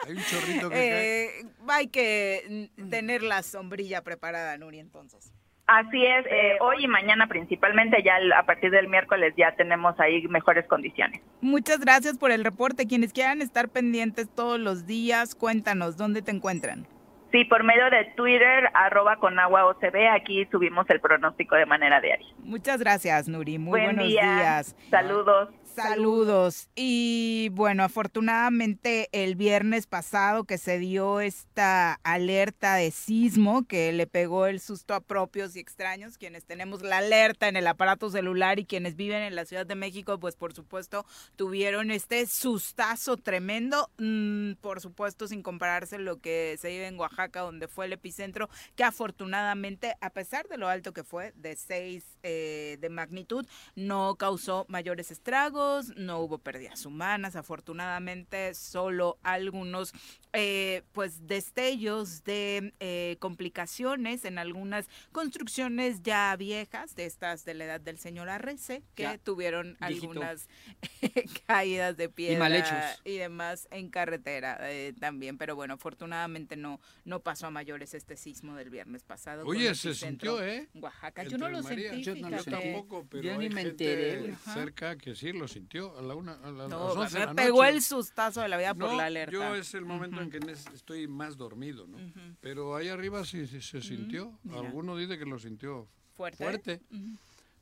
[0.05, 1.39] Hay un chorrito que cae.
[1.39, 5.32] Eh, hay que tener la sombrilla preparada, Nuri, entonces.
[5.72, 10.28] Así es, eh, hoy y mañana principalmente, ya a partir del miércoles ya tenemos ahí
[10.28, 11.22] mejores condiciones.
[11.41, 12.88] Muchas gracias por el reporte.
[12.88, 16.88] Quienes quieran estar pendientes todos los días, cuéntanos, ¿dónde te encuentran?
[17.32, 22.01] Sí, por medio de Twitter, arroba con agua OCB, aquí subimos el pronóstico de manera
[22.01, 22.26] diaria.
[22.39, 23.59] Muchas gracias, Nuri.
[23.59, 24.24] Muy Buen buenos día.
[24.24, 24.76] días.
[24.89, 25.49] Saludos.
[25.84, 26.69] Saludos.
[26.75, 34.05] Y bueno, afortunadamente el viernes pasado que se dio esta alerta de sismo que le
[34.05, 38.59] pegó el susto a propios y extraños, quienes tenemos la alerta en el aparato celular
[38.59, 41.05] y quienes viven en la Ciudad de México, pues por supuesto
[41.36, 47.41] tuvieron este sustazo tremendo, mm, por supuesto sin compararse lo que se vive en Oaxaca,
[47.41, 52.05] donde fue el epicentro, que afortunadamente, a pesar de lo alto que fue, de 6
[52.21, 59.93] de magnitud, no causó mayores estragos, no hubo pérdidas humanas, afortunadamente solo algunos
[60.34, 67.65] eh, pues destellos de eh, complicaciones en algunas construcciones ya viejas de estas de la
[67.65, 70.07] edad del señor Arrece que Ya, tuvieron viejito.
[70.11, 70.47] algunas
[71.47, 77.47] caídas de piedra y demás en carretera eh, también pero bueno afortunadamente no no pasó
[77.47, 80.67] a mayores este sismo del viernes pasado Oye, se sintió, ¿eh?
[80.73, 82.51] en Oaxaca yo no lo sentí Yo no lo fíjate.
[82.71, 84.36] tampoco, pero Yo ni hay me gente enteré.
[84.53, 87.19] Cerca que sí lo sintió a la una, a la- a No, las 11 de
[87.21, 89.32] me la pegó el sustazo de la vida por No, la alerta.
[89.32, 91.97] Yo es el momento en que estoy más dormido, ¿no?
[92.41, 94.38] Pero ahí arriba sí, sí se sintió.
[94.43, 94.59] mira.
[94.59, 97.17] Alguno dice que lo sintió fuerte fuerte, Ujú.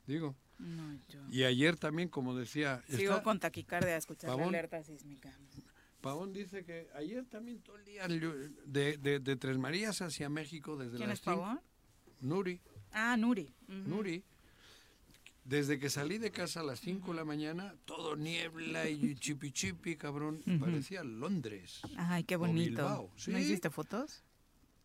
[0.06, 0.36] digo.
[0.58, 4.48] No, yo Y ayer también, como decía, sigo está- con taquicardia a escuchar la Pavón.
[4.48, 5.32] alerta sísmica
[6.00, 10.76] Pavón dice que ayer también todo el día de, de, de Tres Marías hacia México
[10.76, 11.60] desde ¿Quién las es Pavón?
[12.20, 12.60] Nuri,
[12.92, 13.52] Ah, Nuri.
[13.68, 14.24] Nuri.
[15.48, 19.50] Desde que salí de casa a las 5 de la mañana, todo niebla y chipi
[19.50, 20.42] chipi, cabrón.
[20.60, 21.80] Parecía Londres.
[21.96, 23.10] Ay, qué o bonito.
[23.28, 24.22] ¿No hiciste fotos?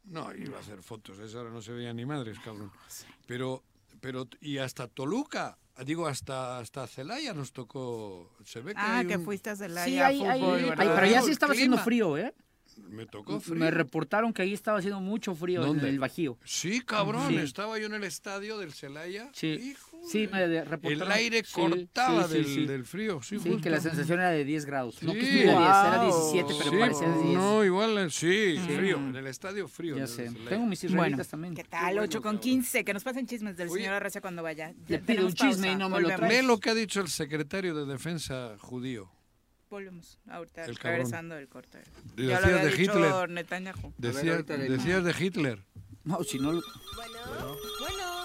[0.05, 2.71] No, iba a hacer fotos, a esa hora no se veía ni madres, cabrón.
[3.25, 3.61] Pero,
[4.01, 9.07] pero, y hasta Toluca, digo, hasta, hasta Celaya nos tocó, se ve que Ah, hay
[9.07, 10.95] que un- fuiste a Celaya Sí, a ahí, ahí- fútbol, ahí- ¿verdad?
[10.95, 12.33] pero ya sí estaba haciendo frío, ¿eh?
[12.89, 13.55] Me tocó frío.
[13.59, 15.87] Me reportaron que ahí estaba haciendo mucho frío ¿Dónde?
[15.87, 16.37] en el Bajío.
[16.43, 17.37] Sí, cabrón, Sí.
[17.37, 19.29] estaba yo en el estadio del Celaya.
[19.33, 21.01] Sí, Hijo sí, me reportaron.
[21.07, 22.65] El aire cortaba sí, sí, del, sí.
[22.65, 23.61] del frío, sí, Sí, justo.
[23.63, 25.01] que la sensación era de 10 grados.
[25.03, 26.31] No que estuviera 10, era Wow.
[26.33, 27.33] 17, pero Sí, parecía de 10.
[27.37, 28.75] No, igual, eh, sí, Sí.
[28.75, 29.97] frío, en el estadio frío.
[29.97, 30.31] Ya sé.
[30.49, 31.55] Tengo mis Bueno, israelitas también.
[31.55, 31.99] ¿qué tal?
[31.99, 34.73] 8 con 15, que nos pasen chismes del señor Arrecia cuando vaya.
[34.87, 36.29] Le pido un chisme pausa, y no me lo volvemos.
[36.33, 39.09] Lee lo que ha dicho el secretario de Defensa judío.
[39.69, 41.79] Volvemos ahorita, El regresando del corte.
[42.15, 43.29] Ya lo había de dicho Hitler.
[43.31, 43.91] Netanyahu.
[43.97, 45.63] Decía- decías de Hitler.
[46.03, 46.51] No, si no...
[46.51, 46.61] lo-
[46.95, 48.12] Bueno, bueno,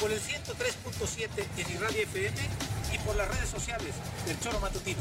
[0.00, 2.36] por el 103.7 en Irradia FM
[2.92, 3.94] y por las redes sociales
[4.26, 5.00] del choro matutino.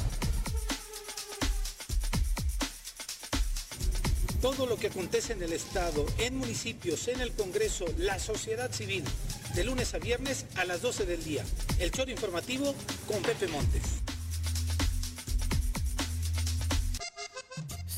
[4.41, 9.03] Todo lo que acontece en el Estado, en municipios, en el Congreso, la sociedad civil,
[9.55, 11.43] de lunes a viernes a las 12 del día.
[11.79, 12.75] El choro informativo
[13.07, 13.81] con Pepe Montes.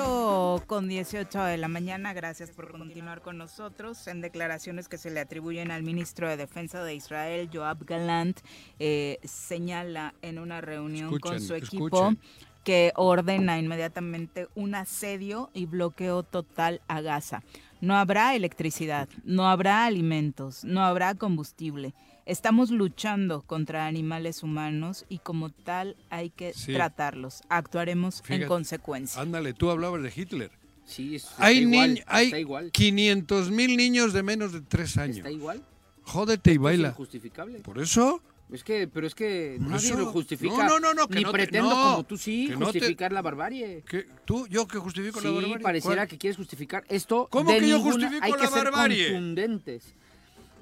[0.00, 4.06] 8 con 18 de la mañana, gracias por continuar con nosotros.
[4.06, 8.38] En declaraciones que se le atribuyen al ministro de Defensa de Israel, Joab Galant,
[8.78, 12.18] eh, señala en una reunión con su equipo escuchen.
[12.62, 17.42] que ordena inmediatamente un asedio y bloqueo total a Gaza.
[17.80, 21.92] No habrá electricidad, no habrá alimentos, no habrá combustible.
[22.28, 26.74] Estamos luchando contra animales humanos y como tal hay que Sí.
[26.74, 27.40] tratarlos.
[27.48, 28.46] Actuaremos en Fíjate.
[28.46, 29.22] consecuencia.
[29.22, 30.50] Ándale, tú hablabas de Hitler.
[30.84, 32.70] Sí, es- Hay, está igual, niñ- hay está igual.
[32.70, 35.16] 500 mil niños de menos de 3 años.
[35.18, 35.62] Está igual.
[36.02, 36.88] Jódete y Es baila.
[36.88, 37.60] injustificable.
[37.60, 38.20] ¿Por eso?
[38.52, 39.98] Es que, pero es que Por nadie eso.
[39.98, 40.54] lo justifica.
[40.54, 42.58] No, no, no, no, que Ni no te- pretendo, no, como tú sí, que no
[42.60, 43.84] te- justificar la barbarie.
[43.88, 44.06] ¿Qué?
[44.26, 44.46] ¿Tú?
[44.48, 45.58] ¿Yo que justifico la Sí, barbarie?
[45.60, 46.08] pareciera ¿Cuál?
[46.08, 47.26] que quieres justificar esto.
[47.30, 49.12] ¿Cómo de que yo ninguna- justifico Hay la que ser barbarie?
[49.12, 49.94] contundentes.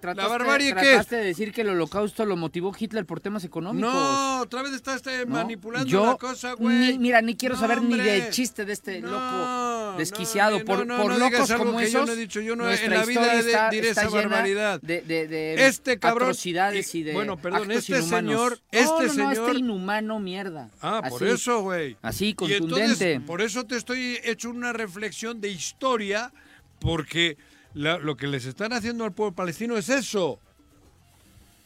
[0.00, 3.92] Trataste, barbarie trataste de decir que el holocausto lo motivó Hitler por temas económicos.
[3.92, 5.32] No, otra vez estás este, ¿no?
[5.34, 6.76] manipulando Yo la cosa, güey.
[6.92, 10.58] ni- mira, ni quiero No, saber ni del chiste de este No, loco desquiciado.
[10.58, 12.06] no, por no, por locos algo como que yo esos.
[12.06, 14.22] no he dicho, yo no- en la vida historia de- está- diré está esa llena
[14.28, 14.80] barbaridad.
[14.82, 18.34] De, de, de Este cabrón- atrocidades y, de bueno, perdón, actos este inhumanos.
[18.34, 20.70] señor- este señor- este inhumano mierda.
[20.82, 21.96] Ah, por eso, güey.
[22.02, 22.82] Así, Y contundente.
[22.84, 26.32] entonces, por eso te estoy hecho una reflexión de historia,
[26.80, 27.36] porque
[27.76, 30.40] la- lo que les están haciendo al pueblo palestino es eso.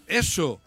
[0.07, 0.61] Eso.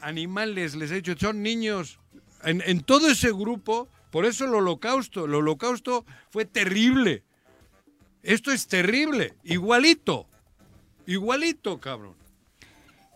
[0.00, 1.98] Animales, les he dicho, son niños.
[2.44, 7.22] En, en todo ese grupo, por eso el holocausto, el holocausto fue terrible.
[8.22, 10.26] Esto es terrible, igualito.
[11.06, 12.14] Igualito, cabrón.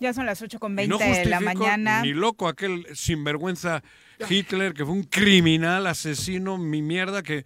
[0.01, 2.03] Ya son las 8 con Y 20 no de la mañana.
[2.03, 3.83] Ni loco aquel sinvergüenza
[4.29, 7.45] Hitler, que fue un criminal, asesino, mi mierda, que,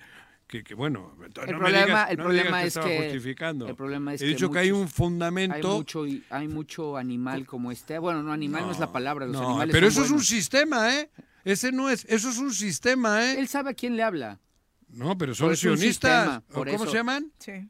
[0.59, 2.97] que, que, bueno, no El me problema, digas- el no me problema digas es que
[3.03, 3.67] justificando.
[3.67, 5.55] el problema es He dicho que, hay muchos- un fundamento.
[5.57, 7.99] Hay mucho, hay mucho animal como este.
[7.99, 9.27] Bueno, no, animal no, es la palabra.
[9.27, 10.29] Los No, animales pero son eso es un buenos.
[10.29, 11.11] sistema, ¿eh?
[11.45, 13.39] Ese no es, eso es un sistema, ¿eh?
[13.41, 14.39] Él sabe a quién le habla.
[14.91, 15.89] No, pero son un sionistas.
[16.23, 16.93] sistema, ¿o por ¿Cómo eso.
[16.93, 17.33] se llaman?
[17.41, 17.69] Sí.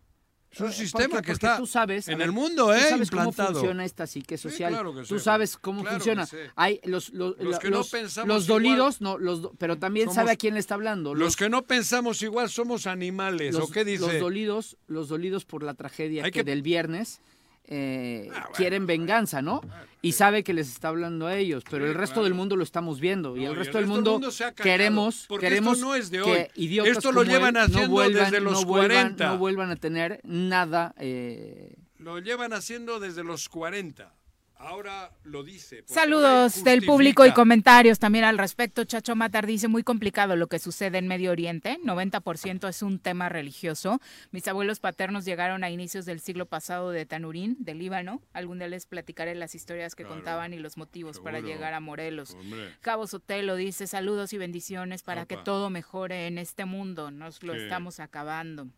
[0.54, 2.72] Es un Eh, sistema porque- que porque está tú sabes, en ver, el mundo, tú
[2.72, 2.80] ¿eh?
[2.88, 3.52] sabes cómo Implantado.
[3.58, 4.72] funciona esta psique social.
[4.72, 6.28] claro que tú sé, sabes cómo claro funciona.
[6.54, 8.62] Hay los los, que no pensamos los igual.
[8.62, 11.14] dolidos, no, los pero también Somos- sabe a quién le está hablando.
[11.14, 14.06] Los que no pensamos igual somos animales, ¿o qué dice?
[14.12, 17.20] los dolidos, los dolidos por la tragedia que- del viernes
[17.66, 19.60] eh, quieren venganza, ¿no?
[20.02, 23.00] Y sabe que les está hablando a ellos, pero el resto del mundo lo estamos
[23.00, 24.20] viendo y el resto del mundo,
[24.54, 26.32] queremos queremos esto no es de hoy.
[26.32, 29.26] que idiotas Esto lo como llevan él haciendo no vuelvan, desde los no vuelvan, 40.
[29.26, 34.12] no vuelvan a tener nada eh, Lo llevan haciendo desde los 40.
[34.56, 35.82] Ahora lo dice.
[35.86, 38.84] Saludos del público y comentarios también al respecto.
[38.84, 41.78] Chacho Matar dice, muy complicado lo que sucede en Medio Oriente.
[41.84, 44.00] 90% es un tema religioso.
[44.30, 48.22] Mis abuelos paternos llegaron a inicios del siglo pasado de Tanurín, de Líbano.
[48.32, 51.80] Algún día les platicaré las historias que Claro, contaban y los motivos para llegar a
[51.80, 52.34] Morelos.
[52.34, 52.74] Hombre.
[52.80, 57.10] Cabo Sotelo dice, saludos y bendiciones para que todo mejore en este mundo.
[57.10, 57.60] Nos lo Sí.
[57.60, 58.68] estamos acabando.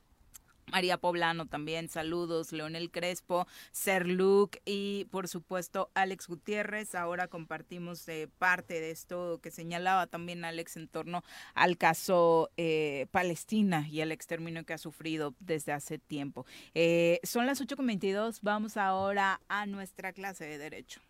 [0.70, 6.94] María Poblano también, saludos, Leonel Crespo, Ser Luke y por supuesto Alex Gutiérrez.
[6.94, 11.22] Ahora compartimos eh, parte de esto que señalaba también Alex en torno
[11.54, 16.46] al caso eh, Palestina y el exterminio que ha sufrido desde hace tiempo.
[16.74, 21.00] Eh, son las 8.22, vamos ahora a nuestra clase de Derecho.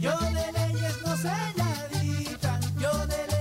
[0.00, 1.16] Yo de leyes no
[2.80, 3.35] yo de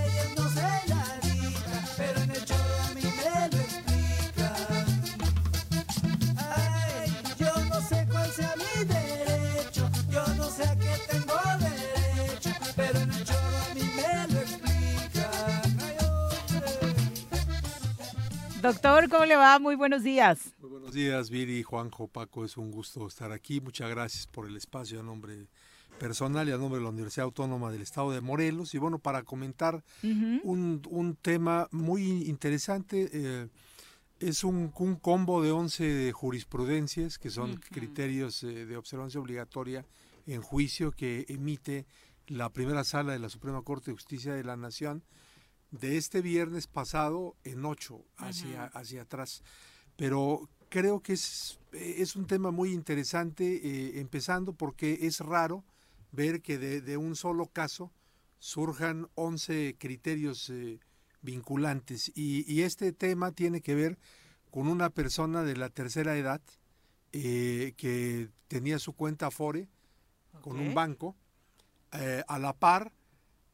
[18.65, 19.59] Doctor, ¿cómo le va?
[19.59, 20.55] Muy buenos días.
[20.59, 22.43] Muy buenos días, Viri, Juanjo, Paco.
[22.43, 23.61] Es un gusto estar aquí.
[23.61, 25.45] Muchas gracias por el espacio a nombre
[25.99, 28.73] personal y a nombre de la Universidad Autónoma del Estado de Morelos.
[28.73, 33.49] Y bueno, para comentar un, un tema muy interesante, eh,
[34.19, 39.85] es un, un combo de 11 jurisprudencias, que son criterios eh, de observancia obligatoria
[40.25, 41.85] en juicio que emite
[42.25, 45.03] la primera sala de la Suprema Corte de Justicia de la Nación
[45.79, 49.43] de este viernes pasado en ocho hacia, hacia atrás.
[49.95, 55.63] Pero creo que es, es un tema muy interesante, eh, empezando porque es raro
[56.11, 57.91] ver que de, de un solo caso
[58.39, 60.79] surjan 11 criterios eh,
[61.21, 62.11] vinculantes.
[62.15, 63.97] Y, y este tema tiene que ver
[64.51, 66.41] con una persona de la tercera edad
[67.11, 69.67] eh, que tenía su cuenta Afore
[70.41, 70.61] con Ok.
[70.67, 71.15] un banco.
[72.27, 72.91] a la par,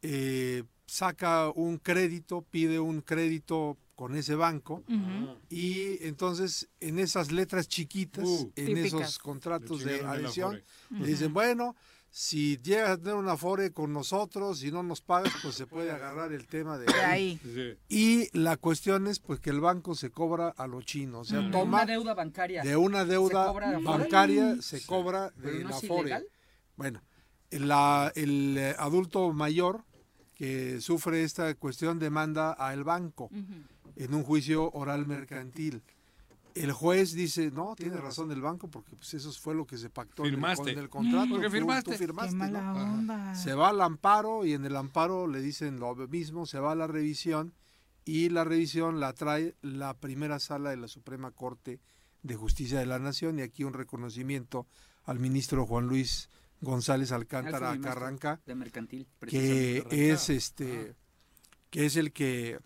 [0.01, 5.37] eh, saca un crédito, pide un crédito con ese banco Ujú.
[5.49, 8.51] y entonces en esas letras chiquitas, Uh.
[8.57, 9.01] en Típicas.
[9.01, 11.75] esos contratos de adhesión, le dicen, bueno,
[12.09, 15.91] si llegas a tener un afore con nosotros y no nos pagas, pues se puede
[15.91, 17.39] agarrar el tema de De ahí.
[17.45, 17.77] ahí.
[17.87, 21.39] Y la cuestión es pues que el banco se cobra a lo chino, o sea,
[21.39, 22.63] De toma una deuda bancaria.
[22.63, 26.25] de una deuda ¿Se de bancaria, se cobra ¿Pero de no Afore.
[26.75, 27.01] Bueno,
[27.51, 29.85] la- el eh, adulto mayor
[30.41, 33.29] que sufre esta cuestión demanda al banco
[33.95, 35.83] en un juicio oral mercantil.
[36.55, 39.91] El juez dice, no, tiene razón el banco porque pues eso fue lo que se
[39.91, 40.71] pactó en el, con Firmaste.
[40.71, 41.29] el contrato.
[41.29, 41.91] Porque tú- firmaste.
[41.91, 42.93] tú firmaste, Qué mala ¿no?
[42.95, 43.35] onda.
[43.35, 46.75] Se va al amparo y en el amparo le dicen lo mismo, se va a
[46.75, 47.53] la revisión
[48.03, 51.79] y la revisión la trae la primera sala de la Suprema Corte
[52.23, 54.65] de Justicia de la Nación y aquí un reconocimiento
[55.05, 56.29] al ministro Juan Luis
[56.61, 59.07] González Alcántara Carranca De mercantil.
[59.27, 60.95] que es este
[61.69, 62.59] que es el que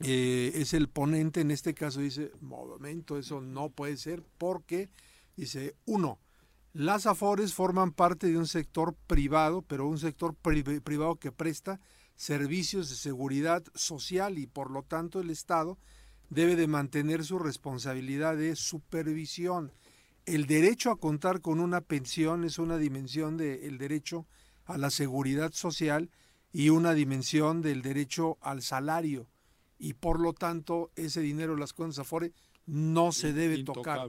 [0.00, 4.88] eh, es el ponente en este caso dice momento eso no puede ser porque
[5.36, 6.18] dice uno
[6.72, 11.80] las afores forman parte de un sector privado pero un sector pri- privado que presta
[12.16, 15.78] servicios de seguridad social y por lo tanto el estado
[16.30, 19.72] debe de mantener su responsabilidad de supervisión
[20.26, 24.26] el derecho a contar con una pensión es una dimensión del derecho
[24.64, 26.10] a la seguridad social
[26.52, 29.28] y una dimensión del derecho al salario.
[29.78, 32.32] Y por lo tanto, ese dinero de las cuentas Afore
[32.66, 34.08] no se debe tocar,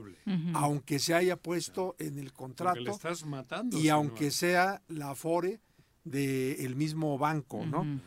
[0.54, 3.78] aunque se haya puesto en el contrato le estás matando.
[3.78, 5.60] y aunque sea la Afore
[6.04, 8.00] del mismo banco, ¿no?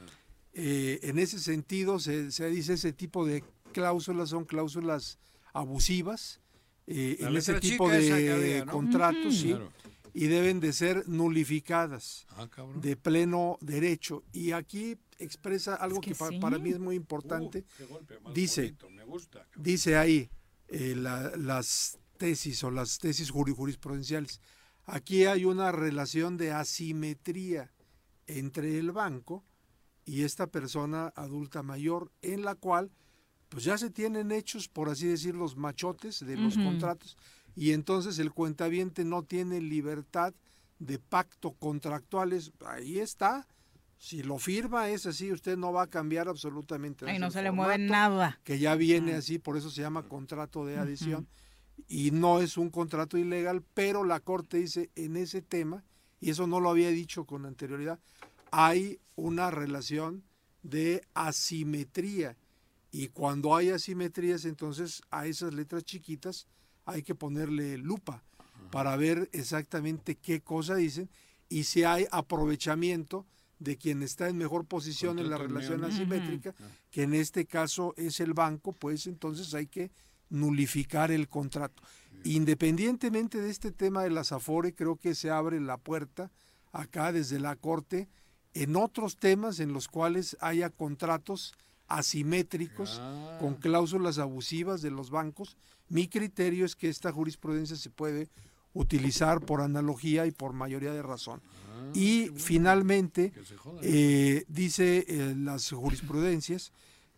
[0.53, 5.19] Eh, en ese sentido, se, se dice ese tipo de cláusulas son cláusulas
[5.53, 6.40] abusivas.
[6.88, 8.72] Eh, en ese tipo de que había, ¿no?
[8.72, 9.32] contratos, Ujú.
[9.34, 9.72] sí, Claro.
[10.14, 14.24] y deben de ser nulificadas Ah, de pleno derecho.
[14.32, 16.40] Y aquí expresa algo que que, pa- sí.
[16.40, 17.66] para mí es muy importante.
[17.80, 18.76] Uh, golpe dice,
[19.07, 19.48] gusta.
[19.56, 20.30] Dice ahí
[20.68, 24.41] eh, la- las tesis o las tesis juri- jurisprudenciales.
[24.86, 27.72] Aquí hay una relación de asimetría
[28.28, 29.44] entre el banco
[30.06, 32.91] y esta persona adulta mayor en la cual
[33.56, 37.15] pues ya se tienen hechos, por así decir, los machotes de los contratos
[37.56, 40.34] y entonces el cuentaviente no tiene libertad
[40.80, 42.52] de pacto contractuales.
[42.65, 43.48] Ahí está.
[43.98, 47.06] Si lo firma es así, usted no va a cambiar absolutamente.
[47.07, 48.41] Ay, es no se le mueve nada.
[48.44, 51.26] Que ya viene así, por eso se llama contrato de adhesión.
[51.88, 55.86] Y no es un contrato ilegal, pero la Corte dice en ese tema,
[56.19, 58.02] y eso no lo había dicho con anterioridad,
[58.52, 60.26] hay una relación
[60.61, 62.36] de asimetría.
[62.97, 66.47] Y cuando hay asimetrías, entonces a esas letras chiquitas
[66.85, 68.23] hay que ponerle lupa
[68.72, 71.09] para ver exactamente qué cosa dicen
[71.49, 73.26] y si hay aprovechamiento
[73.59, 76.55] de quien está en mejor posición en la relación asimétrica,
[76.89, 79.91] que en este caso es el banco, pues entonces hay que
[80.30, 81.84] nulificar el contrato.
[82.23, 86.31] Independientemente de este tema de las Afore, creo que se abre la puerta
[86.72, 88.07] acá desde la Corte
[88.53, 91.53] en otros temas en los cuales haya contratos
[91.88, 93.38] asimétricos Ah.
[93.40, 95.57] con cláusulas abusivas de los bancos.
[95.90, 98.30] Mi criterio es que esta jurisprudencia se puede
[98.74, 101.41] utilizar por analogía y por mayoría de razón.
[101.45, 103.34] Ah, y finalmente,
[103.82, 106.72] eh, dice eh, las jurisprudencias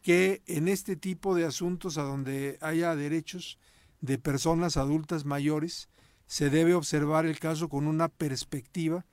[0.04, 3.58] que en este tipo de asuntos a donde haya derechos
[4.02, 5.90] de personas adultas mayores,
[6.28, 9.06] se debe observar el caso con una perspectiva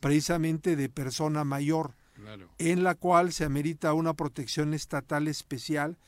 [0.00, 2.50] precisamente de persona mayor, Claro.
[2.58, 5.98] en la cual se amerita una protección estatal especial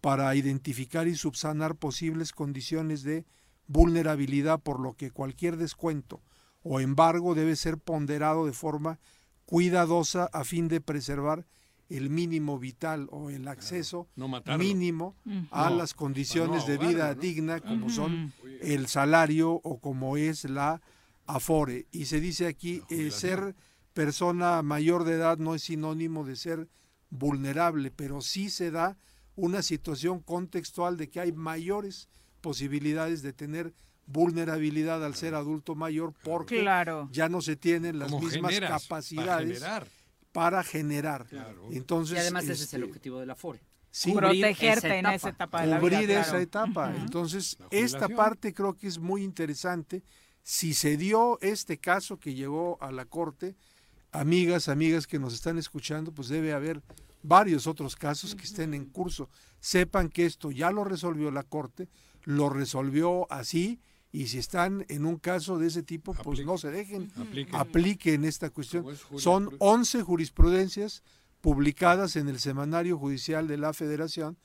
[0.00, 3.24] para identificar y subsanar posibles condiciones de
[3.66, 6.20] vulnerabilidad, por lo que cualquier descuento
[6.62, 8.98] o embargo debe ser ponderado de forma
[9.44, 11.46] cuidadosa a fin de preservar
[11.88, 14.28] el mínimo vital o el acceso No
[14.58, 15.14] mínimo
[15.50, 20.80] a No, las condiciones de vida digna como son el salario o como es la
[21.26, 21.86] afore.
[21.92, 23.54] Y se dice aquí, eh, ser
[23.94, 26.68] persona mayor de edad no es sinónimo de ser
[27.10, 28.96] vulnerable, pero sí se da
[29.36, 32.08] una situación contextual de que hay mayores
[32.40, 33.72] posibilidades de tener
[34.06, 37.08] vulnerabilidad al ser adulto mayor porque Claro.
[37.12, 38.70] ya no se tienen las ¿Cómo mismas generas?
[38.70, 39.88] Para capacidades generar.
[40.32, 41.26] para generar.
[41.26, 41.68] Claro.
[41.70, 43.60] Entonces, y además ese es el este, objetivo de la FORE.
[43.90, 45.80] sí, Protegerte en esa etapa de la vida.
[45.98, 46.20] cubrir claro.
[46.22, 46.94] esa etapa.
[46.96, 50.02] Entonces, esta parte creo que es muy interesante.
[50.42, 53.54] Si se dio este caso que llegó a la corte,
[54.12, 56.82] amigas, amigas que nos están escuchando, pues debe haber
[57.22, 59.28] varios otros casos que estén en curso.
[59.60, 61.88] Sepan que esto ya lo resolvió la corte,
[62.24, 63.80] lo resolvió así,
[64.12, 67.54] y si están en un caso de ese tipo, pues no se dejen, Apliquen.
[67.54, 68.86] apliquen esta cuestión.
[68.90, 69.58] Es Son jurisprudencia.
[69.60, 71.02] 11 jurisprudencias
[71.40, 74.36] publicadas en el Semanario Judicial de la Federación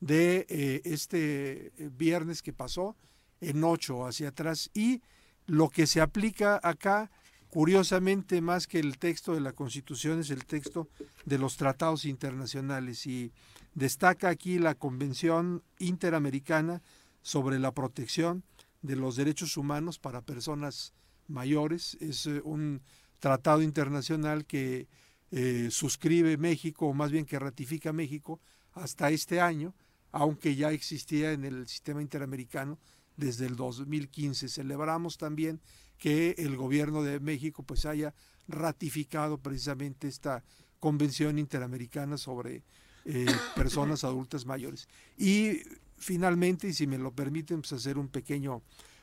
[0.00, 2.96] de eh, este eh, viernes que pasó,
[3.40, 4.70] en 8 hacia atrás.
[4.74, 5.00] Y
[5.46, 7.10] lo que se aplica acá,
[7.54, 10.88] curiosamente, más que el texto de la Constitución, es el texto
[11.24, 13.06] de los tratados internacionales.
[13.06, 13.30] Y
[13.74, 16.82] destaca aquí la Convención Interamericana
[17.22, 18.42] sobre la protección
[18.82, 20.94] de los derechos humanos para personas
[21.28, 21.96] mayores.
[22.00, 22.82] Es eh, un
[23.20, 24.88] tratado internacional que
[25.30, 28.40] eh, suscribe México, o más bien que ratifica México
[28.72, 29.76] hasta este año,
[30.10, 32.80] aunque ya existía en el sistema interamericano
[33.16, 34.48] desde el 2015.
[34.48, 35.60] Celebramos también
[35.98, 38.14] que el gobierno de México pues haya
[38.48, 40.44] ratificado precisamente esta
[40.80, 42.62] convención interamericana sobre
[43.04, 43.26] eh,
[43.56, 44.88] personas adultas mayores.
[45.16, 45.60] Y
[45.96, 48.62] finalmente, y si me lo permiten, pues hacer un pequeño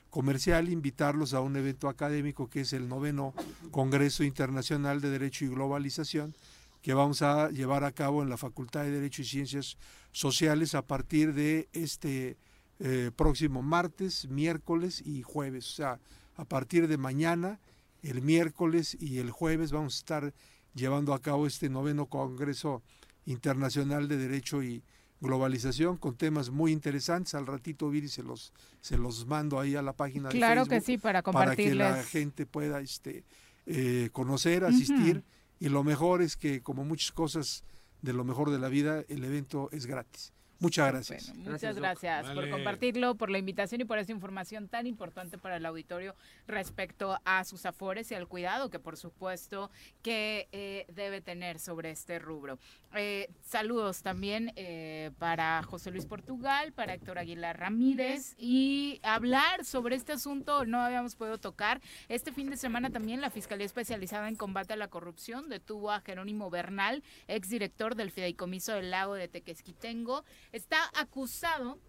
[0.09, 3.33] comercial, invitarlos a un evento académico que es el noveno
[3.71, 6.35] Congreso Internacional de Derecho y Globalización,
[6.81, 9.77] que vamos a llevar a cabo en la Facultad de Derecho y Ciencias
[10.11, 12.37] Sociales a partir de este
[12.79, 15.67] eh, próximo martes, miércoles y jueves.
[15.69, 15.99] O sea,
[16.35, 17.59] a partir de mañana,
[18.03, 20.33] el miércoles y el jueves vamos a estar
[20.73, 22.81] llevando a cabo este noveno Congreso
[23.25, 24.83] Internacional de Derecho y
[25.19, 27.35] Globalización con temas muy interesantes.
[27.35, 30.69] Al ratito, Viri, se los, se los mando ahí a la página de Claro Facebook
[30.69, 32.07] que sí, para Para que la compartirles.
[32.09, 33.23] gente pueda este,
[33.67, 35.23] eh, conocer, asistir.
[35.59, 37.63] Y lo mejor es que, como muchas cosas
[38.01, 40.33] de lo mejor de la vida, el evento es gratis.
[40.61, 41.35] Muchas gracias.
[41.35, 45.65] Muchas gracias por compartirlo, por la invitación y por esa información tan importante para el
[45.65, 46.15] auditorio
[46.45, 49.71] respecto a sus afores y al cuidado que por supuesto
[50.03, 52.59] que eh, debe tener sobre este rubro.
[52.93, 59.95] Eh, saludos también eh, para José Luis Portugal, para Héctor Aguilar Ramírez y hablar sobre
[59.95, 61.81] este asunto no habíamos podido tocar.
[62.07, 66.01] Este fin de semana también la Fiscalía Especializada en Combate a la Corrupción detuvo a
[66.01, 70.23] Jerónimo Bernal, exdirector del Fideicomiso del Lago de Tequesquitengo.
[70.51, 71.79] Está acusado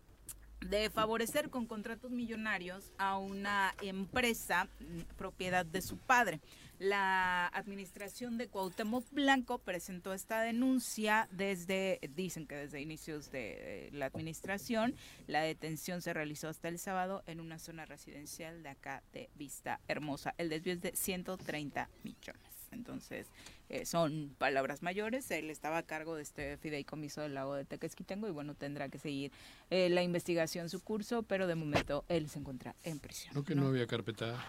[0.60, 6.40] de favorecer con contratos millonarios a una empresa mm, propiedad de su padre.
[6.78, 13.90] La administración de Cuauhtémoc Blanco presentó esta denuncia desde, dicen que desde inicios de eh,
[13.92, 14.96] la administración.
[15.26, 19.80] La detención se realizó hasta el sábado en una zona residencial de acá de Vista
[19.88, 20.34] Hermosa.
[20.38, 22.51] El desvío es de 130 millones.
[22.72, 23.28] Entonces,
[23.68, 25.30] eh, son palabras mayores.
[25.30, 28.98] Él estaba a cargo de este fideicomiso del lago de Tequesquitengo y bueno, tendrá que
[28.98, 29.30] seguir
[29.70, 33.34] eh, la investigación su curso, pero de momento él se encuentra en prisión.
[33.34, 34.42] No que no, había carpeta.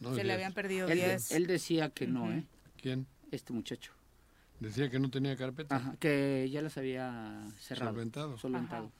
[0.00, 1.30] No, Se le habían perdido Él, de- 10.
[1.32, 2.30] él decía que no.
[2.30, 2.44] ¿eh?
[2.76, 3.06] ¿Quién?
[3.30, 3.92] Este muchacho.
[4.60, 5.76] Decía que no tenía carpeta.
[5.76, 7.90] Ajá, que ya las había cerrado.
[7.92, 8.38] Solventado.
[8.38, 8.92] Solventado.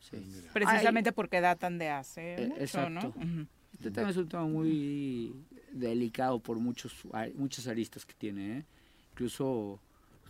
[0.00, 0.16] Sí.
[0.52, 2.90] Precisamente porque datan de hace Eh, mucho, exacto.
[3.16, 3.46] ¿no?
[3.72, 5.34] Este tema es un tema muy
[5.72, 6.94] delicado por muchos
[7.34, 8.58] muchas aristas que tiene.
[8.58, 8.64] ¿eh?
[9.12, 9.80] Incluso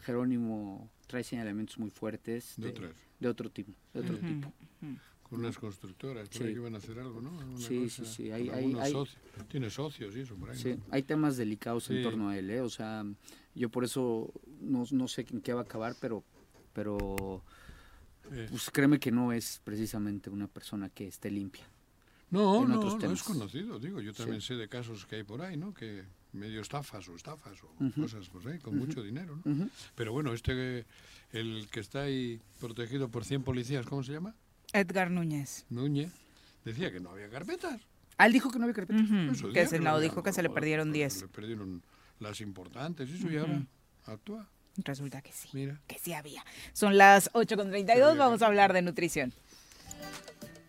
[0.03, 2.93] Jerónimo trae señalamientos muy fuertes De de, otras.
[3.21, 3.73] de otro tipo.
[3.95, 4.53] De otro tipo.
[5.23, 6.41] Con unas constructoras, Sí.
[6.41, 7.31] que iban a hacer algo, ¿no?
[7.59, 8.95] Sí, cosa, sí, sí, hay- hay- hay-.
[9.49, 10.59] Tiene socios y eso por ahí.
[10.59, 10.85] Sí, ¿no?
[10.91, 12.61] hay temas delicados en torno a él, ¿eh?
[12.61, 13.05] O sea,
[13.55, 16.23] yo por eso no, no sé en qué va a acabar, pero,
[16.75, 17.43] pero
[18.31, 18.47] Eh.
[18.51, 21.65] pues créeme que no es precisamente una persona que esté limpia.
[22.33, 23.19] No, en no, otros no temas.
[23.19, 23.79] es conocido.
[23.79, 24.49] Digo, yo también Sí.
[24.49, 25.73] sé de casos que hay por ahí, ¿no?
[25.73, 26.03] Que
[26.33, 28.03] medio estafas o estafas o Ujú.
[28.03, 28.87] cosas pues ahí, con Ujú.
[28.87, 29.53] mucho dinero, ¿no?
[29.53, 29.71] Ujú.
[29.95, 30.85] Pero bueno, este,
[31.33, 34.35] el que está ahí protegido por 100 policías, ¿cómo se llama?
[34.73, 35.67] Edgar Núñez.
[35.71, 36.11] Núñez,
[36.65, 37.81] decía que no había carpetas.
[38.17, 39.03] Ah, él dijo que no había carpetas.
[39.33, 41.21] Eso que se no no, dijo que se le perdieron pues, 10.
[41.23, 41.83] Le perdieron
[42.19, 43.63] las importantes, eso y ahora
[44.07, 44.49] actúa.
[44.79, 45.51] Resulta que sí.
[45.53, 45.79] Mira.
[45.87, 46.43] Que sí había.
[46.73, 49.35] Son las 8.32, vamos a hablar de nutrición.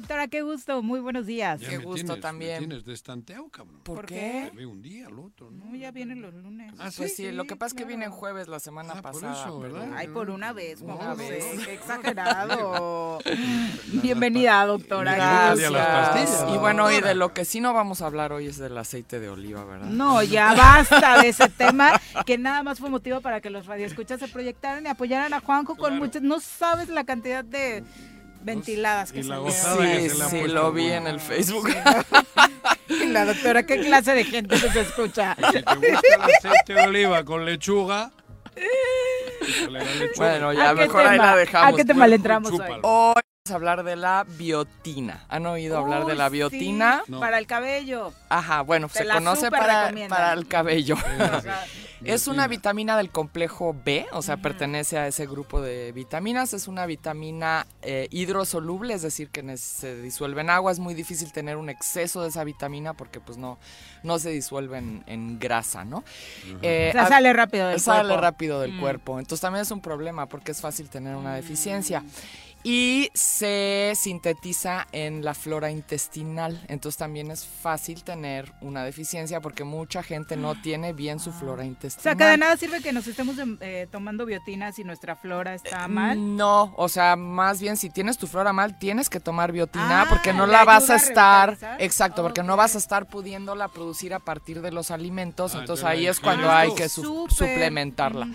[0.00, 1.60] Doctora, qué gusto, muy buenos días.
[1.60, 3.80] Ya me tienes- Me tienes destanteado, cabrón.
[3.82, 4.50] ¿Por qué?
[4.66, 5.66] Un día al otro, ¿no?
[5.66, 6.72] No, ya vienen los lunes.
[6.78, 8.18] Ah, Pues sí, lo que pasa es que vine en claro.
[8.20, 9.42] jueves la semana Ah, por pasada.
[9.44, 9.88] eso, ¿verdad?
[9.94, 11.44] Ay, por una vez, Juan Una vez.
[11.66, 13.18] qué exagerado.
[14.02, 15.16] Bienvenida, doctora.
[15.16, 16.46] Gracias.
[16.54, 19.20] Y bueno, y de lo que sí no vamos a hablar hoy es del aceite
[19.20, 19.86] de oliva, ¿verdad?
[19.88, 24.18] No, ya basta de ese tema, que nada más fue motivo para que los radioescuchas
[24.18, 27.84] se proyectaran y apoyaran a Juanjo con muchas, no sabes la cantidad de
[28.42, 31.06] ventiladas que Y la gozada que Sí, se le ha sí, puesto lo vi en
[31.06, 31.68] el Facebook.
[32.88, 35.36] Y la doctora, ¿qué clase de gente nos escucha?
[35.52, 38.10] Si te gusta el aceite de oliva con lechuga.
[40.16, 41.26] Bueno, ya ¿A qué mejor ahí tema?
[41.26, 41.72] la dejamos.
[41.72, 43.14] ¿A qué tema le entramos hoy?
[43.50, 45.24] A hablar de la biotina.
[45.28, 47.02] ¿Han oído hablar de la sí, biotina?
[47.08, 47.20] No.
[47.20, 48.12] Para el cabello.
[48.28, 49.88] Ajá, bueno, Te se conoce para,
[50.32, 50.96] el cabello.
[52.02, 56.54] Es una vitamina del complejo B, o sea, pertenece a ese grupo de vitaminas.
[56.54, 60.72] Es una vitamina eh, hidrosoluble, es decir, que se disuelve en agua.
[60.72, 63.58] Es muy difícil tener un exceso de esa vitamina porque pues no,
[64.02, 66.02] no se disuelve en, en grasa, ¿no?
[66.62, 68.22] Eh, O sea, a- sale rápido del Sale cuerpo.
[68.22, 68.80] rápido del Mm.
[68.80, 69.18] cuerpo.
[69.18, 72.02] Entonces también es un problema porque es fácil tener una deficiencia.
[72.62, 76.62] Y se sintetiza en la flora intestinal.
[76.68, 81.62] Entonces también es fácil tener una deficiencia porque mucha gente no tiene bien su flora
[81.62, 82.02] O intestinal.
[82.02, 85.54] sea, que de nada sirve que nos estemos em, eh, tomando biotina si nuestra flora
[85.54, 86.36] está mal.
[86.36, 90.06] No, o sea, más bien si tienes tu flora mal, tienes que tomar biotina Ah,
[90.08, 94.12] porque no ¿le la vas a estar, exacto, porque no vas a estar pudiéndola producir
[94.14, 98.26] a partir de los alimentos, Ah, entonces ahí es cuando hay que su- suplementarla.
[98.26, 98.34] mm.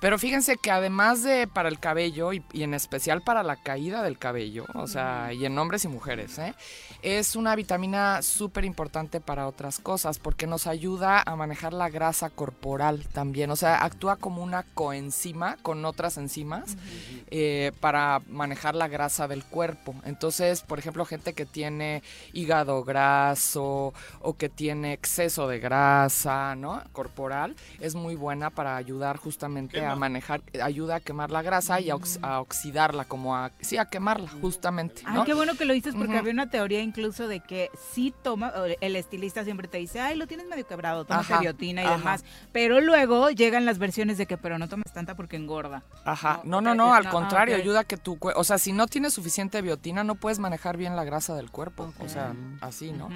[0.00, 4.02] Pero fíjense que además de para el cabello y, y en especial para la caída
[4.02, 6.54] del cabello, o sea, y en hombres y mujeres, ¿eh?
[7.02, 12.30] es una vitamina súper importante para otras cosas porque nos ayuda a manejar la grasa
[12.30, 16.76] corporal también, o sea, actúa como una coenzima con otras enzimas
[17.30, 19.94] eh, para manejar la grasa del cuerpo.
[20.04, 22.02] Entonces, por ejemplo, gente que tiene
[22.32, 26.82] hígado graso o que tiene exceso de grasa, ¿no?
[26.92, 31.90] Corporal, es muy buena para ayudar justamente a manejar, ayuda a quemar la grasa y
[31.90, 35.24] a, ox- a oxidarla, como a, sí, a quemarla justamente, Ay, ¿no?
[35.24, 38.96] qué bueno que lo dices porque había una teoría incluso de que sí toma, el
[38.96, 41.96] estilista siempre te dice, ay, lo tienes medio quebrado, Ajá, biotina y ajá.
[41.96, 42.24] demás.
[42.52, 45.82] Pero luego llegan las versiones de que, pero no tomes tanta porque engorda.
[46.04, 48.58] Ajá, no, No, no, al no, ah, contrario, ayuda a que tu cuerpo, o sea,
[48.58, 52.34] si no tienes suficiente biotina, no puedes manejar bien la grasa del cuerpo, o sea,
[52.60, 53.08] así, ¿no?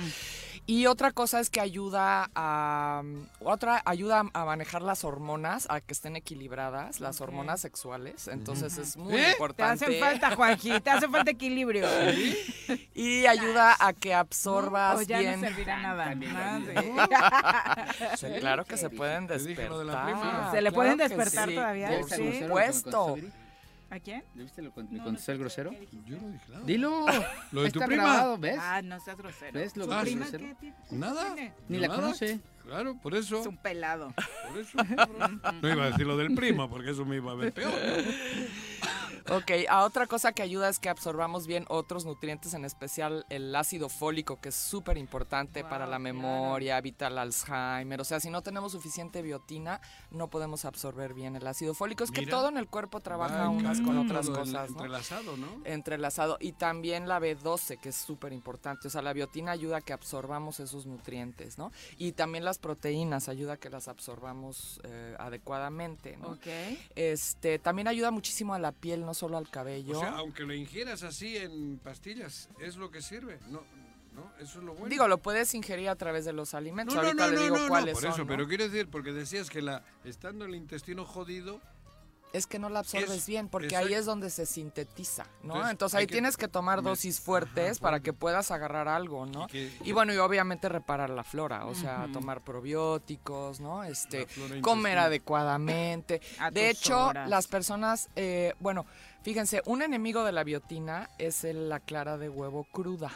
[0.66, 3.02] Y otra cosa es que ayuda a
[3.40, 8.96] otra ayuda a manejar las hormonas, a que estén equilibradas, las hormonas sexuales, entonces es
[8.96, 9.22] muy ¿Eh?
[9.24, 9.84] Te importante.
[9.84, 11.86] hace falta, Juanji, te hace falta equilibrio.
[12.96, 15.40] Y ayuda a que absorbas O ya bien.
[15.40, 16.14] no servirá nada.
[18.16, 20.50] Sí, claro que se pueden despertar.
[20.52, 21.88] ¿Se le pueden claro despertar sí, todavía?
[22.00, 22.40] Por Sí.
[22.40, 23.16] supuesto.
[23.90, 24.24] ¿A quién?
[24.34, 25.70] ¿Ya viste lo con- mi contesté el grosero?
[26.06, 26.64] Yo no dije nada.
[26.64, 27.06] Dilo.
[27.52, 28.02] Lo de tu está prima.
[28.04, 28.58] grabado, ¿ves?
[28.60, 29.52] Ah, no seas grosero.
[29.52, 30.56] ¿Ves lo ¿Su que es prima grosero?
[30.60, 31.34] qué Nada.
[31.34, 31.52] tiene?
[31.68, 32.00] Ni la Nada.
[32.00, 32.40] conoce.
[32.64, 33.40] Claro, por eso.
[33.40, 34.12] Es un pelado.
[34.48, 34.78] Por eso.
[35.62, 37.72] No iba a decir lo del primo, porque eso me iba a ver peor.
[39.30, 43.54] Ok, a otra cosa que ayuda es que absorbamos bien otros nutrientes, en especial el
[43.54, 48.00] ácido fólico, que es súper importante para la memoria, evita el Alzheimer.
[48.00, 49.80] O sea, si no tenemos suficiente biotina,
[50.10, 52.04] no podemos absorber bien el ácido fólico.
[52.04, 54.76] Es que todo en el cuerpo trabaja unas con otras cosas, ¿no?
[54.76, 55.46] Entrelazado, ¿no?
[55.64, 56.36] Entrelazado.
[56.40, 58.88] Y también la B12, que es súper importante.
[58.88, 61.72] O sea, la biotina ayuda a que absorbamos esos nutrientes, ¿no?
[61.98, 66.28] Y también las proteínas ayuda a que las absorbamos eh, adecuadamente, ¿no?
[66.28, 66.46] Ok.
[66.94, 69.96] Este, también ayuda muchísimo a la piel, no solo al cabello.
[69.96, 73.38] O sea, aunque lo ingieras así en pastillas, es lo que sirve.
[73.48, 73.62] No,
[74.14, 74.88] no, eso es lo bueno.
[74.88, 76.94] Digo, lo puedes ingerir a través de los alimentos.
[76.94, 78.10] no, no, Ahorita no, le no, digo no, no, cuáles por son.
[78.12, 78.26] eso, ¿no?
[78.28, 81.60] pero quiero decir, porque decías que la estando el intestino jodido,
[82.34, 83.86] Es que no la absorbes Es- bien, porque exacto.
[83.86, 85.68] ahí es donde se sintetiza, ¿no?
[85.70, 89.44] Entonces, ahí que- tienes que tomar dosis fuertes para que puedas agarrar algo, ¿no?
[89.44, 93.84] Y que- Y bueno, y obviamente reparar la flora, o sea, tomar probióticos, ¿no?
[93.84, 94.26] Este,
[94.60, 96.20] comer adecuadamente.
[96.40, 97.28] A De hecho, horas.
[97.30, 98.84] las personas, eh, bueno,
[99.22, 103.12] fíjense, un enemigo de la biotina es el- la clara de huevo cruda.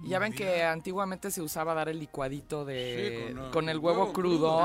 [0.00, 3.78] Y ya ven que antiguamente se usaba dar el licuadito de Sí, con, con, el
[3.78, 4.62] huevo, huevo crudo,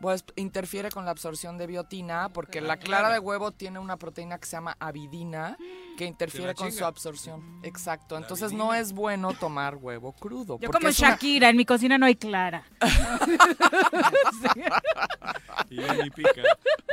[0.00, 3.14] pues interfiere con la absorción de biotina porque la clara clara.
[3.14, 5.56] de huevo tiene una proteína que se llama avidina
[5.96, 7.60] que interfiere con su absorción.
[7.62, 8.16] Exacto.
[8.16, 10.58] La Entonces no es bueno tomar huevo crudo.
[10.60, 12.64] Yo como una- Shakira, en mi cocina no hay clara.
[15.70, 16.42] y yo ni pica,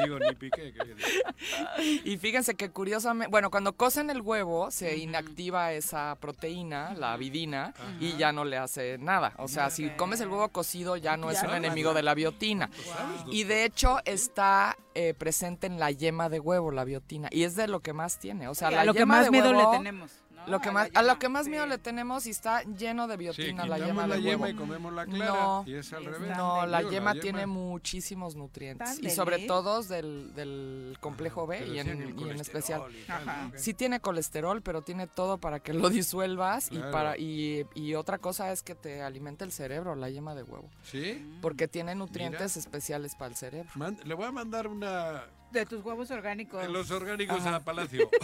[0.04, 0.74] digo ni piqué.
[0.74, 7.14] que- Y fíjense que curiosamente, bueno, cuando cocen el huevo se inactiva esa proteína, la
[7.14, 9.34] avidina, y ya no le hace nada.
[9.38, 12.70] O sea, si comes el huevo cocido ya no es un enemigo de la biotina.
[12.86, 17.44] sabes, Y de hecho está eh, presente en la yema de huevo, la biotina, y
[17.44, 18.48] es de lo que más tiene.
[18.50, 20.12] O sea, Sí, la a lo que yema más de miedo huevo- le tenemos.
[20.46, 20.52] ¿No?
[20.52, 21.52] Lo que A más, a lo que más sí.
[21.52, 24.48] miedo le tenemos y está lleno de Sí, biotina la yema la de yema huevo.
[24.48, 26.36] y comemos la clara, No, y es al revés.
[26.38, 32.18] No, la yema tiene muchísimos nutrientes y sobre todo del, del complejo B y en,
[32.20, 32.84] y en especial.
[32.92, 33.52] y tal, Ajá.
[33.56, 38.18] Sí tiene colesterol, pero tiene todo para que lo disuelvas y para y, y otra
[38.18, 41.38] cosa es que te alimenta el cerebro, la yema de huevo, ¿Sí?
[41.42, 43.70] porque tiene nutrientes especiales para el cerebro.
[43.76, 46.62] Man- le voy a mandar una De tus huevos orgánicos.
[46.62, 47.56] de los orgánicos Ajá.
[47.56, 48.08] a Palacio.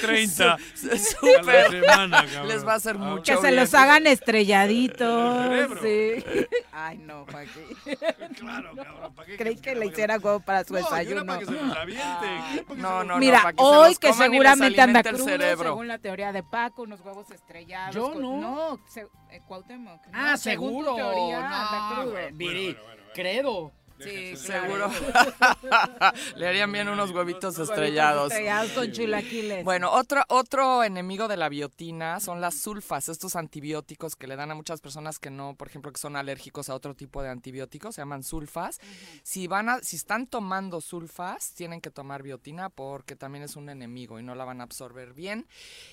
[0.00, 1.44] 30 Su- a súper.
[1.44, 2.48] la semana, cabrón.
[2.48, 3.56] Les va a hacer Ah, mucho Que se bien.
[3.56, 5.78] los hagan estrelladitos.
[5.80, 6.24] Sí.
[6.72, 7.62] Ay, no, Joaquín.
[8.38, 11.24] Claro, cabrón, ¿para qué Creí quieres que le para hiciera huevo para su No, desayuno.
[11.26, 12.02] para que se los aviente.
[12.02, 15.24] ¿Para qué No, se no, no, Mira, para que se hoy que seguramente anda crudo,
[15.24, 15.70] cerebro.
[15.70, 17.94] según la teoría de Paco, unos huevos estrellados.
[17.94, 18.40] Yo no.
[18.40, 20.00] No, se- eh, Cuauhtémoc.
[20.12, 20.96] Ah, no, según tu seguro.
[20.96, 22.12] teoría, No, anda crudo.
[22.12, 23.72] Bueno, bueno, bueno, credo.
[24.02, 24.90] Sí, Seguro.
[26.36, 28.32] Le harían bien unos huevitos Huevitos estrellados.
[28.32, 29.64] estrellados con chilaquiles.
[29.64, 34.50] Bueno, otro, otro enemigo de la biotina son las sulfas, estos antibióticos que le dan
[34.50, 37.94] a muchas personas que no, por ejemplo, que son alérgicos a otro tipo de antibióticos,
[37.94, 38.80] se llaman sulfas.
[39.22, 43.68] Si van a, si están tomando sulfas, tienen que tomar biotina porque también es un
[43.68, 45.46] enemigo y no la van a absorber bien.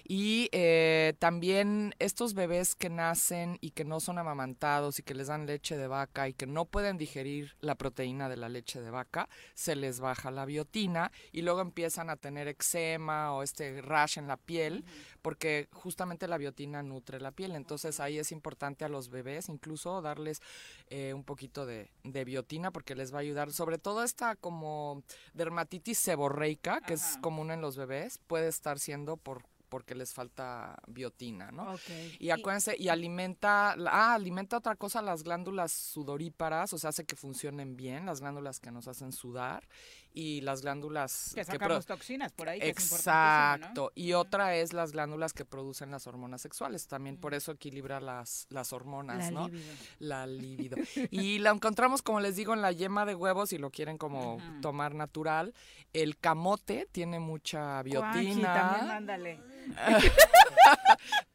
[0.03, 5.27] Y eh, también estos bebés que nacen y que no son amamantados y que les
[5.27, 8.91] dan leche de vaca y que no pueden digerir la proteína de la leche de
[8.91, 14.17] vaca, se les baja la biotina y luego empiezan a tener eczema o este rash
[14.17, 14.85] en la piel
[15.21, 17.55] porque justamente la biotina nutre la piel.
[17.55, 20.41] Entonces ahí es importante a los bebés incluso darles
[20.88, 23.51] eh, un poquito de, de biotina porque les va a ayudar.
[23.51, 25.03] Sobre todo esta como
[25.34, 30.81] dermatitis seborreica, que es común en los bebés, puede estar siendo por porque les falta
[30.87, 31.75] biotina, ¿no?
[32.19, 37.15] Y acuérdense, y alimenta, ah, alimenta otra cosa las glándulas sudoríparas, o sea, hace que
[37.15, 39.67] funcionen bien, las glándulas que nos hacen sudar
[40.14, 43.91] y las glándulas Que sacamos toxinas por ahí, que es importantísimo, Exacto.
[43.95, 46.88] Y otra es las glándulas que producen las hormonas sexuales.
[46.88, 49.48] También por eso equilibra las, las hormonas, La ¿no?
[49.48, 49.73] libido.
[49.99, 50.77] La libido.
[51.11, 54.38] y la encontramos, como les digo, en la yema de huevos, si lo quieren como
[54.61, 55.53] tomar natural.
[55.94, 58.53] El camote tiene mucha Juanji, biotina.
[58.53, 59.40] también mándale.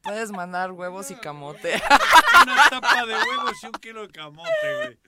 [0.01, 1.73] Puedes mandar huevos y camote.
[2.43, 4.99] Una tapa de huevos y un kilo de camote, güey.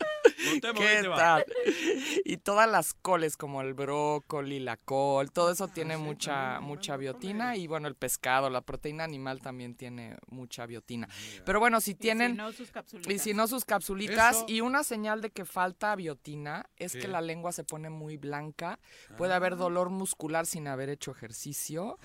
[2.26, 6.98] Y todas las coles como el brócoli, la col, todo Ah, eso tiene mucha mucha
[6.98, 11.08] biotina y bueno, el pescado, la proteína animal también tiene mucha biotina.
[11.46, 13.14] Pero bueno, si tienen no, sus capsulitas.
[13.14, 14.46] y si no sus capsulitas Eso.
[14.48, 17.00] y una señal de que falta biotina es Sí.
[17.00, 18.80] que la lengua se pone muy blanca,
[19.18, 21.98] puede haber dolor muscular sin haber hecho ejercicio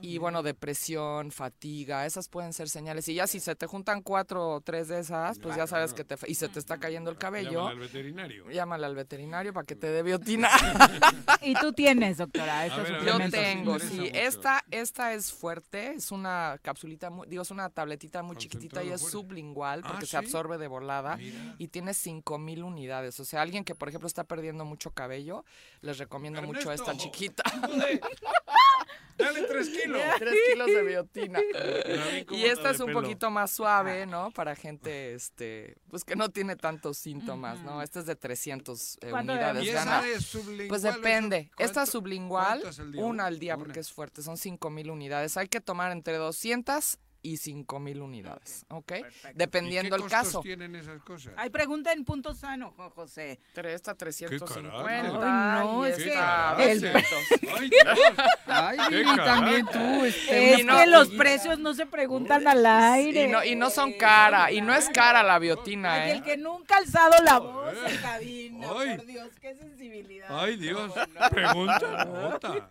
[0.00, 4.48] y bueno, depresión, fatiga, esas pueden ser señales y ya si se te juntan cuatro
[4.50, 7.18] o tres de esas, pues ya sabes que te y se te está cayendo el
[7.18, 7.50] cabello.
[7.50, 8.50] Llámale al veterinario.
[8.50, 10.48] Llámale al veterinario para que te dé biotina.
[11.42, 14.00] Y tú tienes, doctora, estos ver, Yo tengo, sí.
[14.00, 14.10] mucho.
[14.14, 18.90] Esta, esta es fuerte, es una capsulita, muy- digo, es una tabletita muy chiquitita y
[18.90, 19.18] es fuerte.
[19.18, 21.18] sublingual porque Ah, se absorbe de volada
[21.58, 23.18] y tiene 5000 unidades.
[23.20, 25.44] O sea, alguien que, por ejemplo, está perdiendo mucho cabello,
[25.80, 27.42] les recomiendo mucho esta Ernesto, chiquita.
[29.16, 30.00] Dale tres kilos.
[30.18, 31.40] Tres kilos de biotina.
[32.30, 34.30] y esta es un poquito más suave, ¿no?
[34.30, 37.82] Para gente, este, pues que no tiene tantos síntomas, ¿no?
[37.82, 39.64] Esta es de 300 eh, ¿Cuánto de unidades.
[39.64, 40.06] ¿Y gana.
[40.06, 40.68] es sublingual?
[40.68, 40.82] Pues?
[40.96, 41.36] Depende.
[41.58, 43.64] Esta ¿Cuánto- es sublingual, al una al día Una.
[43.64, 44.22] porque es fuerte.
[44.22, 45.36] Son 5000 unidades.
[45.36, 48.92] Hay que tomar entre 200 y 5000 unidades, ¿ok?
[49.34, 50.40] Dependiendo ¿Y qué el costos caso.
[50.40, 51.34] tienen esas cosas?
[51.36, 53.40] Hay pregunta en punto sano, Jo- José.
[53.54, 54.70] Esta 350.
[54.70, 55.06] caray.
[55.20, 56.12] Ay, no, y es que
[56.72, 57.12] el- 200.
[57.58, 57.98] Ay, Dios.
[58.46, 60.04] Ay, Qué Vivi, también tú.
[60.04, 63.24] Este, Es Y no- que los precios no se preguntan al aire.
[63.24, 66.12] Y no, y no son cara, y no es cara la biotina, Ay, ¿eh?
[66.14, 68.96] el que nunca ha alzado la voz en cabina, Ay.
[68.96, 70.28] por Dios, qué sensibilidad.
[70.30, 70.92] Ay, Dios.
[71.30, 72.70] Pregunta, nota.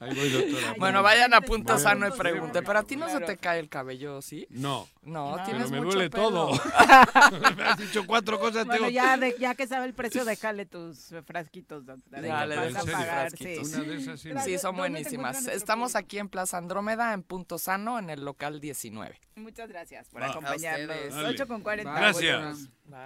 [0.00, 0.74] Ahí voy, doctora.
[0.78, 2.62] Bueno, vayan a punto Bueno, sano y pregunte.
[2.62, 4.46] Pero a ti no se te cae el cabello, ¿sí?
[4.50, 4.86] No.
[5.02, 5.44] No, No.
[5.44, 6.22] tienes Pero me mucho duele pelo.
[6.28, 6.50] todo.
[7.56, 8.66] me has dicho cuatro cosas.
[8.66, 12.22] Bueno, tengo- ya, de- ya que sabe el precio, déjale tus frasquitos, doctora.
[12.26, 13.68] y Dale, te dejo vas a tus pagar, frasquitos.
[13.68, 13.74] sí.
[13.74, 14.28] Una de esas sí.
[14.44, 15.46] Sí, son ¿Dónde te buenísimas.
[15.48, 19.18] Estamos aquí en Plaza Andrómeda, en Punto Sano, en el local 19.
[19.36, 20.26] Muchas gracias por Va.
[20.30, 20.90] acompañarnos.
[20.90, 21.14] A ustedes.
[21.14, 21.28] Dale.
[21.28, 21.92] 8 con 40.
[21.92, 22.68] Gracias.
[22.86, 22.98] Bye.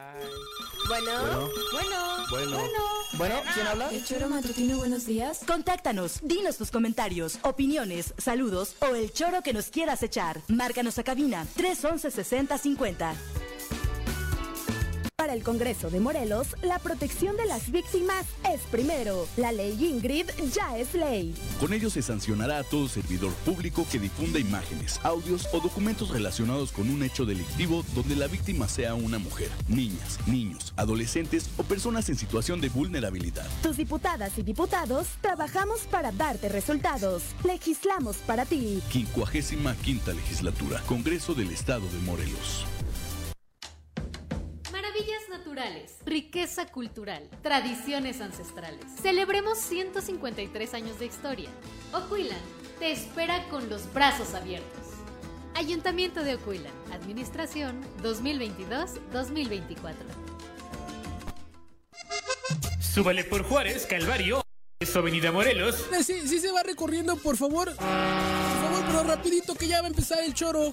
[0.89, 1.13] Bueno,
[1.73, 2.51] bueno, Bueno.
[2.59, 2.79] bueno.
[3.15, 3.91] Bueno, ¿quién habla?
[3.91, 5.41] El choro matutino, buenos días.
[5.47, 6.82] Contáctanos, dinos tus comentarios,
[7.43, 10.41] opiniones, saludos o el choro que nos quieras echar.
[10.49, 13.15] Márcanos a cabina 311 6050.
[15.23, 19.29] Para el Congreso de Morelos, la protección de las víctimas es primero.
[19.37, 21.33] La ley Ingrid ya es ley.
[21.61, 26.73] Con ello se sancionará a todo servidor público que difunda imágenes, audios o documentos relacionados
[26.73, 32.09] con un hecho delictivo donde la víctima sea una mujer, niñas, niños, adolescentes o personas
[32.09, 33.47] en situación de vulnerabilidad.
[33.63, 37.23] Tus diputadas y diputados trabajamos para darte resultados.
[37.45, 38.83] Legislamos para ti.
[38.91, 42.67] 55 legislatura, Congreso del Estado de Morelos.
[45.03, 48.85] Maravillas naturales, riqueza cultural, tradiciones ancestrales.
[49.03, 51.51] Celebremos 153 años de historia.
[51.93, 52.39] Ocuilan
[52.79, 54.87] te espera con los brazos abiertos.
[55.57, 59.95] Ayuntamiento de Ocuilan, Administración 2022-2024.
[62.81, 64.41] Súbale por Juárez, Calvario,
[64.79, 65.85] eso Avenida Morelos.
[65.93, 67.75] Eh, Sí, sí se va recorriendo, por favor.
[67.75, 70.73] Por favor, pero rapidito que ya va a empezar el choro.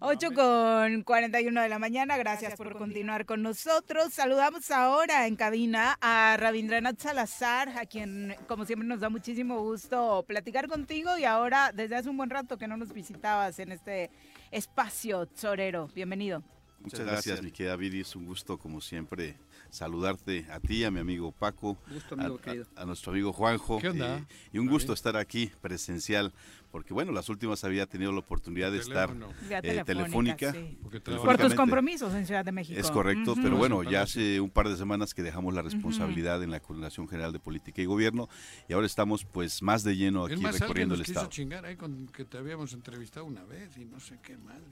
[0.00, 4.12] 8 con 41 de la mañana, gracias, por, continuar con nosotros.
[4.12, 10.24] Saludamos ahora en cabina a Rabindranath Salazar, a quien como siempre nos da muchísimo gusto
[10.26, 14.10] platicar contigo y ahora desde hace un buen rato que no nos visitabas en este
[14.50, 15.88] espacio torero.
[15.94, 16.42] Bienvenido.
[16.80, 18.00] Muchas gracias, mi querida Viri.
[18.02, 19.36] Es un gusto, como siempre,
[19.68, 22.38] saludarte a ti, a mi amigo Paco, Gusto, amigo
[22.76, 23.80] a- a nuestro amigo Juanjo.
[23.80, 24.18] ¿Qué onda?
[24.18, 26.32] eh, y un gusto estar aquí presencial,
[26.70, 30.52] porque bueno, las últimas había tenido la oportunidad de estar eh, telefónica, telefónica.
[30.52, 30.78] sí.
[30.82, 32.78] Porque Por tus compromisos en Ciudad de México.
[32.78, 36.50] Es correcto, pero bueno, ya hace un par de semanas que dejamos la responsabilidad en
[36.50, 38.28] la Coordinación General de Política y Gobierno
[38.68, 41.28] y ahora estamos pues más de lleno Es aquí más, recorriendo nos el Estado.
[41.28, 44.62] chingar ahí con que te habíamos entrevistado una vez y no sé qué mal.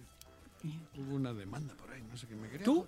[0.96, 2.64] Hubo una demanda por ahí, no sé qué me quería.
[2.64, 2.86] ¿Tú?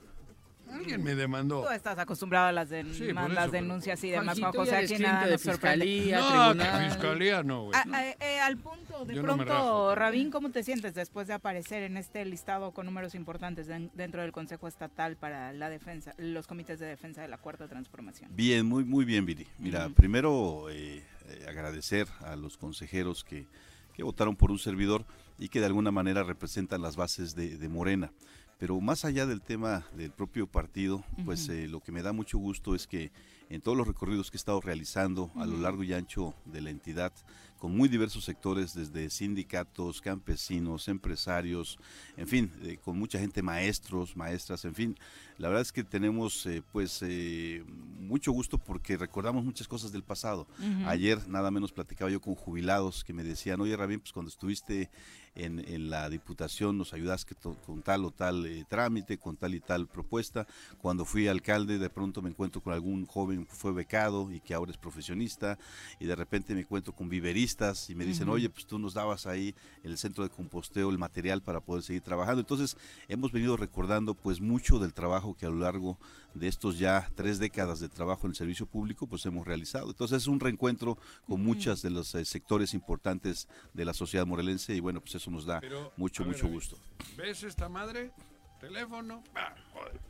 [0.95, 1.63] Alguien me demandó.
[1.65, 4.53] Tú estás acostumbrado a las, den- Sí, por las eso, pero- denuncias y demás, Juan
[4.53, 4.77] José.
[4.77, 6.79] Aquí nada de nos fiscalía, No, tribunal.
[6.85, 7.79] que fiscalía no, güey.
[7.79, 9.95] Ah, eh, eh, al punto, de Yo no pronto, rajo.
[9.95, 14.23] Rabín, ¿cómo te sientes después de aparecer en este listado con números importantes den- dentro
[14.23, 18.31] del Consejo Estatal para la defensa, los comités de defensa de la Cuarta Transformación?
[18.35, 19.47] Bien, muy, muy bien, Viri.
[19.59, 23.47] Mira, primero eh, eh, agradecer a los consejeros que,
[23.95, 25.05] que votaron por un servidor
[25.39, 28.11] y que de alguna manera representan las bases de, de Morena.
[28.59, 32.39] Pero más allá del tema del propio partido, pues eh, lo que me da mucho
[32.39, 33.13] gusto es que
[33.51, 36.71] en todos los recorridos que he estado realizando a lo largo y ancho de la
[36.71, 37.13] entidad,
[37.59, 41.79] con muy diversos sectores, desde sindicatos, campesinos, empresarios,
[42.17, 44.97] en fin, eh, con mucha gente, maestros, maestras, en fin,
[45.39, 47.65] la verdad es que tenemos eh, pues eh,
[47.99, 50.47] mucho gusto porque recordamos muchas cosas del pasado.
[50.87, 54.91] Ayer nada menos platicaba yo con jubilados que me decían, oye Rabín, pues cuando estuviste
[55.39, 59.55] en, en la diputación nos ayudaste to- con tal o tal eh, trámite, con tal
[59.55, 60.47] y tal propuesta.
[60.83, 64.53] Cuando fui alcalde de pronto me encuentro con algún joven que fue becado y que
[64.55, 65.59] ahora es profesionista
[65.99, 69.27] y de repente me encuentro con viveristas y me dicen, oye, pues tú nos dabas
[69.27, 72.41] ahí el centro de composteo el material para poder seguir trabajando.
[72.41, 72.77] Entonces
[73.09, 75.99] hemos venido recordando pues mucho del trabajo que a lo largo
[76.35, 79.91] de estos ya tres décadas de trabajo en el servicio público pues hemos realizado.
[79.91, 84.75] Entonces es un reencuentro con muchos de los eh, sectores importantes de la sociedad morelense
[84.75, 86.79] y bueno, pues eso nos da Pero, mucho, a ver, mucho gusto.
[87.17, 88.13] ¿Ves esta madre?
[88.61, 89.23] Teléfono.
[89.35, 90.01] Ah, joder.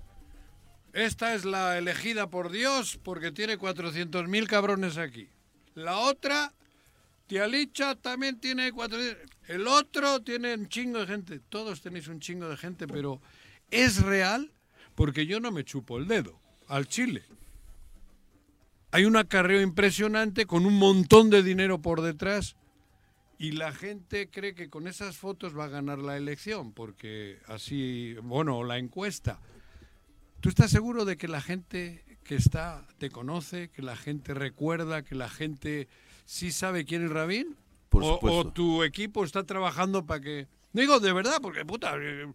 [0.93, 5.28] Esta es la elegida por Dios porque tiene 400 mil cabrones aquí.
[5.74, 6.53] La otra,
[7.27, 9.31] Tialicha, también tiene 400.
[9.49, 11.40] El otro tiene un chingo de gente.
[11.49, 13.20] Todos tenéis un chingo de gente, pero
[13.70, 14.51] ¿es real?
[14.99, 17.23] Porque yo no me chupo el dedo al Chile.
[18.91, 22.57] Hay un acarreo impresionante con un montón de dinero por detrás
[23.39, 28.16] y la gente cree que con esas fotos va a ganar la elección, porque así,
[28.25, 29.39] bueno, la encuesta.
[30.41, 35.05] ¿Tú estás seguro de que la gente que está te conoce, que la gente recuerda,
[35.05, 35.87] que la gente
[36.25, 37.55] sí sabe quién es Rabín?
[37.89, 38.41] Por o, supuesto.
[38.41, 40.49] o tu equipo está trabajando para que...
[40.73, 42.32] Digo, de verdad, porque puta, eh,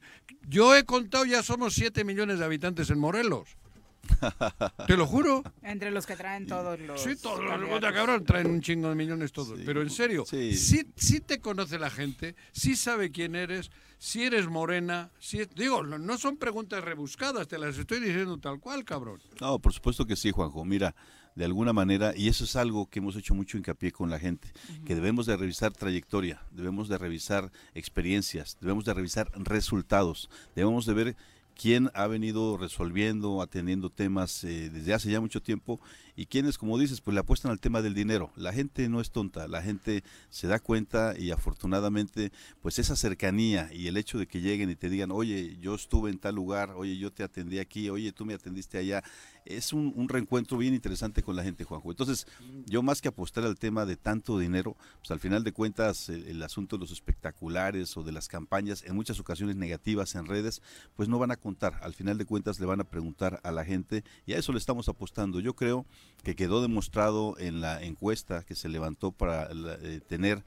[0.48, 3.58] yo he contado, ya somos 7 millones de habitantes en Morelos.
[4.88, 5.44] Te lo juro.
[5.62, 7.02] Entre los que traen todos los.
[7.02, 9.60] Sí, todos los cabrón traen un chingo de millones todos.
[9.66, 10.56] Pero en serio, sí.
[10.56, 10.84] sí.
[10.96, 15.84] sí te conoce la gente, sí sabe quién eres, si eres morena, si es- digo,
[15.84, 19.22] no, no son preguntas rebuscadas, te las estoy diciendo tal cual, cabrón.
[19.40, 20.66] No, por supuesto que sí, Juanjo.
[20.66, 20.94] Mira,
[21.36, 24.52] de alguna manera, y eso es algo que hemos hecho mucho hincapié con la gente,
[24.86, 30.94] que debemos de revisar trayectoria, debemos de revisar experiencias, debemos de revisar resultados, debemos de
[30.94, 31.16] ver
[31.56, 35.80] quién ha venido resolviendo, atendiendo temas eh, desde hace ya mucho tiempo
[36.16, 38.32] y quienes, como dices, pues le apuestan al tema del dinero.
[38.36, 42.32] La gente no es tonta, la gente se da cuenta y afortunadamente,
[42.62, 46.12] pues esa cercanía y el hecho de que lleguen y te digan, oye, yo estuve
[46.12, 49.04] en tal lugar, oye, yo te atendí aquí, oye, tú me atendiste allá,
[49.46, 51.92] es un, un reencuentro bien interesante con la gente, Juanjo.
[51.92, 52.28] Entonces,
[52.66, 56.42] yo más que apostar al tema de tanto dinero, pues al final de cuentas el,
[56.44, 60.62] asunto de los espectaculares o de las campañas, en muchas ocasiones negativas en redes,
[60.96, 61.80] pues no van a contar.
[61.82, 64.58] Al final de cuentas le van a preguntar a la gente y a eso le
[64.58, 65.40] estamos apostando.
[65.40, 65.86] Yo creo
[66.24, 70.44] que quedó demostrado en la encuesta que se levantó para eh, tener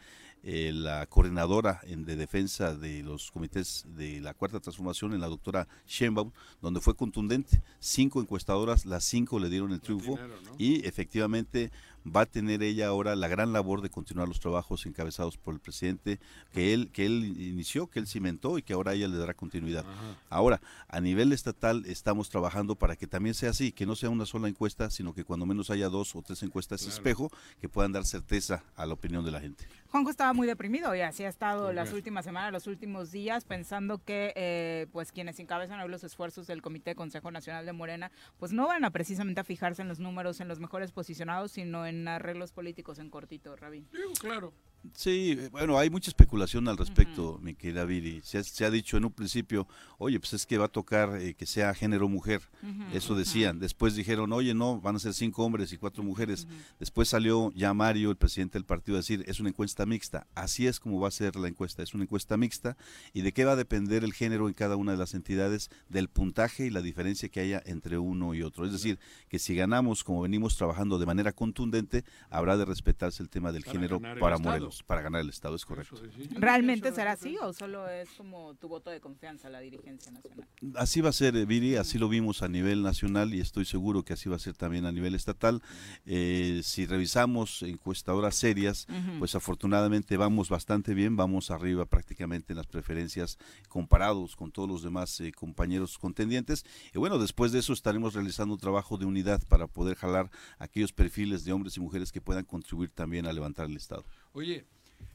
[0.49, 5.27] eh, la coordinadora en- de defensa de los comités de la Cuarta Transformación, en la
[5.27, 6.31] doctora Sheinbaum,
[6.63, 7.63] donde fue contundente.
[7.81, 10.15] Cinco encuestadoras, las cinco le dieron el triunfo
[10.57, 11.73] y efectivamente
[12.15, 15.61] va a tener ella ahora la gran labor de continuar los trabajos encabezados por el
[15.61, 16.19] presidente
[16.53, 19.85] que él que él inició, que él cimentó y que ahora ella le dará continuidad.
[20.31, 24.27] Ahora, a nivel estatal estamos trabajando para que también sea así, que no sea una
[24.27, 26.95] sola encuesta, sino que cuando menos haya dos o tres encuestas Claro.
[26.95, 27.31] espejo
[27.61, 29.67] que puedan dar certeza a la opinión de la gente.
[29.91, 33.45] Juanjo estaba muy deprimido y así ha estado ¿Por las últimas semanas, los últimos días,
[33.45, 38.11] pensando que eh, pues quienes encabezan hoy los esfuerzos del Comité Consejo Nacional de Morena,
[38.39, 41.87] pues no van a precisamente a fijarse en los números, en los mejores posicionados, sino
[41.87, 43.89] en arreglos políticos en cortito, Rabín.
[44.21, 44.53] Claro.
[44.95, 48.21] Sí, eh, bueno, hay mucha especulación al respecto, mi querida Viri.
[48.23, 49.67] Se ha, se ha dicho en un principio,
[49.99, 52.43] oye, pues es que va a tocar eh, que sea género mujer.
[52.93, 53.59] Eso decían.
[53.59, 56.47] Después dijeron, oye, no, van a ser cinco hombres y cuatro mujeres.
[56.79, 60.27] Después salió ya Mario, el presidente del partido, a decir, es una encuesta mixta.
[60.35, 61.83] Así es como va a ser la encuesta.
[61.83, 62.77] Es una encuesta mixta.
[63.13, 65.71] ¿Y de qué va a depender el género en cada una de las entidades?
[65.89, 68.65] Del puntaje y la diferencia que haya entre uno y otro.
[68.67, 68.99] Es decir,
[69.29, 73.63] que si ganamos, como venimos trabajando de manera contundente, habrá de respetarse el tema del
[73.63, 74.66] Para género para Estado.
[74.87, 75.97] Para ganar el Estado, es correcto.
[76.31, 80.49] ¿Realmente será así o solo es como tu voto de confianza a la dirigencia nacional?
[80.75, 84.05] Así va a ser, eh, Viri, así lo vimos a nivel nacional y estoy seguro
[84.05, 85.63] que así va a ser también a nivel estatal.
[86.05, 88.87] Eh, si revisamos encuestadoras serias,
[89.19, 93.39] pues afortunadamente vamos bastante bien, vamos arriba prácticamente en las preferencias
[93.69, 96.65] comparados con todos los demás eh, compañeros contendientes.
[96.95, 100.93] Y bueno, después de eso estaremos realizando un trabajo de unidad para poder jalar aquellos
[100.93, 104.05] perfiles de hombres y mujeres que puedan contribuir también a levantar el Estado.
[104.37, 104.67] Oye,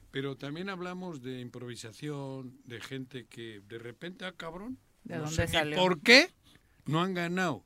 [0.09, 5.35] pero también hablamos de improvisación, de gente que de repente, ah, cabrón, ¿De no dónde
[5.35, 5.77] sé ni salió?
[5.77, 6.31] ¿Por qué
[6.87, 7.63] no han ganado?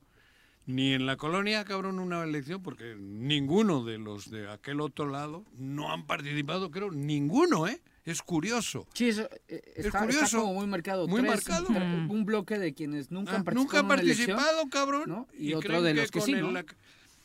[0.66, 5.46] Ni en la colonia, cabrón, una elección, porque ninguno de los de aquel otro lado
[5.58, 7.80] no han participado, creo, ninguno, ¿eh?
[8.04, 8.86] Es curioso.
[8.94, 10.42] Sí, eso eh, Es está, está curioso.
[10.42, 11.08] como muy marcado.
[11.08, 11.68] Muy Tres, marcado.
[11.70, 13.64] tre- Un bloque de quienes nunca Ah, han participado.
[13.64, 15.04] nunca han en una elección, participado, cabrón.
[15.08, 15.28] ¿no?
[15.40, 16.52] Y, Y otro creen de que los que con sí, el- ¿no?
[16.52, 16.66] la-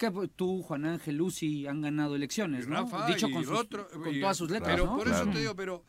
[0.01, 2.77] Que tú, Juan Ángel, Lucy han ganado elecciones, ¿no?
[2.77, 4.97] Rafa Dicho con, el sus- otro, con y- todas sus letras, Pero ¿no?
[4.97, 5.85] por eso te digo, pero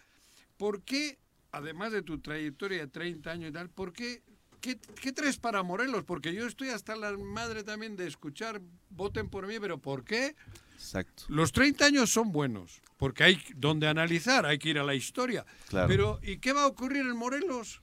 [0.58, 1.18] ¿por qué,
[1.54, 4.22] además de tu trayectoria de 30 años y tal, por qué,
[4.60, 6.04] qué, qué traes para Morelos?
[6.04, 10.36] Porque yo estoy hasta la madre también de escuchar, voten por mí, pero ¿por qué?
[10.74, 11.24] Exacto.
[11.30, 15.46] Los 30 años son buenos, porque hay donde analizar, hay que ir a la historia.
[15.70, 15.88] Claro.
[15.88, 17.82] Pero ¿y qué va a ocurrir en Morelos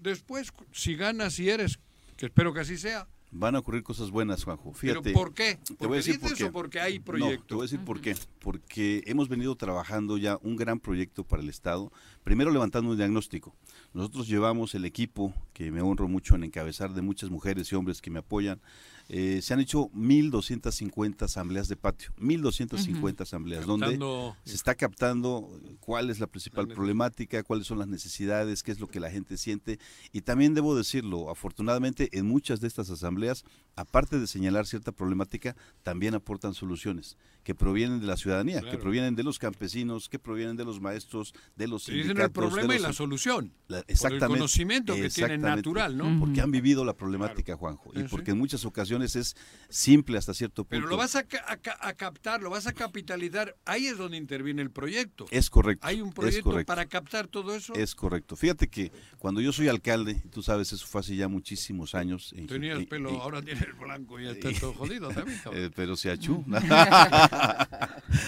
[0.00, 1.78] después, si ganas y eres?
[2.18, 3.08] Que espero que así sea.
[3.34, 4.72] Van a ocurrir cosas buenas, Juanjo.
[4.78, 5.12] ¿Pero Fíjate.
[5.12, 5.54] por qué?
[5.56, 6.44] Te ¿Porque voy a decir por dices qué.
[6.50, 7.46] o porque hay No, proyecto?
[7.46, 8.14] te voy a decir por qué.
[8.40, 11.90] Porque hemos venido trabajando ya un gran proyecto para el Estado.
[12.24, 13.56] Primero levantando un diagnóstico.
[13.94, 18.02] Nosotros llevamos el equipo, que me honro mucho en encabezar, de muchas mujeres y hombres
[18.02, 18.60] que me apoyan.
[19.08, 22.12] Eh, se han hecho 1.250 asambleas de patio.
[22.20, 23.98] 1.250 asambleas, donde
[24.44, 25.48] se está captando
[25.80, 29.36] cuál es la principal problemática, cuáles son las necesidades, qué es lo que la gente
[29.36, 29.78] siente.
[30.12, 33.44] Y también debo decirlo, afortunadamente en muchas de estas asambleas,
[33.76, 39.16] aparte de señalar cierta problemática, también aportan soluciones que provienen de la ciudadanía, que provienen
[39.16, 42.78] de los campesinos, que provienen de los maestros, de los dicen el de problema y
[42.78, 43.52] la solución.
[43.66, 44.26] la- Por el exactamente.
[44.38, 46.20] conocimiento que tienen exactamente, natural, ¿no?
[46.20, 49.36] Porque han vivido la problemática, Juanjo, y porque en muchas ocasiones es
[49.68, 50.76] simple hasta cierto punto.
[50.76, 53.56] Pero lo vas a, ca- a ca- a captar, lo vas a capitalizar.
[53.64, 55.26] Ahí es donde interviene el proyecto.
[55.30, 57.74] Es correcto, Hay un proyecto para captar todo eso.
[57.74, 58.36] Es correcto.
[58.36, 62.32] Fíjate que cuando yo soy alcalde, y tú sabes, eso fue hace ya muchísimos años.
[62.36, 65.40] en- Tenías en- pelo, ahora tienes blanco y ya está todo jodido también.
[65.54, 66.44] Eh, pero se achú.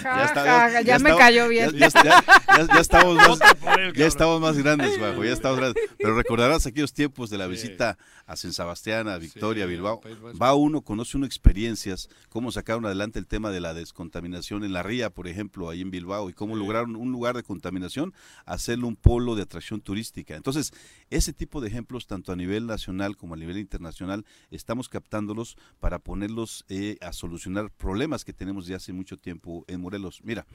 [0.02, 1.70] Ja, ya me cayó bien.
[1.72, 2.24] Ya, ya- ya-
[2.56, 3.38] ya- ya estamos más,
[3.78, 5.82] él, ya estamos más grandes, bajo, ya estamos grandes.
[5.98, 10.01] Pero recordarás aquellos tiempos de la visita a San Sebastián, a Victoria, Sí, Bilbao.
[10.01, 10.38] Vasco.
[10.55, 14.85] Va uno, conoce uno experiencias, cómo sacaron adelante el tema de la descontaminación en la
[14.85, 18.14] ría, por ejemplo, ahí en Bilbao, y cómo lograron un lugar de contaminación,
[18.47, 20.36] hacerlo un polo de atracción turística.
[20.36, 20.72] Entonces,
[21.10, 25.98] ese tipo de ejemplos, tanto a nivel nacional como a nivel internacional, estamos captándolos para
[25.98, 30.20] ponerlos eh, a solucionar problemas que tenemos de hace mucho tiempo en Morelos.
[30.22, 30.47] Mira,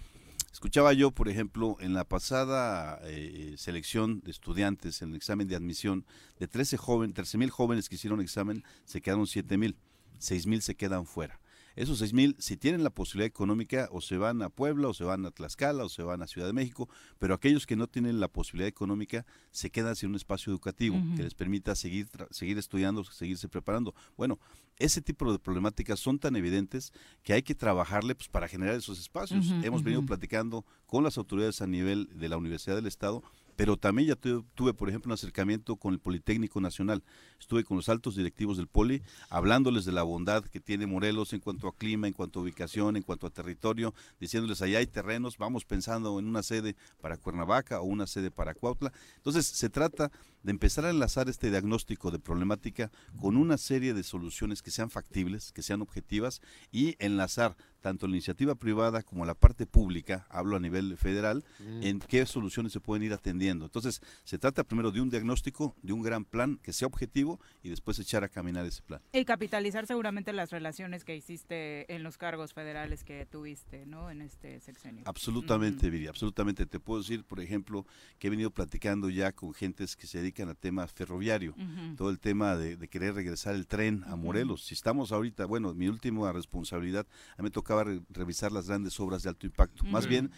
[0.51, 5.55] Escuchaba yo, por ejemplo, en la pasada eh, selección de estudiantes, en el examen de
[5.55, 6.05] admisión,
[6.39, 9.77] de 13 jóvenes, 13 mil jóvenes que hicieron examen, se quedaron 7 mil,
[10.19, 11.39] 6 mil se quedan fuera.
[11.75, 15.05] Esos 6 mil, si tienen la posibilidad económica, o se van a Puebla, o se
[15.05, 16.89] van a Tlaxcala, o se van a Ciudad de México,
[17.19, 21.23] pero aquellos que no tienen la posibilidad económica se quedan sin un espacio educativo que
[21.23, 23.95] les permita seguir, seguir estudiando, seguirse preparando.
[24.17, 24.39] Bueno,
[24.77, 26.91] ese tipo de problemáticas son tan evidentes
[27.23, 29.45] que hay que trabajarle pues, para generar esos espacios.
[29.63, 33.23] Hemos venido platicando con las autoridades a nivel de la Universidad del Estado,
[33.59, 37.03] pero también ya tu- tuve, por ejemplo, un acercamiento con el Politécnico Nacional.
[37.41, 41.41] Estuve con los altos directivos del Poli, hablándoles de la bondad que tiene Morelos en
[41.41, 45.37] cuanto a clima, en cuanto a ubicación, en cuanto a territorio, diciéndoles allá hay terrenos,
[45.37, 48.93] vamos pensando en una sede para Cuernavaca o una sede para Cuautla.
[49.17, 50.09] Entonces, se trata
[50.41, 54.89] de empezar a enlazar este diagnóstico de problemática con una serie de soluciones que sean
[54.89, 56.39] factibles, que sean objetivas
[56.71, 61.83] y enlazar tanto la iniciativa privada como la parte pública, hablo a nivel federal, Mm.
[61.83, 63.65] en qué soluciones se pueden ir atendiendo.
[63.65, 67.69] Entonces, se trata primero de un diagnóstico, de un gran plan que sea objetivo y
[67.69, 69.01] después echar a caminar ese plan.
[69.13, 74.09] Y capitalizar seguramente las relaciones que hiciste en los cargos federales que tuviste, ¿no?
[74.09, 75.03] En este sexenio.
[75.05, 76.65] Absolutamente, Viri, absolutamente.
[76.65, 77.85] Te puedo decir, por ejemplo,
[78.17, 81.95] que he venido platicando ya con gentes que se dedican a tema ferroviario, Ujú.
[81.95, 84.65] todo el tema de, de querer regresar el tren a Morelos.
[84.65, 87.05] Si estamos ahorita, bueno, mi última responsabilidad,
[87.37, 89.83] a mí me tocaba re- revisar las grandes obras de alto impacto.
[89.85, 90.09] Más Mm.
[90.09, 90.31] bien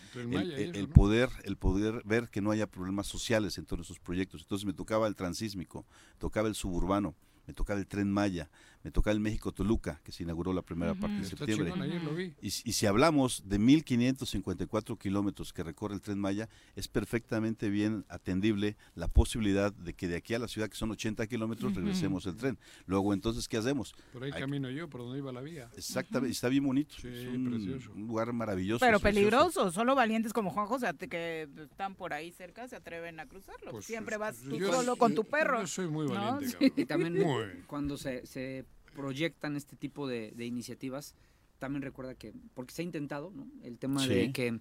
[0.76, 4.42] el, poder, el poder ver que no haya problemas sociales en todos esos proyectos.
[4.42, 5.86] Entonces me tocaba el transísmico,
[6.18, 7.16] tocaba el suburbano,
[7.48, 8.50] me tocaba el tren Maya,
[8.84, 11.72] me tocaba el México Toluca, que se inauguró la primera parte de septiembre.
[11.72, 12.34] chingón, ayer lo vi.
[12.42, 17.70] Y, si- y si hablamos de 1.554 kilómetros que recorre el tren Maya, es perfectamente
[17.70, 21.74] bien atendible la posibilidad de que de aquí a la ciudad, que son 80 kilómetros,
[21.76, 22.58] regresemos el tren.
[22.86, 23.94] Luego, entonces, ¿qué hacemos?
[24.14, 25.70] Por ahí Hay- camino yo, por donde iba la vía.
[25.78, 26.96] Exactamente, está bien bonito.
[27.00, 27.92] Sí, es un, precioso.
[27.94, 28.80] un lugar maravilloso.
[28.86, 29.30] Pero precioso.
[29.30, 33.72] peligroso, solo valientes como Juan José que están por ahí cerca se atreven a cruzarlo.
[33.72, 35.62] Pues, Siempre vas tú yo- solo con tu perro.
[35.62, 36.14] yo soy muy ¿no?
[36.14, 36.74] valiente, Sí.
[36.76, 37.46] Y también Muy.
[37.68, 38.66] cuando se, se
[38.96, 41.16] proyectan este tipo de, de iniciativas,
[41.60, 43.48] también recuerda que, porque se ha intentado, ¿no?
[43.64, 44.60] El tema de que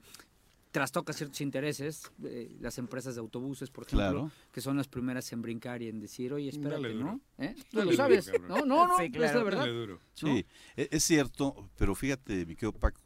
[0.70, 4.30] trastoca ciertos intereses, eh, las empresas de autobuses, por ejemplo, Claro.
[4.52, 6.94] que son las primeras en brincar y en decir, oye, espérate, Dale.
[6.94, 7.20] ¿no?
[7.38, 7.56] ¿Eh?
[7.70, 8.30] Tú Dale lo sabes.
[8.48, 9.66] No, no, no, Sí, es la verdad.
[9.66, 9.98] Duro.
[10.14, 10.46] Sí,
[10.76, 13.00] e- es cierto, pero fíjate, mi querido Paco,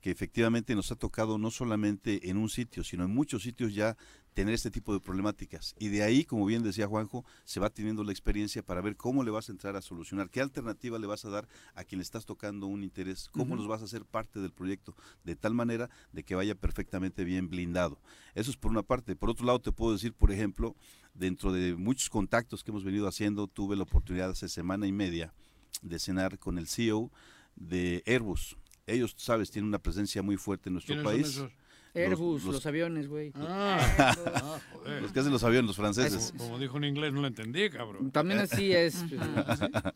[0.00, 3.96] que efectivamente nos ha tocado no solamente en un sitio, sino en muchos sitios ya
[4.34, 5.74] tener este tipo de problemáticas.
[5.78, 9.24] Y de ahí, como bien decía Juanjo, se va teniendo la experiencia para ver cómo
[9.24, 12.04] le vas a entrar a solucionar, qué alternativa le vas a dar a quien le
[12.04, 13.56] estás tocando un interés, cómo Ujú.
[13.56, 14.94] los vas a hacer parte del proyecto,
[15.24, 18.00] de tal manera de que vaya perfectamente bien blindado.
[18.34, 19.16] Eso es por una parte.
[19.16, 20.76] Por otro lado, te puedo decir, por ejemplo,
[21.12, 25.34] dentro de muchos contactos que hemos venido haciendo, tuve la oportunidad hace semana y media
[25.82, 27.10] de cenar con el CEO
[27.56, 28.56] de Airbus.
[28.90, 31.54] Ellos, sabes, tienen una presencia muy fuerte en nuestro ¿Quiénes son país.
[31.94, 33.32] Airbus, los, los- aviones, güey.
[33.36, 33.78] Ah,
[34.34, 35.02] ah, joder.
[35.02, 36.30] Los que hacen los aviones, los franceses.
[36.32, 38.10] Como, como dijo en inglés, no lo entendí, cabrón.
[38.10, 39.04] También así es.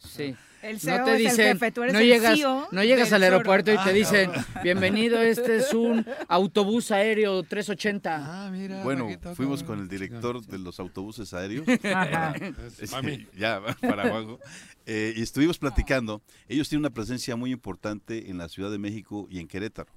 [0.00, 0.34] Sí.
[0.62, 2.82] El No CEO te es el dicen, jefe, tú eres no el llegas, CEO no
[2.84, 4.44] llegas al aeropuerto y te Ah, dicen, cabrón.
[4.62, 8.46] bienvenido, este es un autobús aéreo 380.
[8.46, 8.82] Ah, mira.
[8.82, 11.66] Bueno, fuimos con el director de los autobuses aéreos.
[11.84, 12.34] Ajá.
[12.80, 13.26] Es pa' mí.
[13.38, 14.40] ya, para abajo.
[14.86, 16.22] Eh, y estuvimos platicando.
[16.48, 19.90] Ellos tienen una presencia muy importante en la Ciudad de México y en Querétaro.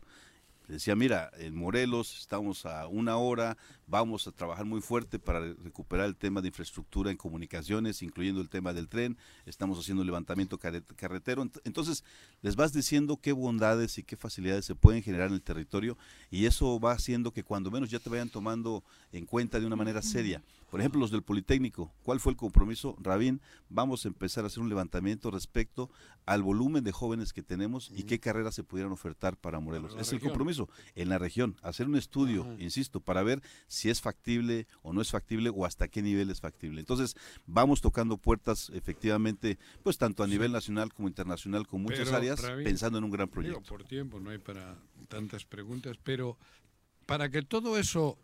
[0.68, 3.58] Decía, mira, en Morelos estamos a una hora,
[3.88, 8.42] vamos a trabajar muy fuerte para re- recuperar el tema de infraestructura en comunicaciones, incluyendo
[8.42, 11.46] el tema del tren, estamos haciendo levantamiento carre- carretero.
[11.46, 12.04] Ent- Entonces,
[12.42, 15.98] les vas diciendo qué bondades y qué facilidades se pueden generar en el territorio
[16.30, 18.84] y eso va haciendo que cuando menos ya te vayan tomando
[19.14, 20.44] en cuenta de una manera seria.
[20.70, 22.98] Por ejemplo, los del Politécnico, ¿cuál fue el compromiso?
[23.00, 25.90] Rabín, vamos a empezar a hacer un levantamiento respecto
[26.26, 29.96] al volumen de jóvenes que tenemos y qué carreras se pudieran ofertar para Morelos.
[29.98, 32.56] es el compromiso en la región, hacer un estudio, Ajá.
[32.60, 36.42] insisto, para ver si es factible o no es factible o hasta qué nivel es
[36.42, 36.82] factible.
[36.82, 37.16] Entonces,
[37.46, 42.42] vamos tocando puertas efectivamente, pues tanto a nivel nacional como internacional, con muchas Pero, áreas,
[42.42, 43.62] Rabín, pensando en un gran Digo, proyecto.
[43.70, 44.76] por tiempo no hay para
[45.08, 46.38] tantas preguntas, pero
[47.06, 48.18] para que todo eso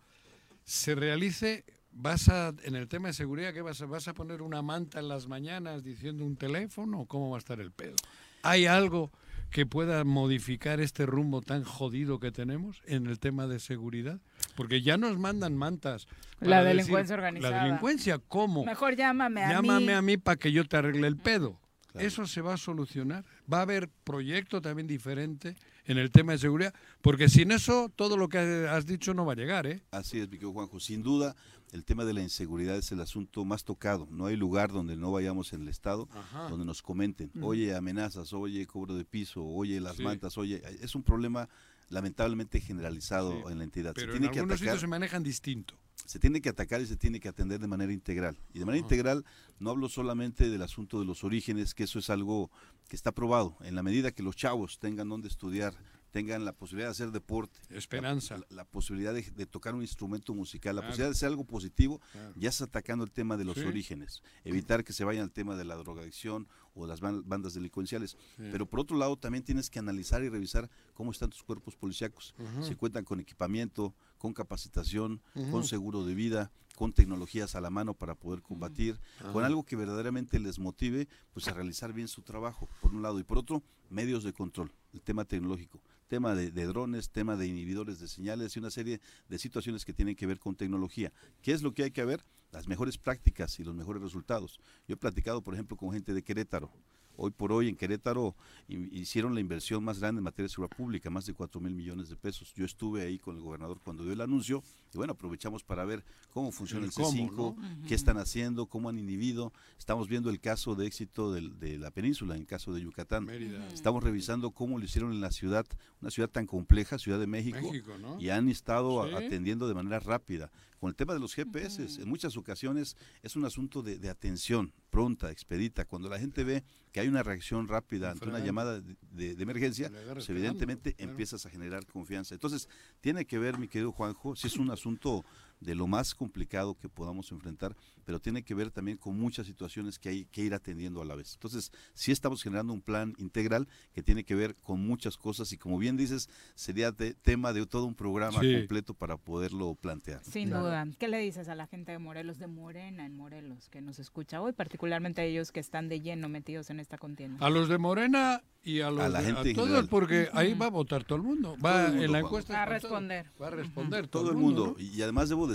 [0.66, 1.64] se realice,
[1.94, 5.00] vas a, en el tema de seguridad, ¿qué vas a, vas a poner una manta
[5.00, 7.96] en las mañanas diciendo un teléfono o cómo va a estar el pedo?
[8.42, 9.12] ¿Hay algo
[9.52, 14.20] que pueda modificar este rumbo tan jodido que tenemos en el tema de seguridad?
[14.56, 16.08] Porque ya nos mandan mantas.
[16.40, 17.58] La decir, delincuencia organizada.
[17.58, 18.66] La delincuencia, ¿cómo?
[18.66, 19.92] Mejor llámame a Llámame mí.
[19.94, 21.60] a mí para que yo te arregle el pedo.
[21.94, 23.24] Eso se va a solucionar.
[23.52, 25.56] Va a haber proyecto también diferente
[25.86, 29.34] en el tema de seguridad, porque sin eso todo lo que has dicho no va
[29.34, 29.84] a llegar, ¿eh?
[29.92, 30.80] Así es, mi querido Juanjo.
[30.80, 31.36] Sin duda,
[31.74, 34.08] el tema de la inseguridad es el asunto más tocado.
[34.12, 36.48] No hay lugar donde no vayamos en el Estado Ajá.
[36.50, 40.04] donde nos comenten, oye, amenazas, oye, cobro de piso, oye, las Sí.
[40.04, 40.62] mantas, oye.
[40.82, 41.50] Es un problema
[41.90, 43.94] lamentablemente generalizado Sí, en la entidad.
[43.96, 45.74] Pero se en tiene que algunos atacar, sitios se manejan distinto.
[46.06, 48.38] se tiene que atacar y se tiene que atender de manera integral.
[48.54, 48.94] Y de manera Ajá.
[48.96, 49.26] integral
[49.60, 52.52] no hablo solamente del asunto de los orígenes, que eso es algo
[52.88, 53.56] que está probado.
[53.62, 55.74] En la medida que los chavos tengan donde estudiar,
[56.14, 58.38] tengan la posibilidad de hacer deporte, Esperanza.
[58.38, 60.92] la, la posibilidad de, de tocar un instrumento musical, la Claro.
[60.92, 62.34] posibilidad de hacer algo positivo, Claro.
[62.38, 63.64] ya está atacando el tema de los Sí.
[63.66, 68.12] orígenes, evitar que se vayan al tema de la drogadicción o las ban- bandas delincuenciales.
[68.12, 68.44] Sí.
[68.52, 72.36] Pero por otro lado también tienes que analizar y revisar cómo están tus cuerpos policíacos,
[72.38, 72.64] Ujú.
[72.64, 75.20] si cuentan con equipamiento, con capacitación,
[75.52, 79.00] con seguro de vida, con tecnologías a la mano para poder combatir,
[79.32, 83.20] con algo que verdaderamente les motive pues a realizar bien su trabajo, por un lado,
[83.20, 88.00] y por otro, medios de control, el tema tecnológico, tema de, drones, tema de inhibidores
[88.00, 89.00] de señales y una serie
[89.30, 91.12] de situaciones que tienen que ver con tecnología.
[91.42, 92.24] ¿Qué es lo que hay que ver?
[92.52, 94.60] Las mejores prácticas y los mejores resultados.
[94.88, 96.72] Yo he platicado, por ejemplo, con gente de Querétaro.
[97.16, 98.36] Hoy por hoy en Querétaro
[98.68, 101.74] hi- hicieron la inversión más grande en materia de seguridad pública, más de 4 mil
[101.74, 102.54] millones de pesos.
[102.56, 104.64] Yo estuve ahí con el gobernador cuando dio el anuncio
[104.94, 107.88] y bueno, aprovechamos para ver cómo funciona El el, cómo, C5, ¿no?
[107.88, 109.52] qué están haciendo, cómo han inhibido.
[109.78, 113.26] Estamos viendo el caso de éxito del- de la península, en el caso de Yucatán.
[113.26, 113.68] Mérida.
[113.70, 115.66] Estamos revisando cómo lo hicieron en la ciudad,
[116.02, 118.20] una ciudad tan compleja, Ciudad de México, México, ¿no?
[118.20, 119.14] y han estado Sí.
[119.16, 120.52] atendiendo de manera rápida.
[120.80, 124.74] Con el tema de los GPS, en muchas ocasiones es un asunto de, de atención
[124.90, 125.86] pronta, expedita.
[125.86, 129.44] Cuando la gente ve que hay una reacción rápida ante una llamada de, de- de
[129.44, 132.36] emergencia, pues evidentemente empiezas a generar confianza.
[132.36, 132.68] Entonces,
[133.00, 135.24] tiene que ver, mi querido Juanjo, si es un asunto
[135.60, 137.76] de lo más complicado que podamos enfrentar,
[138.06, 141.16] pero tiene que ver también con muchas situaciones que hay que ir atendiendo a la
[141.16, 141.34] vez.
[141.36, 145.58] Entonces, sí estamos generando un plan integral que tiene que ver con muchas cosas y
[145.58, 148.54] como bien dices, sería de- tema de todo un programa Sí.
[148.58, 150.22] completo para poderlo plantear.
[150.24, 150.86] Sin duda.
[151.00, 154.42] ¿Qué le dices a la gente de Morelos, de Morena en Morelos, que nos escucha
[154.42, 157.46] hoy, particularmente a ellos que están de lleno metidos en esta contienda?
[157.46, 159.90] A los de Morena y a los A la de- gente en todos, general.
[159.90, 161.56] porque ahí va a votar todo el mundo.
[161.64, 162.54] Va Todo el mundo, en la encuesta.
[162.54, 162.74] Va a todo.
[162.74, 163.32] responder.
[163.42, 164.76] Va a responder todo el mundo.
[164.78, 165.53] Y además debo decir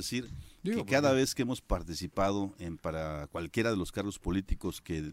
[0.63, 4.99] Digo, que cada vez que hemos participado en para cualquiera de los cargos políticos que
[4.99, 5.13] eh,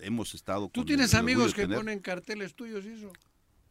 [0.00, 3.12] hemos estado ¿Tú con tienes el amigos que tener, ponen carteles tuyos y eso?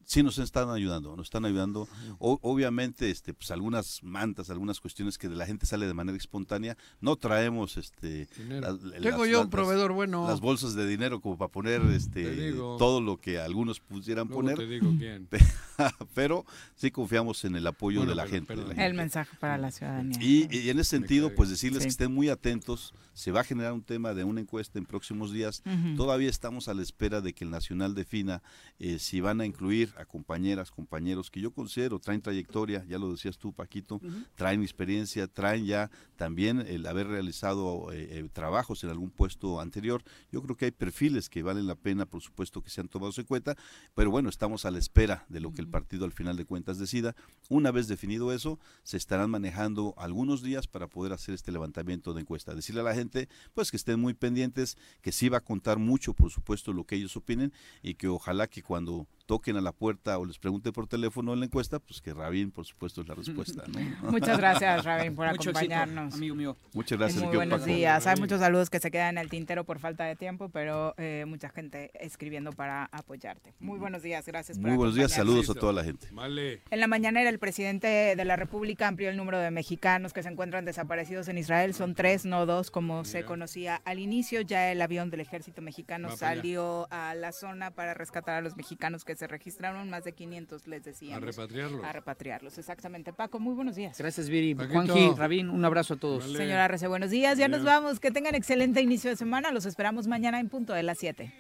[0.06, 1.88] Sí, nos están ayudando, nos están ayudando.
[2.20, 6.18] O- obviamente, este, pues algunas mantas, algunas cuestiones que de la gente sale de manera
[6.18, 6.78] espontánea.
[7.02, 8.62] No traemos, este, Dinero.
[8.74, 10.28] las- Tengo las- yo un las- proveedor bueno.
[10.28, 12.78] Las bolsas de dinero como para poner, este, digo.
[12.78, 14.58] todo lo que algunos pusieran Luego poner.
[14.58, 15.28] te digo quién.
[16.14, 18.56] Pero sí confiamos en el apoyo Bueno, de la pero- gente.
[18.56, 20.18] de la El mensaje para la ciudadanía.
[20.22, 21.86] Y, y en ese sentido, pues decirles Sí.
[21.88, 22.94] que estén muy atentos.
[23.14, 25.62] Se va a generar un tema de una encuesta en próximos días.
[25.96, 28.42] Todavía estamos a la espera de que el Nacional defina
[28.80, 33.12] eh, si van a incluir a compañeras, compañeros que yo considero traen trayectoria, ya lo
[33.12, 34.00] decías tú, Paquito,
[34.36, 40.04] traen experiencia, traen ya también el haber realizado eh, eh, trabajos en algún puesto anterior.
[40.32, 43.26] Yo creo que hay perfiles que valen la pena, por supuesto, que sean tomados en
[43.26, 43.56] cuenta,
[43.96, 46.78] pero bueno, estamos a la espera de lo que el partido al final de cuentas
[46.78, 47.16] decida.
[47.50, 52.22] Una vez definido eso, se estarán manejando algunos días para poder hacer este levantamiento de
[52.22, 52.56] encuesta.
[52.56, 56.14] Decirle a la gente, pues que estén muy pendientes, que sí va a contar mucho,
[56.14, 60.18] por supuesto, lo que ellos opinen y que ojalá que cuando toquen a la puerta
[60.18, 63.16] o les pregunte por teléfono en la encuesta, pues que Rabín, por supuesto, es la
[63.16, 63.64] respuesta.
[63.68, 64.12] ¿no?
[64.12, 66.14] Muchas gracias, Rabín, por Mucho éxito, acompañarnos.
[66.16, 66.58] amigo mío.
[66.74, 67.74] Muchas gracias, Muy buenos Paco.
[67.74, 68.08] días.
[68.08, 71.26] Hay muchos saludos que se quedan en el tintero por falta de tiempo, pero eh,
[71.28, 73.54] mucha gente escribiendo para apoyarte.
[73.60, 76.08] Muy buenos días, gracias por Muy buenos días, saludos a toda la gente.
[76.12, 76.62] Vale.
[76.70, 80.30] En la mañanera, el presidente de la República amplió el número de mexicanos que se
[80.30, 81.74] encuentran desaparecidos en Israel.
[81.74, 84.42] Son tres, no dos, como se conocía al inicio.
[84.42, 88.56] Ya el avión del ejército mexicano Va salió a la zona para rescatar a los
[88.58, 89.90] mexicanos que se registraron.
[89.90, 91.24] Más de 500, les decíamos.
[91.24, 91.84] A repatriarlos.
[91.84, 93.14] A repatriarlos, exactamente.
[93.14, 93.98] Paco, muy buenos días.
[93.98, 94.56] Gracias, Viri.
[94.56, 96.24] Juanji, Rabín, un abrazo a todos.
[96.24, 97.38] Señora Arce, buenos días.
[97.38, 98.00] Ya nos vamos.
[98.00, 99.52] Que tengan excelente inicio de semana.
[99.52, 101.34] Los esperamos mañana en punto de las 7.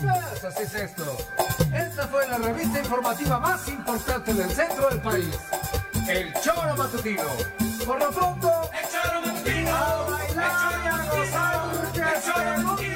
[0.00, 1.16] Pues así es esto.
[1.74, 5.38] Esta fue la revista informativa más importante del centro del país.
[6.08, 7.24] El Choro Matutino.
[7.86, 9.76] Por lo pronto, el Choro Matutino.
[9.76, 12.89] A bailar y a gozar.